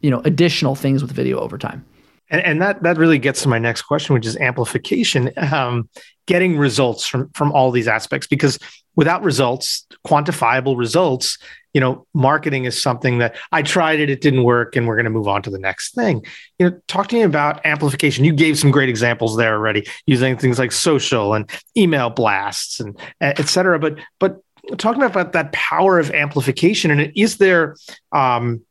you 0.00 0.10
know, 0.10 0.20
additional 0.24 0.74
things 0.74 1.00
with 1.00 1.12
video 1.12 1.38
over 1.38 1.56
time. 1.56 1.84
And, 2.30 2.42
and 2.42 2.62
that 2.62 2.82
that 2.82 2.96
really 2.96 3.18
gets 3.18 3.42
to 3.42 3.48
my 3.48 3.58
next 3.58 3.82
question, 3.82 4.14
which 4.14 4.26
is 4.26 4.36
amplification. 4.36 5.30
Um, 5.36 5.88
getting 6.26 6.56
results 6.56 7.06
from 7.06 7.30
from 7.34 7.52
all 7.52 7.70
these 7.70 7.88
aspects, 7.88 8.26
because 8.26 8.58
without 8.96 9.22
results, 9.22 9.86
quantifiable 10.06 10.78
results, 10.78 11.36
you 11.74 11.80
know, 11.80 12.06
marketing 12.14 12.64
is 12.64 12.80
something 12.80 13.18
that 13.18 13.36
I 13.52 13.62
tried 13.62 14.00
it, 14.00 14.08
it 14.08 14.20
didn't 14.20 14.44
work, 14.44 14.76
and 14.76 14.86
we're 14.86 14.96
going 14.96 15.04
to 15.04 15.10
move 15.10 15.28
on 15.28 15.42
to 15.42 15.50
the 15.50 15.58
next 15.58 15.94
thing. 15.94 16.24
You 16.58 16.70
know, 16.70 16.80
talk 16.86 17.08
to 17.08 17.16
me 17.16 17.22
about 17.22 17.64
amplification. 17.66 18.24
You 18.24 18.32
gave 18.32 18.58
some 18.58 18.70
great 18.70 18.88
examples 18.88 19.36
there 19.36 19.54
already, 19.54 19.86
using 20.06 20.38
things 20.38 20.58
like 20.58 20.72
social 20.72 21.34
and 21.34 21.50
email 21.76 22.10
blasts 22.10 22.80
and 22.80 22.98
et 23.20 23.48
cetera. 23.48 23.78
But 23.78 23.98
but 24.18 24.40
talking 24.78 25.02
about 25.02 25.32
that 25.32 25.52
power 25.52 25.98
of 25.98 26.10
amplification, 26.12 26.90
and 26.90 27.12
is 27.14 27.36
there 27.36 27.76
um, 28.12 28.62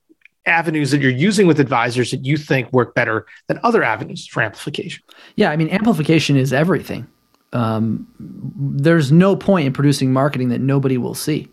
avenues 0.45 0.91
that 0.91 1.01
you're 1.01 1.11
using 1.11 1.47
with 1.47 1.59
advisors 1.59 2.11
that 2.11 2.25
you 2.25 2.37
think 2.37 2.71
work 2.73 2.95
better 2.95 3.25
than 3.47 3.59
other 3.63 3.83
avenues 3.83 4.27
for 4.27 4.41
amplification? 4.41 5.03
Yeah, 5.35 5.51
I 5.51 5.55
mean, 5.55 5.69
amplification 5.69 6.35
is 6.35 6.53
everything. 6.53 7.07
Um, 7.53 8.07
there's 8.19 9.11
no 9.11 9.35
point 9.35 9.67
in 9.67 9.73
producing 9.73 10.11
marketing 10.11 10.49
that 10.49 10.59
nobody 10.59 10.97
will 10.97 11.13
see, 11.13 11.47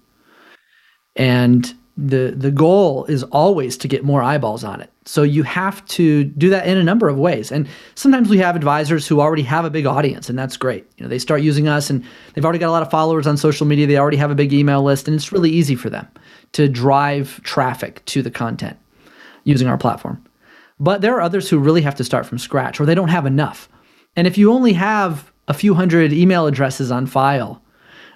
and 1.14 1.72
the 1.96 2.35
the 2.35 2.50
goal 2.50 3.05
is 3.05 3.22
always 3.24 3.76
to 3.76 3.87
get 3.87 4.03
more 4.03 4.22
eyeballs 4.22 4.64
on 4.64 4.81
it. 4.81 4.90
So 5.05 5.22
you 5.22 5.42
have 5.42 5.85
to 5.88 6.24
do 6.24 6.48
that 6.48 6.66
in 6.66 6.79
a 6.79 6.83
number 6.83 7.09
of 7.09 7.18
ways. 7.18 7.53
And 7.53 7.68
sometimes 7.96 8.31
we 8.31 8.38
have 8.38 8.57
advisors 8.57 9.07
who 9.07 9.20
already 9.20 9.42
have 9.42 9.66
a 9.66 9.70
big 9.70 9.85
audience, 9.85 10.31
and 10.31 10.38
that's 10.38 10.57
great. 10.57 10.87
You 10.96 11.05
know, 11.05 11.11
they 11.11 11.18
start 11.18 11.42
using 11.42 11.68
us, 11.68 11.90
and 11.90 12.03
they've 12.33 12.44
already 12.44 12.59
got 12.59 12.68
a 12.68 12.72
lot 12.72 12.83
of 12.83 12.90
followers 12.90 13.26
on 13.26 13.37
social 13.37 13.66
media. 13.66 13.87
They 13.87 13.98
already 13.98 14.16
have 14.16 14.31
a 14.31 14.35
big 14.35 14.55
email 14.55 14.83
list, 14.83 15.07
and 15.07 15.14
it's 15.14 15.33
really 15.33 15.50
easy 15.50 15.74
for 15.74 15.90
them 15.90 16.09
to 16.52 16.68
drive 16.68 17.42
traffic 17.42 18.04
to 18.06 18.22
the 18.22 18.30
content 18.30 18.76
using 19.44 19.68
our 19.68 19.78
platform. 19.78 20.22
But 20.78 21.02
there 21.02 21.14
are 21.14 21.20
others 21.20 21.48
who 21.48 21.58
really 21.58 21.82
have 21.82 21.94
to 21.96 22.04
start 22.04 22.26
from 22.26 22.38
scratch 22.38 22.80
or 22.80 22.86
they 22.86 22.94
don't 22.94 23.08
have 23.08 23.26
enough. 23.26 23.68
And 24.16 24.26
if 24.26 24.38
you 24.38 24.52
only 24.52 24.72
have 24.72 25.30
a 25.46 25.54
few 25.54 25.74
hundred 25.74 26.12
email 26.12 26.46
addresses 26.46 26.90
on 26.90 27.06
file, 27.06 27.62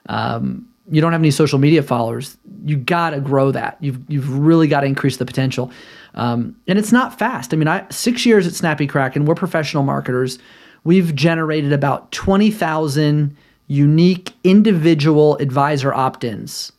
um, 0.09 0.67
you 0.91 1.01
don't 1.01 1.13
have 1.13 1.21
any 1.21 1.31
social 1.31 1.59
media 1.59 1.83
followers, 1.83 2.37
you 2.65 2.77
got 2.77 3.11
to 3.11 3.21
grow 3.21 3.51
that. 3.51 3.79
You've, 3.81 3.99
you've 4.09 4.39
really 4.39 4.69
got 4.69 4.81
to 4.81 4.87
increase 4.87 5.17
the 5.17 5.25
potential. 5.25 5.71
Um, 6.15 6.57
and 6.67 6.79
it's 6.79 6.93
not 6.93 7.19
fast. 7.19 7.53
I 7.53 7.57
mean, 7.57 7.69
I, 7.69 7.87
six 7.91 8.27
years 8.27 8.47
at 8.47 8.55
Snappy 8.55 8.87
Kraken, 8.87 9.23
and 9.23 9.29
we're 9.29 9.35
professional 9.35 9.83
marketers. 9.83 10.39
We've 10.85 11.15
generated 11.15 11.73
about 11.73 12.13
20,000 12.13 13.37
unique 13.67 14.33
individual 14.45 15.37
advisor 15.39 15.95
opt 15.95 16.23
ins 16.23 16.73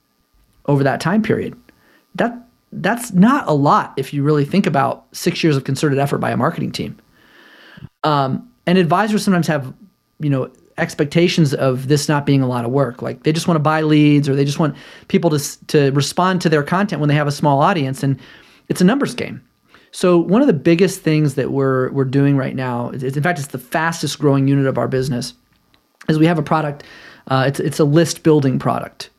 over 0.68 0.84
that 0.84 0.99
time 1.01 1.22
period. 1.22 1.55
That 2.16 2.38
that's 2.72 3.13
not 3.13 3.47
a 3.47 3.53
lot 3.53 3.93
if 3.97 4.13
you 4.13 4.24
really 4.24 4.45
think 4.45 4.66
about 4.66 5.05
six 5.13 5.43
years 5.43 5.55
of 5.55 5.63
concerted 5.63 5.97
effort 5.97 6.18
by 6.18 6.32
a 6.32 6.38
marketing 6.38 6.72
team. 6.72 6.97
Um, 8.03 8.51
and 8.68 8.78
advisors 8.78 9.24
sometimes 9.24 9.47
have 9.47 9.74
you 10.20 10.30
know, 10.30 10.49
expectations 10.78 11.53
of 11.53 11.88
this 11.88 12.09
not 12.09 12.26
being 12.26 12.41
a 12.41 12.47
lot 12.47 12.66
of 12.66 12.72
work. 12.72 13.01
Like 13.01 13.24
they 13.24 13.32
just 13.32 13.47
want 13.47 13.55
to 13.55 13.61
buy 13.61 13.82
leads 13.82 14.28
or 14.28 14.36
they 14.36 14.45
just 14.45 14.59
want 14.59 14.76
people 15.07 15.30
to 15.32 15.68
to 15.68 15.91
respond 15.91 16.41
to 16.41 16.49
their 16.49 16.63
content 16.63 16.99
when 16.99 17.09
they 17.09 17.16
have 17.16 17.28
a 17.28 17.32
small 17.32 17.61
audience 17.61 18.03
and 18.03 18.20
it's 18.68 18.82
a 18.82 18.84
numbers 18.84 19.13
game. 19.13 19.41
So 19.91 20.18
one 20.18 20.41
of 20.41 20.47
the 20.47 20.53
biggest 20.53 21.01
things 21.01 21.36
that 21.36 21.51
we're 21.51 21.89
we're 21.91 22.03
doing 22.03 22.36
right 22.36 22.55
now, 22.55 22.89
is, 22.89 23.16
in 23.16 23.24
fact, 23.24 23.39
it's 23.39 23.49
the 23.49 23.57
fastest 23.57 24.20
growing 24.20 24.47
unit 24.47 24.66
of 24.66 24.78
our 24.78 24.89
business, 24.89 25.34
is 26.09 26.20
we 26.20 26.26
have 26.26 26.38
a 26.38 26.43
product. 26.43 26.84
Uh, 27.28 27.45
it's 27.47 27.59
it's 27.61 27.80
a 27.80 27.86
list 27.86 28.24
building 28.24 28.59
product, 28.59 29.09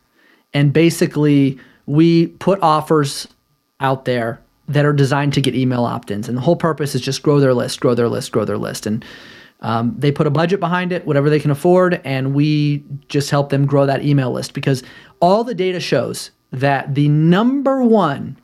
and 0.52 0.72
basically 0.72 1.58
we 1.86 2.28
put 2.28 2.60
offers 2.62 3.28
out 3.80 4.04
there 4.04 4.40
that 4.68 4.84
are 4.84 4.92
designed 4.92 5.32
to 5.34 5.40
get 5.40 5.54
email 5.54 5.84
opt-ins, 5.84 6.28
and 6.28 6.36
the 6.36 6.42
whole 6.42 6.56
purpose 6.56 6.94
is 6.94 7.00
just 7.00 7.22
grow 7.22 7.38
their 7.38 7.54
list, 7.54 7.80
grow 7.80 7.94
their 7.94 8.08
list, 8.08 8.32
grow 8.32 8.44
their 8.44 8.58
list, 8.58 8.86
and 8.86 9.04
um, 9.60 9.94
they 9.96 10.12
put 10.12 10.26
a 10.26 10.30
budget 10.30 10.60
behind 10.60 10.92
it, 10.92 11.06
whatever 11.06 11.30
they 11.30 11.40
can 11.40 11.50
afford, 11.50 12.00
and 12.04 12.34
we 12.34 12.84
just 13.08 13.30
help 13.30 13.48
them 13.48 13.64
grow 13.64 13.86
that 13.86 14.04
email 14.04 14.30
list. 14.30 14.52
Because 14.52 14.82
all 15.20 15.44
the 15.44 15.54
data 15.54 15.80
shows 15.80 16.30
that 16.50 16.94
the 16.94 17.08
number 17.08 17.82
one 17.82 18.36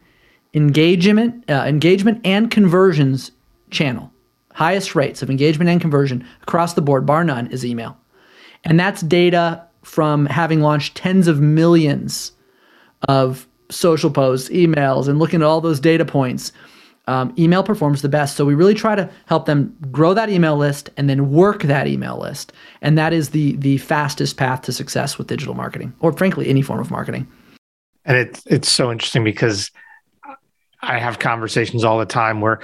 engagement, 0.54 1.48
uh, 1.50 1.64
engagement 1.66 2.20
and 2.24 2.50
conversions 2.50 3.32
channel, 3.70 4.10
highest 4.52 4.94
rates 4.94 5.22
of 5.22 5.30
engagement 5.30 5.68
and 5.68 5.80
conversion 5.80 6.26
across 6.42 6.74
the 6.74 6.82
board, 6.82 7.04
bar 7.04 7.24
none, 7.24 7.46
is 7.48 7.64
email, 7.64 7.96
and 8.64 8.78
that's 8.78 9.02
data 9.02 9.66
from 9.82 10.26
having 10.26 10.60
launched 10.60 10.96
tens 10.96 11.28
of 11.28 11.40
millions 11.40 12.32
of 13.08 13.46
social 13.70 14.10
posts, 14.10 14.48
emails, 14.50 15.08
and 15.08 15.18
looking 15.18 15.42
at 15.42 15.46
all 15.46 15.60
those 15.60 15.80
data 15.80 16.04
points 16.04 16.52
um, 17.08 17.34
email 17.38 17.62
performs 17.62 18.02
the 18.02 18.08
best. 18.08 18.36
So 18.36 18.44
we 18.44 18.54
really 18.54 18.74
try 18.74 18.94
to 18.94 19.10
help 19.26 19.46
them 19.46 19.76
grow 19.90 20.14
that 20.14 20.28
email 20.28 20.56
list 20.56 20.90
and 20.96 21.10
then 21.10 21.30
work 21.30 21.62
that 21.64 21.86
email 21.86 22.18
list. 22.18 22.52
And 22.80 22.96
that 22.96 23.12
is 23.12 23.30
the 23.30 23.56
the 23.56 23.78
fastest 23.78 24.36
path 24.36 24.62
to 24.62 24.72
success 24.72 25.18
with 25.18 25.26
digital 25.26 25.54
marketing, 25.54 25.92
or 26.00 26.12
frankly, 26.12 26.48
any 26.48 26.62
form 26.62 26.80
of 26.80 26.90
marketing. 26.90 27.26
And 28.04 28.16
it's 28.16 28.46
it's 28.46 28.70
so 28.70 28.92
interesting 28.92 29.24
because 29.24 29.70
I 30.80 30.98
have 30.98 31.18
conversations 31.18 31.84
all 31.84 31.98
the 31.98 32.06
time 32.06 32.40
where 32.40 32.60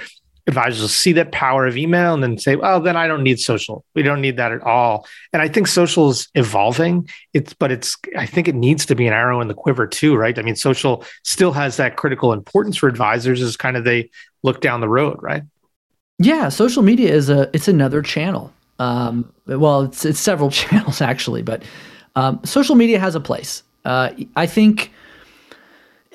advisors 0.49 0.81
will 0.81 0.89
see 0.89 1.13
that 1.13 1.31
power 1.31 1.65
of 1.65 1.77
email 1.77 2.13
and 2.13 2.21
then 2.21 2.37
say, 2.37 2.57
well, 2.57 2.81
then 2.81 2.97
I 2.97 3.07
don't 3.07 3.23
need 3.23 3.39
social. 3.39 3.85
We 3.95 4.01
don't 4.03 4.19
need 4.19 4.35
that 4.37 4.51
at 4.51 4.61
all. 4.63 5.07
And 5.31 5.41
I 5.41 5.47
think 5.47 5.67
social 5.67 6.09
is 6.09 6.27
evolving. 6.35 7.07
It's, 7.33 7.53
but 7.53 7.71
it's, 7.71 7.95
I 8.17 8.25
think 8.25 8.47
it 8.49 8.55
needs 8.55 8.85
to 8.87 8.95
be 8.95 9.07
an 9.07 9.13
arrow 9.13 9.39
in 9.39 9.47
the 9.47 9.53
quiver 9.53 9.87
too, 9.87 10.17
right? 10.17 10.37
I 10.37 10.41
mean, 10.41 10.55
social 10.55 11.05
still 11.23 11.53
has 11.53 11.77
that 11.77 11.95
critical 11.95 12.33
importance 12.33 12.75
for 12.77 12.89
advisors 12.89 13.41
as 13.41 13.55
kind 13.55 13.77
of 13.77 13.85
they 13.85 14.09
look 14.43 14.59
down 14.59 14.81
the 14.81 14.89
road, 14.89 15.17
right? 15.21 15.43
Yeah. 16.17 16.49
Social 16.49 16.83
media 16.83 17.13
is 17.13 17.29
a, 17.29 17.49
it's 17.53 17.67
another 17.67 18.01
channel. 18.01 18.51
Um, 18.79 19.31
well, 19.45 19.83
it's, 19.83 20.03
it's 20.03 20.19
several 20.19 20.51
channels 20.61 20.99
actually, 20.99 21.43
but 21.43 21.63
um, 22.15 22.41
social 22.43 22.75
media 22.75 22.99
has 22.99 23.15
a 23.15 23.21
place. 23.21 23.63
Uh, 23.85 24.09
I 24.35 24.45
think 24.45 24.91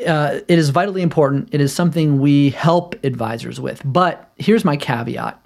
uh, 0.07 0.41
it 0.49 0.59
is 0.59 0.71
vitally 0.71 1.03
important. 1.03 1.49
It 1.53 1.61
is 1.61 1.73
something 1.73 2.19
we 2.19 2.51
help 2.51 2.95
advisors 3.05 3.61
with. 3.61 3.83
But 3.85 4.31
here's 4.37 4.65
my 4.65 4.77
caveat 4.77 5.41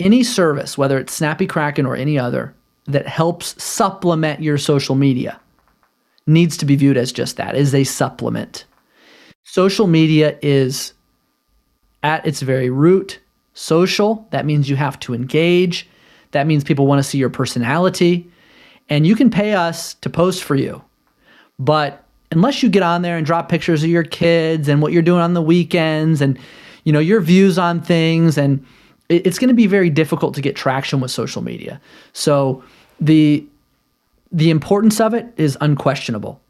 any 0.00 0.24
service, 0.24 0.76
whether 0.76 0.98
it's 0.98 1.12
Snappy 1.12 1.46
Kraken 1.46 1.86
or 1.86 1.94
any 1.94 2.18
other, 2.18 2.54
that 2.86 3.06
helps 3.06 3.62
supplement 3.62 4.42
your 4.42 4.58
social 4.58 4.94
media 4.96 5.38
needs 6.26 6.56
to 6.56 6.64
be 6.64 6.76
viewed 6.76 6.96
as 6.96 7.12
just 7.12 7.36
that 7.36 7.54
is 7.54 7.74
a 7.74 7.84
supplement. 7.84 8.64
Social 9.44 9.86
media 9.86 10.38
is 10.42 10.92
at 12.02 12.24
its 12.26 12.42
very 12.42 12.70
root 12.70 13.20
social. 13.54 14.26
That 14.30 14.46
means 14.46 14.68
you 14.68 14.76
have 14.76 14.98
to 15.00 15.14
engage. 15.14 15.88
That 16.30 16.46
means 16.46 16.64
people 16.64 16.86
want 16.86 16.98
to 16.98 17.02
see 17.02 17.18
your 17.18 17.30
personality. 17.30 18.30
And 18.88 19.06
you 19.06 19.14
can 19.14 19.30
pay 19.30 19.54
us 19.54 19.94
to 19.94 20.10
post 20.10 20.42
for 20.42 20.54
you. 20.54 20.82
But 21.58 22.04
unless 22.32 22.62
you 22.62 22.68
get 22.68 22.82
on 22.82 23.02
there 23.02 23.16
and 23.16 23.26
drop 23.26 23.48
pictures 23.48 23.84
of 23.84 23.90
your 23.90 24.02
kids 24.02 24.68
and 24.68 24.82
what 24.82 24.92
you're 24.92 25.02
doing 25.02 25.20
on 25.20 25.34
the 25.34 25.42
weekends 25.42 26.20
and 26.20 26.38
you 26.84 26.92
know 26.92 26.98
your 26.98 27.20
views 27.20 27.58
on 27.58 27.80
things 27.80 28.36
and 28.36 28.64
it, 29.08 29.26
it's 29.26 29.38
going 29.38 29.48
to 29.48 29.54
be 29.54 29.66
very 29.66 29.90
difficult 29.90 30.34
to 30.34 30.40
get 30.40 30.56
traction 30.56 31.00
with 31.00 31.10
social 31.10 31.42
media. 31.42 31.80
So 32.12 32.64
the 33.00 33.46
the 34.32 34.50
importance 34.50 35.00
of 35.00 35.14
it 35.14 35.26
is 35.36 35.56
unquestionable. 35.60 36.40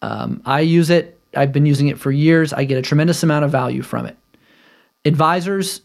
Um, 0.00 0.40
i 0.44 0.60
use 0.60 0.90
it 0.90 1.18
i've 1.34 1.52
been 1.52 1.66
using 1.66 1.88
it 1.88 1.98
for 1.98 2.12
years 2.12 2.52
i 2.52 2.62
get 2.62 2.78
a 2.78 2.82
tremendous 2.82 3.24
amount 3.24 3.44
of 3.44 3.50
value 3.50 3.82
from 3.82 4.06
it. 4.06 4.16
Advisors 5.04 5.82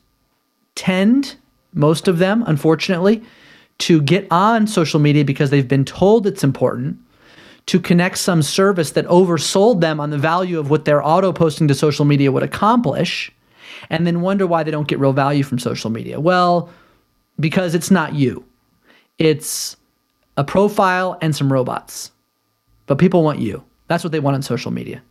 tend 0.75 1.35
most 1.73 2.07
of 2.07 2.19
them 2.19 2.43
unfortunately 2.45 3.23
to 3.79 4.01
get 4.01 4.27
on 4.31 4.67
social 4.67 4.99
media 4.99 5.25
because 5.25 5.49
they've 5.49 5.67
been 5.67 5.85
told 5.85 6.27
it's 6.27 6.43
important 6.43 6.97
to 7.65 7.79
connect 7.79 8.17
some 8.17 8.41
service 8.41 8.91
that 8.91 9.05
oversold 9.07 9.81
them 9.81 9.99
on 9.99 10.09
the 10.09 10.17
value 10.17 10.59
of 10.59 10.69
what 10.69 10.85
their 10.85 11.05
auto 11.05 11.31
posting 11.31 11.67
to 11.67 11.75
social 11.75 12.05
media 12.05 12.31
would 12.31 12.43
accomplish, 12.43 13.31
and 13.89 14.05
then 14.05 14.21
wonder 14.21 14.45
why 14.45 14.63
they 14.63 14.71
don't 14.71 14.87
get 14.87 14.99
real 14.99 15.13
value 15.13 15.43
from 15.43 15.59
social 15.59 15.89
media. 15.89 16.19
Well, 16.19 16.69
because 17.39 17.73
it's 17.73 17.91
not 17.91 18.13
you, 18.13 18.45
it's 19.17 19.77
a 20.37 20.43
profile 20.43 21.17
and 21.21 21.35
some 21.35 21.51
robots. 21.51 22.11
But 22.85 22.97
people 22.97 23.23
want 23.23 23.39
you. 23.39 23.63
That's 23.87 24.03
what 24.03 24.11
they 24.11 24.19
want 24.19 24.35
on 24.35 24.41
social 24.41 24.71
media. 24.71 25.01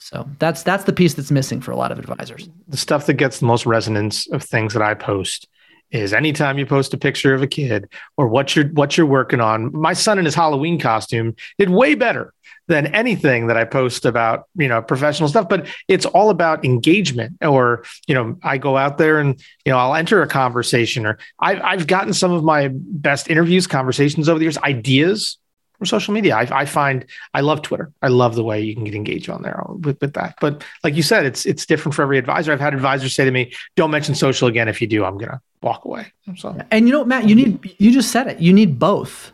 So 0.00 0.28
that's 0.40 0.64
that's 0.64 0.84
the 0.84 0.92
piece 0.92 1.14
that's 1.14 1.30
missing 1.30 1.60
for 1.60 1.70
a 1.70 1.76
lot 1.76 1.92
of 1.92 1.98
advisors. 2.00 2.48
The 2.66 2.76
stuff 2.76 3.06
that 3.06 3.14
gets 3.14 3.38
the 3.38 3.46
most 3.46 3.64
resonance 3.64 4.26
of 4.32 4.42
things 4.42 4.72
that 4.72 4.82
I 4.82 4.94
post 4.94 5.46
is 5.90 6.12
anytime 6.12 6.58
you 6.58 6.66
post 6.66 6.94
a 6.94 6.98
picture 6.98 7.34
of 7.34 7.42
a 7.42 7.46
kid 7.46 7.88
or 8.16 8.28
what 8.28 8.54
you're 8.54 8.68
what 8.68 8.96
you're 8.96 9.06
working 9.06 9.40
on. 9.40 9.72
My 9.78 9.92
son 9.92 10.18
in 10.18 10.24
his 10.24 10.34
Halloween 10.34 10.78
costume 10.78 11.36
did 11.58 11.70
way 11.70 11.94
better 11.94 12.32
than 12.66 12.86
anything 12.94 13.48
that 13.48 13.56
I 13.56 13.64
post 13.64 14.06
about, 14.06 14.44
you 14.56 14.68
know, 14.68 14.80
professional 14.80 15.28
stuff, 15.28 15.48
but 15.48 15.66
it's 15.86 16.06
all 16.06 16.30
about 16.30 16.64
engagement 16.64 17.36
or, 17.42 17.84
you 18.06 18.14
know, 18.14 18.38
I 18.42 18.56
go 18.58 18.76
out 18.76 18.96
there 18.96 19.18
and, 19.18 19.38
you 19.66 19.72
know, 19.72 19.78
I'll 19.78 19.94
enter 19.94 20.22
a 20.22 20.26
conversation 20.26 21.04
or 21.04 21.18
I've, 21.38 21.60
I've 21.60 21.86
gotten 21.86 22.14
some 22.14 22.32
of 22.32 22.42
my 22.42 22.70
best 22.72 23.28
interviews, 23.28 23.66
conversations 23.66 24.28
over 24.28 24.38
the 24.38 24.46
years, 24.46 24.58
ideas 24.58 25.38
from 25.78 25.86
social 25.86 26.14
media. 26.14 26.36
I, 26.36 26.60
I, 26.60 26.64
find 26.64 27.04
I 27.34 27.40
love 27.40 27.62
Twitter. 27.62 27.92
I 28.02 28.08
love 28.08 28.34
the 28.34 28.44
way 28.44 28.60
you 28.60 28.74
can 28.74 28.84
get 28.84 28.94
engaged 28.94 29.28
on 29.28 29.42
there 29.42 29.62
with, 29.66 30.00
with 30.00 30.14
that. 30.14 30.36
But 30.40 30.64
like 30.82 30.94
you 30.94 31.02
said, 31.02 31.26
it's 31.26 31.44
it's 31.46 31.66
different 31.66 31.94
for 31.94 32.02
every 32.02 32.18
advisor. 32.18 32.52
I've 32.52 32.60
had 32.60 32.74
advisors 32.74 33.14
say 33.14 33.24
to 33.24 33.30
me, 33.30 33.52
"Don't 33.76 33.90
mention 33.90 34.14
social 34.14 34.48
again. 34.48 34.68
If 34.68 34.80
you 34.80 34.86
do, 34.86 35.04
I'm 35.04 35.18
gonna 35.18 35.40
walk 35.62 35.84
away." 35.84 36.12
So, 36.36 36.56
and 36.70 36.86
you 36.86 36.92
know, 36.92 37.04
Matt, 37.04 37.28
you 37.28 37.34
need 37.34 37.74
you 37.78 37.90
just 37.90 38.10
said 38.10 38.26
it. 38.26 38.40
You 38.40 38.52
need 38.52 38.78
both. 38.78 39.32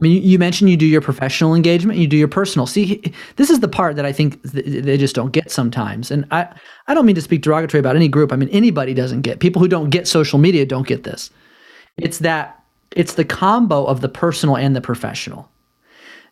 I 0.00 0.02
mean, 0.02 0.22
you, 0.22 0.38
mentioned 0.38 0.70
you 0.70 0.78
do 0.78 0.86
your 0.86 1.02
professional 1.02 1.54
engagement, 1.54 1.98
you 1.98 2.06
do 2.06 2.16
your 2.16 2.26
personal. 2.26 2.66
See, 2.66 3.02
this 3.36 3.50
is 3.50 3.60
the 3.60 3.68
part 3.68 3.96
that 3.96 4.06
I 4.06 4.12
think 4.14 4.42
they 4.42 4.96
just 4.96 5.14
don't 5.14 5.30
get 5.30 5.50
sometimes. 5.50 6.10
And 6.10 6.24
I, 6.30 6.48
I 6.86 6.94
don't 6.94 7.04
mean 7.04 7.16
to 7.16 7.20
speak 7.20 7.42
derogatory 7.42 7.80
about 7.80 7.96
any 7.96 8.08
group. 8.08 8.32
I 8.32 8.36
mean, 8.36 8.48
anybody 8.48 8.94
doesn't 8.94 9.20
get. 9.20 9.40
People 9.40 9.60
who 9.60 9.68
don't 9.68 9.90
get 9.90 10.08
social 10.08 10.38
media 10.38 10.64
don't 10.64 10.86
get 10.86 11.04
this. 11.04 11.28
It's 11.98 12.20
that 12.20 12.64
it's 12.92 13.12
the 13.12 13.26
combo 13.26 13.84
of 13.84 14.00
the 14.00 14.08
personal 14.08 14.56
and 14.56 14.74
the 14.74 14.80
professional 14.80 15.50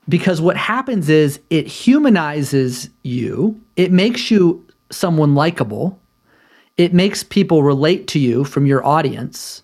because 0.08 0.40
what 0.40 0.56
happens 0.56 1.08
is 1.08 1.40
it 1.50 1.66
humanizes 1.66 2.88
you, 3.02 3.60
it 3.76 3.92
makes 3.92 4.30
you 4.30 4.64
someone 4.90 5.34
likable, 5.34 5.98
it 6.76 6.94
makes 6.94 7.22
people 7.22 7.62
relate 7.62 8.06
to 8.08 8.18
you 8.18 8.44
from 8.44 8.66
your 8.66 8.84
audience, 8.86 9.62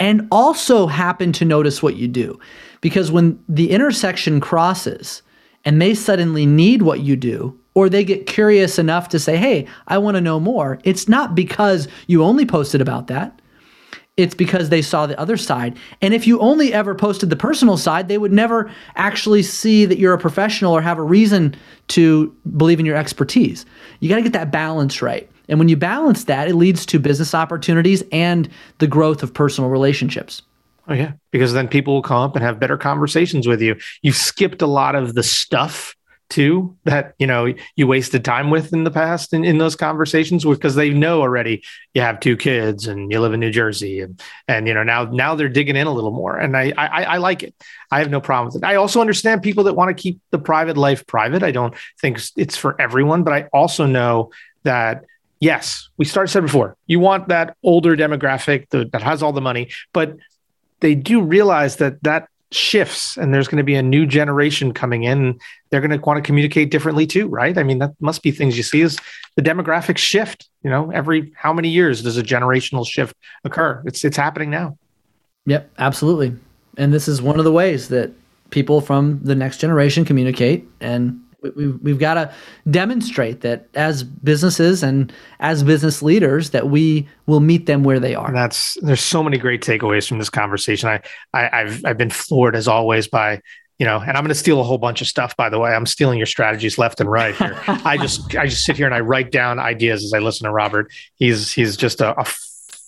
and 0.00 0.26
also 0.30 0.86
happen 0.86 1.32
to 1.32 1.44
notice 1.44 1.82
what 1.82 1.96
you 1.96 2.08
do. 2.08 2.38
Because 2.80 3.10
when 3.10 3.42
the 3.48 3.70
intersection 3.70 4.40
crosses 4.40 5.22
and 5.64 5.82
they 5.82 5.94
suddenly 5.94 6.46
need 6.46 6.82
what 6.82 7.00
you 7.00 7.16
do, 7.16 7.58
or 7.74 7.88
they 7.88 8.04
get 8.04 8.26
curious 8.26 8.78
enough 8.78 9.08
to 9.08 9.18
say, 9.18 9.36
hey, 9.36 9.66
I 9.86 9.98
want 9.98 10.16
to 10.16 10.20
know 10.20 10.40
more, 10.40 10.80
it's 10.82 11.08
not 11.08 11.34
because 11.34 11.86
you 12.06 12.24
only 12.24 12.46
posted 12.46 12.80
about 12.80 13.06
that 13.08 13.40
it's 14.18 14.34
because 14.34 14.68
they 14.68 14.82
saw 14.82 15.06
the 15.06 15.18
other 15.18 15.36
side. 15.36 15.78
And 16.02 16.12
if 16.12 16.26
you 16.26 16.40
only 16.40 16.74
ever 16.74 16.94
posted 16.94 17.30
the 17.30 17.36
personal 17.36 17.76
side, 17.76 18.08
they 18.08 18.18
would 18.18 18.32
never 18.32 18.70
actually 18.96 19.44
see 19.44 19.86
that 19.86 19.98
you're 19.98 20.12
a 20.12 20.18
professional 20.18 20.72
or 20.72 20.82
have 20.82 20.98
a 20.98 21.02
reason 21.02 21.54
to 21.88 22.34
believe 22.56 22.80
in 22.80 22.84
your 22.84 22.96
expertise. 22.96 23.64
You 24.00 24.08
got 24.08 24.16
to 24.16 24.22
get 24.22 24.32
that 24.32 24.50
balance 24.50 25.00
right. 25.00 25.30
And 25.48 25.58
when 25.58 25.68
you 25.68 25.76
balance 25.76 26.24
that, 26.24 26.48
it 26.48 26.56
leads 26.56 26.84
to 26.86 26.98
business 26.98 27.32
opportunities 27.32 28.02
and 28.12 28.48
the 28.78 28.88
growth 28.88 29.22
of 29.22 29.32
personal 29.32 29.70
relationships. 29.70 30.42
Oh, 30.88 30.94
yeah. 30.94 31.12
Because 31.30 31.52
then 31.52 31.68
people 31.68 31.94
will 31.94 32.02
come 32.02 32.20
up 32.20 32.34
and 32.34 32.44
have 32.44 32.58
better 32.58 32.76
conversations 32.76 33.46
with 33.46 33.62
you. 33.62 33.76
You've 34.02 34.16
skipped 34.16 34.62
a 34.62 34.66
lot 34.66 34.96
of 34.96 35.14
the 35.14 35.22
stuff 35.22 35.94
too 36.30 36.76
that 36.84 37.14
you 37.18 37.26
know 37.26 37.52
you 37.76 37.86
wasted 37.86 38.24
time 38.24 38.50
with 38.50 38.72
in 38.72 38.84
the 38.84 38.90
past 38.90 39.32
in, 39.32 39.44
in 39.44 39.58
those 39.58 39.74
conversations 39.74 40.44
because 40.44 40.74
they 40.74 40.90
know 40.90 41.22
already 41.22 41.62
you 41.94 42.02
have 42.02 42.20
two 42.20 42.36
kids 42.36 42.86
and 42.86 43.10
you 43.10 43.20
live 43.20 43.32
in 43.32 43.40
New 43.40 43.50
Jersey 43.50 44.00
and 44.00 44.20
and 44.46 44.68
you 44.68 44.74
know 44.74 44.82
now 44.82 45.04
now 45.04 45.34
they're 45.34 45.48
digging 45.48 45.76
in 45.76 45.86
a 45.86 45.92
little 45.92 46.10
more. 46.10 46.36
And 46.36 46.56
I 46.56 46.72
I, 46.76 47.02
I 47.04 47.16
like 47.16 47.42
it. 47.42 47.54
I 47.90 48.00
have 48.00 48.10
no 48.10 48.20
problem 48.20 48.46
with 48.46 48.62
it. 48.62 48.66
I 48.66 48.74
also 48.74 49.00
understand 49.00 49.42
people 49.42 49.64
that 49.64 49.74
want 49.74 49.88
to 49.88 50.00
keep 50.00 50.20
the 50.30 50.38
private 50.38 50.76
life 50.76 51.06
private. 51.06 51.42
I 51.42 51.50
don't 51.50 51.74
think 52.00 52.20
it's 52.36 52.56
for 52.56 52.80
everyone 52.80 53.22
but 53.22 53.32
I 53.32 53.48
also 53.52 53.86
know 53.86 54.30
that 54.64 55.04
yes 55.40 55.88
we 55.96 56.04
started 56.04 56.30
said 56.30 56.42
before 56.42 56.76
you 56.86 56.98
want 56.98 57.28
that 57.28 57.56
older 57.62 57.96
demographic 57.96 58.68
that, 58.70 58.92
that 58.92 59.02
has 59.02 59.22
all 59.22 59.32
the 59.32 59.40
money 59.40 59.70
but 59.92 60.16
they 60.80 60.94
do 60.94 61.22
realize 61.22 61.76
that 61.76 62.02
that 62.02 62.28
shifts 62.50 63.16
and 63.16 63.32
there's 63.32 63.46
going 63.46 63.58
to 63.58 63.64
be 63.64 63.74
a 63.74 63.82
new 63.82 64.06
generation 64.06 64.72
coming 64.72 65.04
in 65.04 65.38
they're 65.70 65.82
going 65.82 65.90
to 65.90 65.98
want 65.98 66.16
to 66.16 66.22
communicate 66.22 66.70
differently 66.70 67.06
too 67.06 67.28
right? 67.28 67.58
I 67.58 67.62
mean 67.62 67.78
that 67.78 67.92
must 68.00 68.22
be 68.22 68.30
things 68.30 68.56
you 68.56 68.62
see 68.62 68.80
is 68.80 68.98
the 69.36 69.42
demographic 69.42 69.98
shift 69.98 70.48
you 70.62 70.70
know 70.70 70.90
every 70.90 71.32
how 71.36 71.52
many 71.52 71.68
years 71.68 72.02
does 72.02 72.16
a 72.16 72.22
generational 72.22 72.86
shift 72.86 73.14
occur? 73.44 73.82
It's 73.84 74.04
it's 74.04 74.16
happening 74.16 74.50
now. 74.50 74.78
Yep 75.46 75.70
absolutely. 75.78 76.34
And 76.78 76.92
this 76.92 77.08
is 77.08 77.20
one 77.20 77.38
of 77.38 77.44
the 77.44 77.52
ways 77.52 77.88
that 77.88 78.12
people 78.50 78.80
from 78.80 79.20
the 79.22 79.34
next 79.34 79.58
generation 79.58 80.04
communicate 80.04 80.66
and 80.80 81.20
we, 81.42 81.68
we've 81.68 81.98
got 81.98 82.14
to 82.14 82.32
demonstrate 82.70 83.42
that 83.42 83.68
as 83.74 84.02
businesses 84.02 84.82
and 84.82 85.12
as 85.40 85.62
business 85.62 86.02
leaders 86.02 86.50
that 86.50 86.68
we 86.68 87.08
will 87.26 87.40
meet 87.40 87.66
them 87.66 87.84
where 87.84 88.00
they 88.00 88.14
are. 88.14 88.28
And 88.28 88.36
that's 88.36 88.76
there's 88.82 89.00
so 89.00 89.22
many 89.22 89.38
great 89.38 89.62
takeaways 89.62 90.08
from 90.08 90.18
this 90.18 90.30
conversation. 90.30 90.88
I, 90.88 91.00
I 91.32 91.60
I've 91.60 91.84
I've 91.84 91.98
been 91.98 92.10
floored 92.10 92.56
as 92.56 92.68
always 92.68 93.06
by 93.06 93.40
you 93.78 93.86
know, 93.86 94.00
and 94.00 94.16
I'm 94.16 94.24
going 94.24 94.28
to 94.28 94.34
steal 94.34 94.60
a 94.60 94.64
whole 94.64 94.78
bunch 94.78 95.00
of 95.00 95.06
stuff. 95.06 95.36
By 95.36 95.48
the 95.48 95.58
way, 95.60 95.70
I'm 95.70 95.86
stealing 95.86 96.18
your 96.18 96.26
strategies 96.26 96.78
left 96.78 97.00
and 97.00 97.08
right 97.08 97.36
here. 97.36 97.56
I 97.68 97.96
just 97.96 98.34
I 98.34 98.46
just 98.46 98.64
sit 98.64 98.76
here 98.76 98.86
and 98.86 98.94
I 98.94 99.00
write 99.00 99.30
down 99.30 99.60
ideas 99.60 100.02
as 100.04 100.12
I 100.12 100.18
listen 100.18 100.46
to 100.46 100.52
Robert. 100.52 100.90
He's 101.14 101.52
he's 101.52 101.76
just 101.76 102.00
a, 102.00 102.18
a 102.20 102.24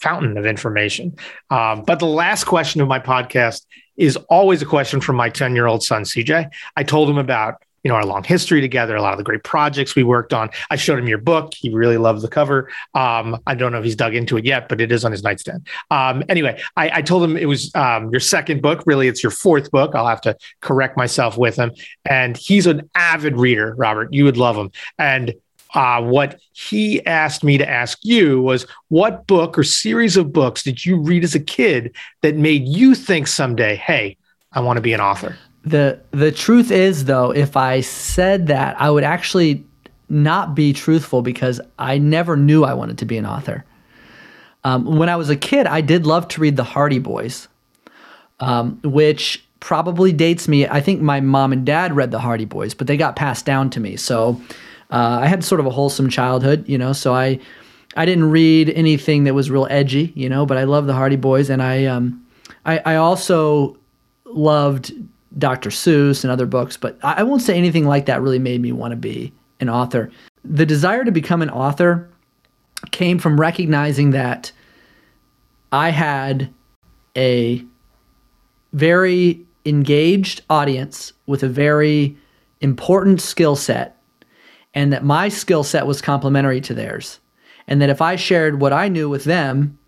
fountain 0.01 0.37
of 0.37 0.47
information. 0.47 1.17
Um, 1.51 1.83
but 1.83 2.01
the 2.01 2.07
last 2.07 2.45
question 2.45 2.81
of 2.81 2.89
my 2.89 2.99
podcast 2.99 3.65
is 3.97 4.17
always 4.29 4.63
a 4.63 4.67
question 4.67 5.01
from 5.01 5.15
my 5.17 5.29
10 5.29 5.55
year 5.55 5.67
old 5.67 5.83
son, 5.83 6.03
CJ. 6.03 6.51
I 6.77 6.83
told 6.83 7.09
him 7.09 7.19
about 7.19 7.63
you 7.83 7.89
know 7.89 7.95
our 7.95 8.05
long 8.05 8.25
history 8.25 8.61
together 8.61 8.97
a 8.97 9.03
lot 9.03 9.13
of 9.13 9.19
the 9.19 9.25
great 9.25 9.45
projects 9.45 9.95
we 9.95 10.03
worked 10.03 10.33
on. 10.33 10.51
I 10.71 10.77
showed 10.77 10.99
him 10.99 11.09
your 11.09 11.19
book. 11.19 11.53
He 11.55 11.71
really 11.71 11.97
loved 11.97 12.23
the 12.23 12.29
cover. 12.29 12.69
Um, 12.95 13.41
i 13.47 13.55
don't 13.55 13.73
know 13.73 13.79
if 13.79 13.85
he's 13.85 13.97
dug 13.97 14.15
into 14.15 14.37
it 14.37 14.45
yet 14.45 14.69
but 14.69 14.81
it 14.81 14.93
is 14.93 15.05
on 15.05 15.13
his 15.13 15.23
nightstand. 15.23 15.67
Um, 15.91 16.23
anyway 16.29 16.61
I, 16.77 16.91
I, 16.95 17.03
told 17.03 17.23
him 17.23 17.37
it 17.37 17.47
was 17.47 17.75
um, 17.75 18.11
your 18.11 18.21
second 18.21 18.63
book. 18.63 18.83
Really 18.87 19.09
it's 19.09 19.23
your 19.23 19.31
fourth 19.31 19.71
book. 19.71 19.95
I'll 19.95 20.07
have 20.07 20.21
to 20.23 20.37
correct 20.61 20.97
myself 20.97 21.37
with 21.39 21.57
him. 21.57 21.73
And 22.05 22.37
he's 22.37 22.67
an 22.67 22.91
avid 22.95 23.37
reader 23.37 23.75
robert. 23.77 24.13
You 24.13 24.25
would 24.25 24.37
love 24.37 24.57
him. 24.57 24.71
And 24.99 25.35
uh, 25.75 26.03
what 26.03 26.41
he 26.53 27.05
asked 27.07 27.45
me 27.45 27.59
to 27.59 27.69
ask 27.69 27.99
you 28.03 28.43
was 28.43 28.67
what 28.89 29.27
book 29.27 29.59
or 29.59 29.63
series 29.63 30.17
of 30.17 30.33
books 30.33 30.63
did 30.63 30.85
you 30.85 31.01
read 31.01 31.25
as 31.25 31.35
a 31.35 31.41
kid 31.41 31.95
that 32.23 32.37
made 32.37 32.67
you 32.67 32.95
think 32.95 33.27
someday 33.27 33.77
hey 33.77 34.17
i 34.53 34.61
want 34.61 34.77
to 34.77 34.81
be 34.81 34.93
an 34.93 35.01
author 35.01 35.37
the 35.65 36.01
the 36.11 36.33
truth 36.33 36.71
is 36.71 37.05
though, 37.05 37.33
if 37.33 37.57
I 37.57 37.81
said 37.81 38.47
that, 38.49 38.81
I 38.81 38.91
would 38.91 39.05
actually 39.05 39.65
not 40.09 40.55
be 40.55 40.73
truthful 40.73 41.23
because 41.23 41.61
I 41.79 41.99
never 41.99 42.37
knew 42.37 42.65
I 42.65 42.75
wanted 42.75 42.99
to 42.99 43.05
be 43.05 43.17
an 43.17 43.27
author. 43.27 43.65
Um, 44.65 44.99
when 44.99 45.09
I 45.09 45.17
was 45.17 45.31
a 45.31 45.37
kid, 45.37 45.67
I 45.67 45.81
did 45.81 46.07
love 46.07 46.29
to 46.29 46.41
read 46.41 46.57
the 46.57 46.65
Hardy 46.65 46.99
Boys, 46.99 47.49
um, 48.41 48.79
which 48.83 49.45
probably 49.61 50.13
dates 50.13 50.49
me. 50.49 50.67
I 50.67 50.81
think 50.81 51.01
my 51.01 51.21
mom 51.21 51.53
and 51.53 51.65
dad 51.65 51.95
read 51.95 52.11
the 52.11 52.19
Hardy 52.19 52.45
Boys, 52.45 52.75
but 52.75 52.87
they 52.87 52.97
got 52.97 53.17
passed 53.17 53.47
down 53.47 53.71
to 53.71 53.81
me. 53.81 53.97
So 53.97 54.41
uh, 54.91 55.21
I 55.23 55.27
had 55.27 55.45
sort 55.45 55.61
of 55.61 55.67
a 55.67 55.71
wholesome 55.71 56.11
childhood, 56.11 56.69
you 56.69 56.77
know. 56.77 56.93
So 56.93 57.15
I 57.15 57.39
I 57.97 58.05
didn't 58.07 58.31
read 58.31 58.71
anything 58.71 59.25
that 59.25 59.35
was 59.35 59.51
real 59.51 59.67
edgy, 59.71 60.13
you 60.15 60.29
know. 60.29 60.45
But 60.45 60.59
I 60.59 60.65
love 60.65 60.87
the 60.87 60.95
Hardy 60.95 61.17
Boys, 61.17 61.49
and 61.51 61.63
I 61.63 61.85
um 61.87 62.27
I, 62.65 62.79
I 62.85 62.97
also 62.97 63.77
loved 64.25 64.93
Dr. 65.39 65.71
Seuss 65.71 66.25
and 66.25 66.31
other 66.31 66.47
books, 66.47 66.77
but 66.77 66.99
I 67.03 67.23
won't 67.23 67.43
say 67.43 67.57
anything 67.57 67.87
like 67.87 68.07
that 68.07 68.21
really 68.21 68.39
made 68.39 68.61
me 68.61 68.73
want 68.73 68.93
to 68.93 68.97
be 68.97 69.33
an 69.61 69.69
author. 69.69 70.11
The 70.45 70.67
desire 70.67 71.05
to 71.05 71.13
become 71.13 71.43
an 71.43 71.51
author 71.51 72.11
came 72.91 73.19
from 73.19 73.39
recognizing 73.39 74.11
that 74.11 74.51
I 75.73 75.91
had 75.91 76.53
a 77.17 77.65
very 78.73 79.45
engaged 79.65 80.43
audience 80.49 81.13
with 81.27 81.43
a 81.43 81.49
very 81.49 82.17
important 82.61 83.21
skill 83.21 83.57
set, 83.57 83.97
and 84.75 84.93
that 84.93 85.05
my 85.05 85.29
skill 85.29 85.65
set 85.65 85.87
was 85.87 86.01
complementary 86.01 86.61
to 86.63 86.75
theirs. 86.75 87.21
And 87.67 87.81
that 87.81 87.91
if 87.91 88.03
I 88.03 88.17
shared 88.17 88.61
what 88.61 88.73
I 88.73 88.89
knew 88.89 89.09
with 89.09 89.25
them, 89.25 89.79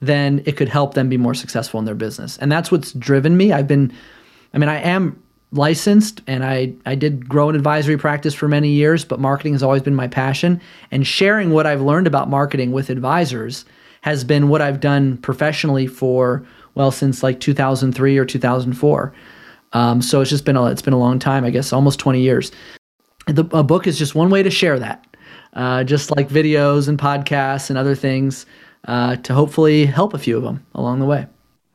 then 0.00 0.42
it 0.46 0.56
could 0.56 0.68
help 0.68 0.94
them 0.94 1.08
be 1.08 1.16
more 1.16 1.34
successful 1.34 1.78
in 1.80 1.86
their 1.86 1.94
business. 1.94 2.38
And 2.38 2.50
that's 2.50 2.70
what's 2.70 2.92
driven 2.92 3.36
me. 3.36 3.52
I've 3.52 3.68
been 3.68 3.92
I 4.54 4.58
mean, 4.58 4.68
I 4.68 4.80
am 4.80 5.22
licensed 5.52 6.22
and 6.26 6.44
I, 6.44 6.72
I 6.86 6.94
did 6.94 7.28
grow 7.28 7.48
an 7.50 7.54
advisory 7.54 7.98
practice 7.98 8.34
for 8.34 8.48
many 8.48 8.70
years, 8.70 9.04
but 9.04 9.20
marketing 9.20 9.52
has 9.52 9.62
always 9.62 9.82
been 9.82 9.94
my 9.94 10.08
passion. 10.08 10.60
And 10.90 11.06
sharing 11.06 11.50
what 11.50 11.66
I've 11.66 11.82
learned 11.82 12.06
about 12.06 12.30
marketing 12.30 12.72
with 12.72 12.90
advisors 12.90 13.64
has 14.00 14.24
been 14.24 14.48
what 14.48 14.62
I've 14.62 14.80
done 14.80 15.18
professionally 15.18 15.86
for, 15.86 16.44
well, 16.74 16.90
since 16.90 17.22
like 17.22 17.38
2003 17.40 18.18
or 18.18 18.24
2004. 18.24 19.14
Um, 19.74 20.02
so 20.02 20.20
it's 20.20 20.30
just 20.30 20.44
been 20.44 20.56
a, 20.56 20.66
it's 20.66 20.82
been 20.82 20.94
a 20.94 20.98
long 20.98 21.18
time, 21.18 21.44
I 21.44 21.50
guess, 21.50 21.72
almost 21.72 21.98
20 21.98 22.20
years. 22.20 22.50
The, 23.26 23.44
a 23.56 23.62
book 23.62 23.86
is 23.86 23.98
just 23.98 24.14
one 24.14 24.30
way 24.30 24.42
to 24.42 24.50
share 24.50 24.78
that, 24.78 25.06
uh, 25.52 25.84
just 25.84 26.10
like 26.10 26.28
videos 26.28 26.88
and 26.88 26.98
podcasts 26.98 27.70
and 27.70 27.78
other 27.78 27.94
things 27.94 28.46
uh, 28.86 29.16
to 29.16 29.34
hopefully 29.34 29.86
help 29.86 30.14
a 30.14 30.18
few 30.18 30.36
of 30.36 30.42
them 30.42 30.64
along 30.74 30.98
the 30.98 31.06
way. 31.06 31.26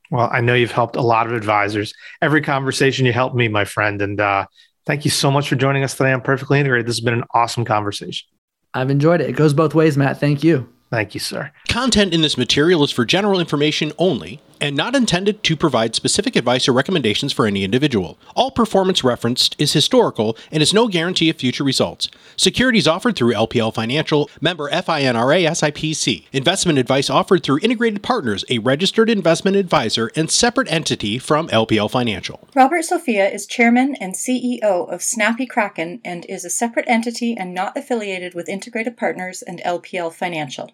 Well, 0.10 0.30
I 0.32 0.42
know 0.42 0.54
you've 0.54 0.72
helped 0.72 0.96
a 0.96 1.02
lot 1.02 1.28
of 1.28 1.34
advisors. 1.34 1.94
Every 2.22 2.42
conversation 2.42 3.06
you 3.06 3.14
helped 3.14 3.36
me, 3.36 3.48
my 3.48 3.66
friend. 3.66 4.02
And 4.02 4.20
uh, 4.20 4.48
thank 4.86 5.06
you 5.06 5.12
so 5.12 5.30
much 5.30 5.50
for 5.50 5.56
joining 5.56 5.84
us 5.84 5.96
today 5.96 6.14
on 6.14 6.22
Perfectly 6.22 6.60
Integrated. 6.60 6.88
This 6.88 6.96
has 6.96 7.04
been 7.04 7.14
an 7.14 7.26
awesome 7.34 7.66
conversation. 7.66 8.28
I've 8.74 8.90
enjoyed 8.90 9.22
it. 9.22 9.30
It 9.30 9.34
goes 9.34 9.54
both 9.54 9.76
ways, 9.76 9.98
Matt. 9.98 10.20
Thank 10.20 10.44
you. 10.44 10.72
Thank 10.90 11.14
you, 11.14 11.20
sir. 11.20 11.52
Content 11.68 12.14
in 12.14 12.22
this 12.22 12.38
material 12.38 12.84
is 12.84 12.92
for 12.92 13.04
general 13.04 13.40
information 13.40 13.92
only 13.98 14.42
and 14.60 14.76
not 14.76 14.96
intended 14.96 15.44
to 15.44 15.56
provide 15.56 15.96
specific 15.96 16.36
advice 16.36 16.68
or 16.68 16.74
recommendations 16.74 17.34
for 17.34 17.46
any 17.46 17.64
individual. 17.64 18.18
All 18.36 18.52
performance 18.52 19.04
referenced 19.04 19.56
is 19.58 19.74
historical 19.74 20.38
and 20.52 20.62
is 20.62 20.74
no 20.74 20.88
guarantee 20.88 21.30
of 21.30 21.38
future 21.38 21.64
results. 21.64 22.10
Securities 22.36 22.88
offered 22.88 23.16
through 23.16 23.34
LPL 23.34 23.74
Financial, 23.74 24.30
member 24.42 24.70
FINRA 24.70 25.48
SIPC. 25.48 26.26
Investment 26.32 26.80
advice 26.80 27.10
offered 27.10 27.44
through 27.44 27.60
Integrated 27.62 28.04
Partners, 28.04 28.46
a 28.50 28.60
registered 28.60 29.10
investment 29.10 29.58
advisor 29.58 30.12
and 30.16 30.30
separate 30.30 30.72
entity 30.72 31.18
from 31.18 31.48
LPL 31.50 31.90
Financial. 31.90 32.48
Robert 32.56 32.84
Sofia 32.84 33.28
is 33.30 33.46
chairman 33.46 33.96
and 33.96 34.16
CEO 34.16 34.92
of 34.92 35.02
Snappy 35.02 35.46
Kraken 35.46 36.02
and 36.04 36.26
is 36.26 36.46
a 36.46 36.50
separate 36.50 36.86
entity 36.88 37.36
and 37.36 37.54
not 37.54 37.78
affiliated 37.78 38.34
with 38.34 38.50
Integrated 38.50 38.98
Partners 38.98 39.42
and 39.42 39.60
LPL 39.62 40.14
Financial. 40.14 40.72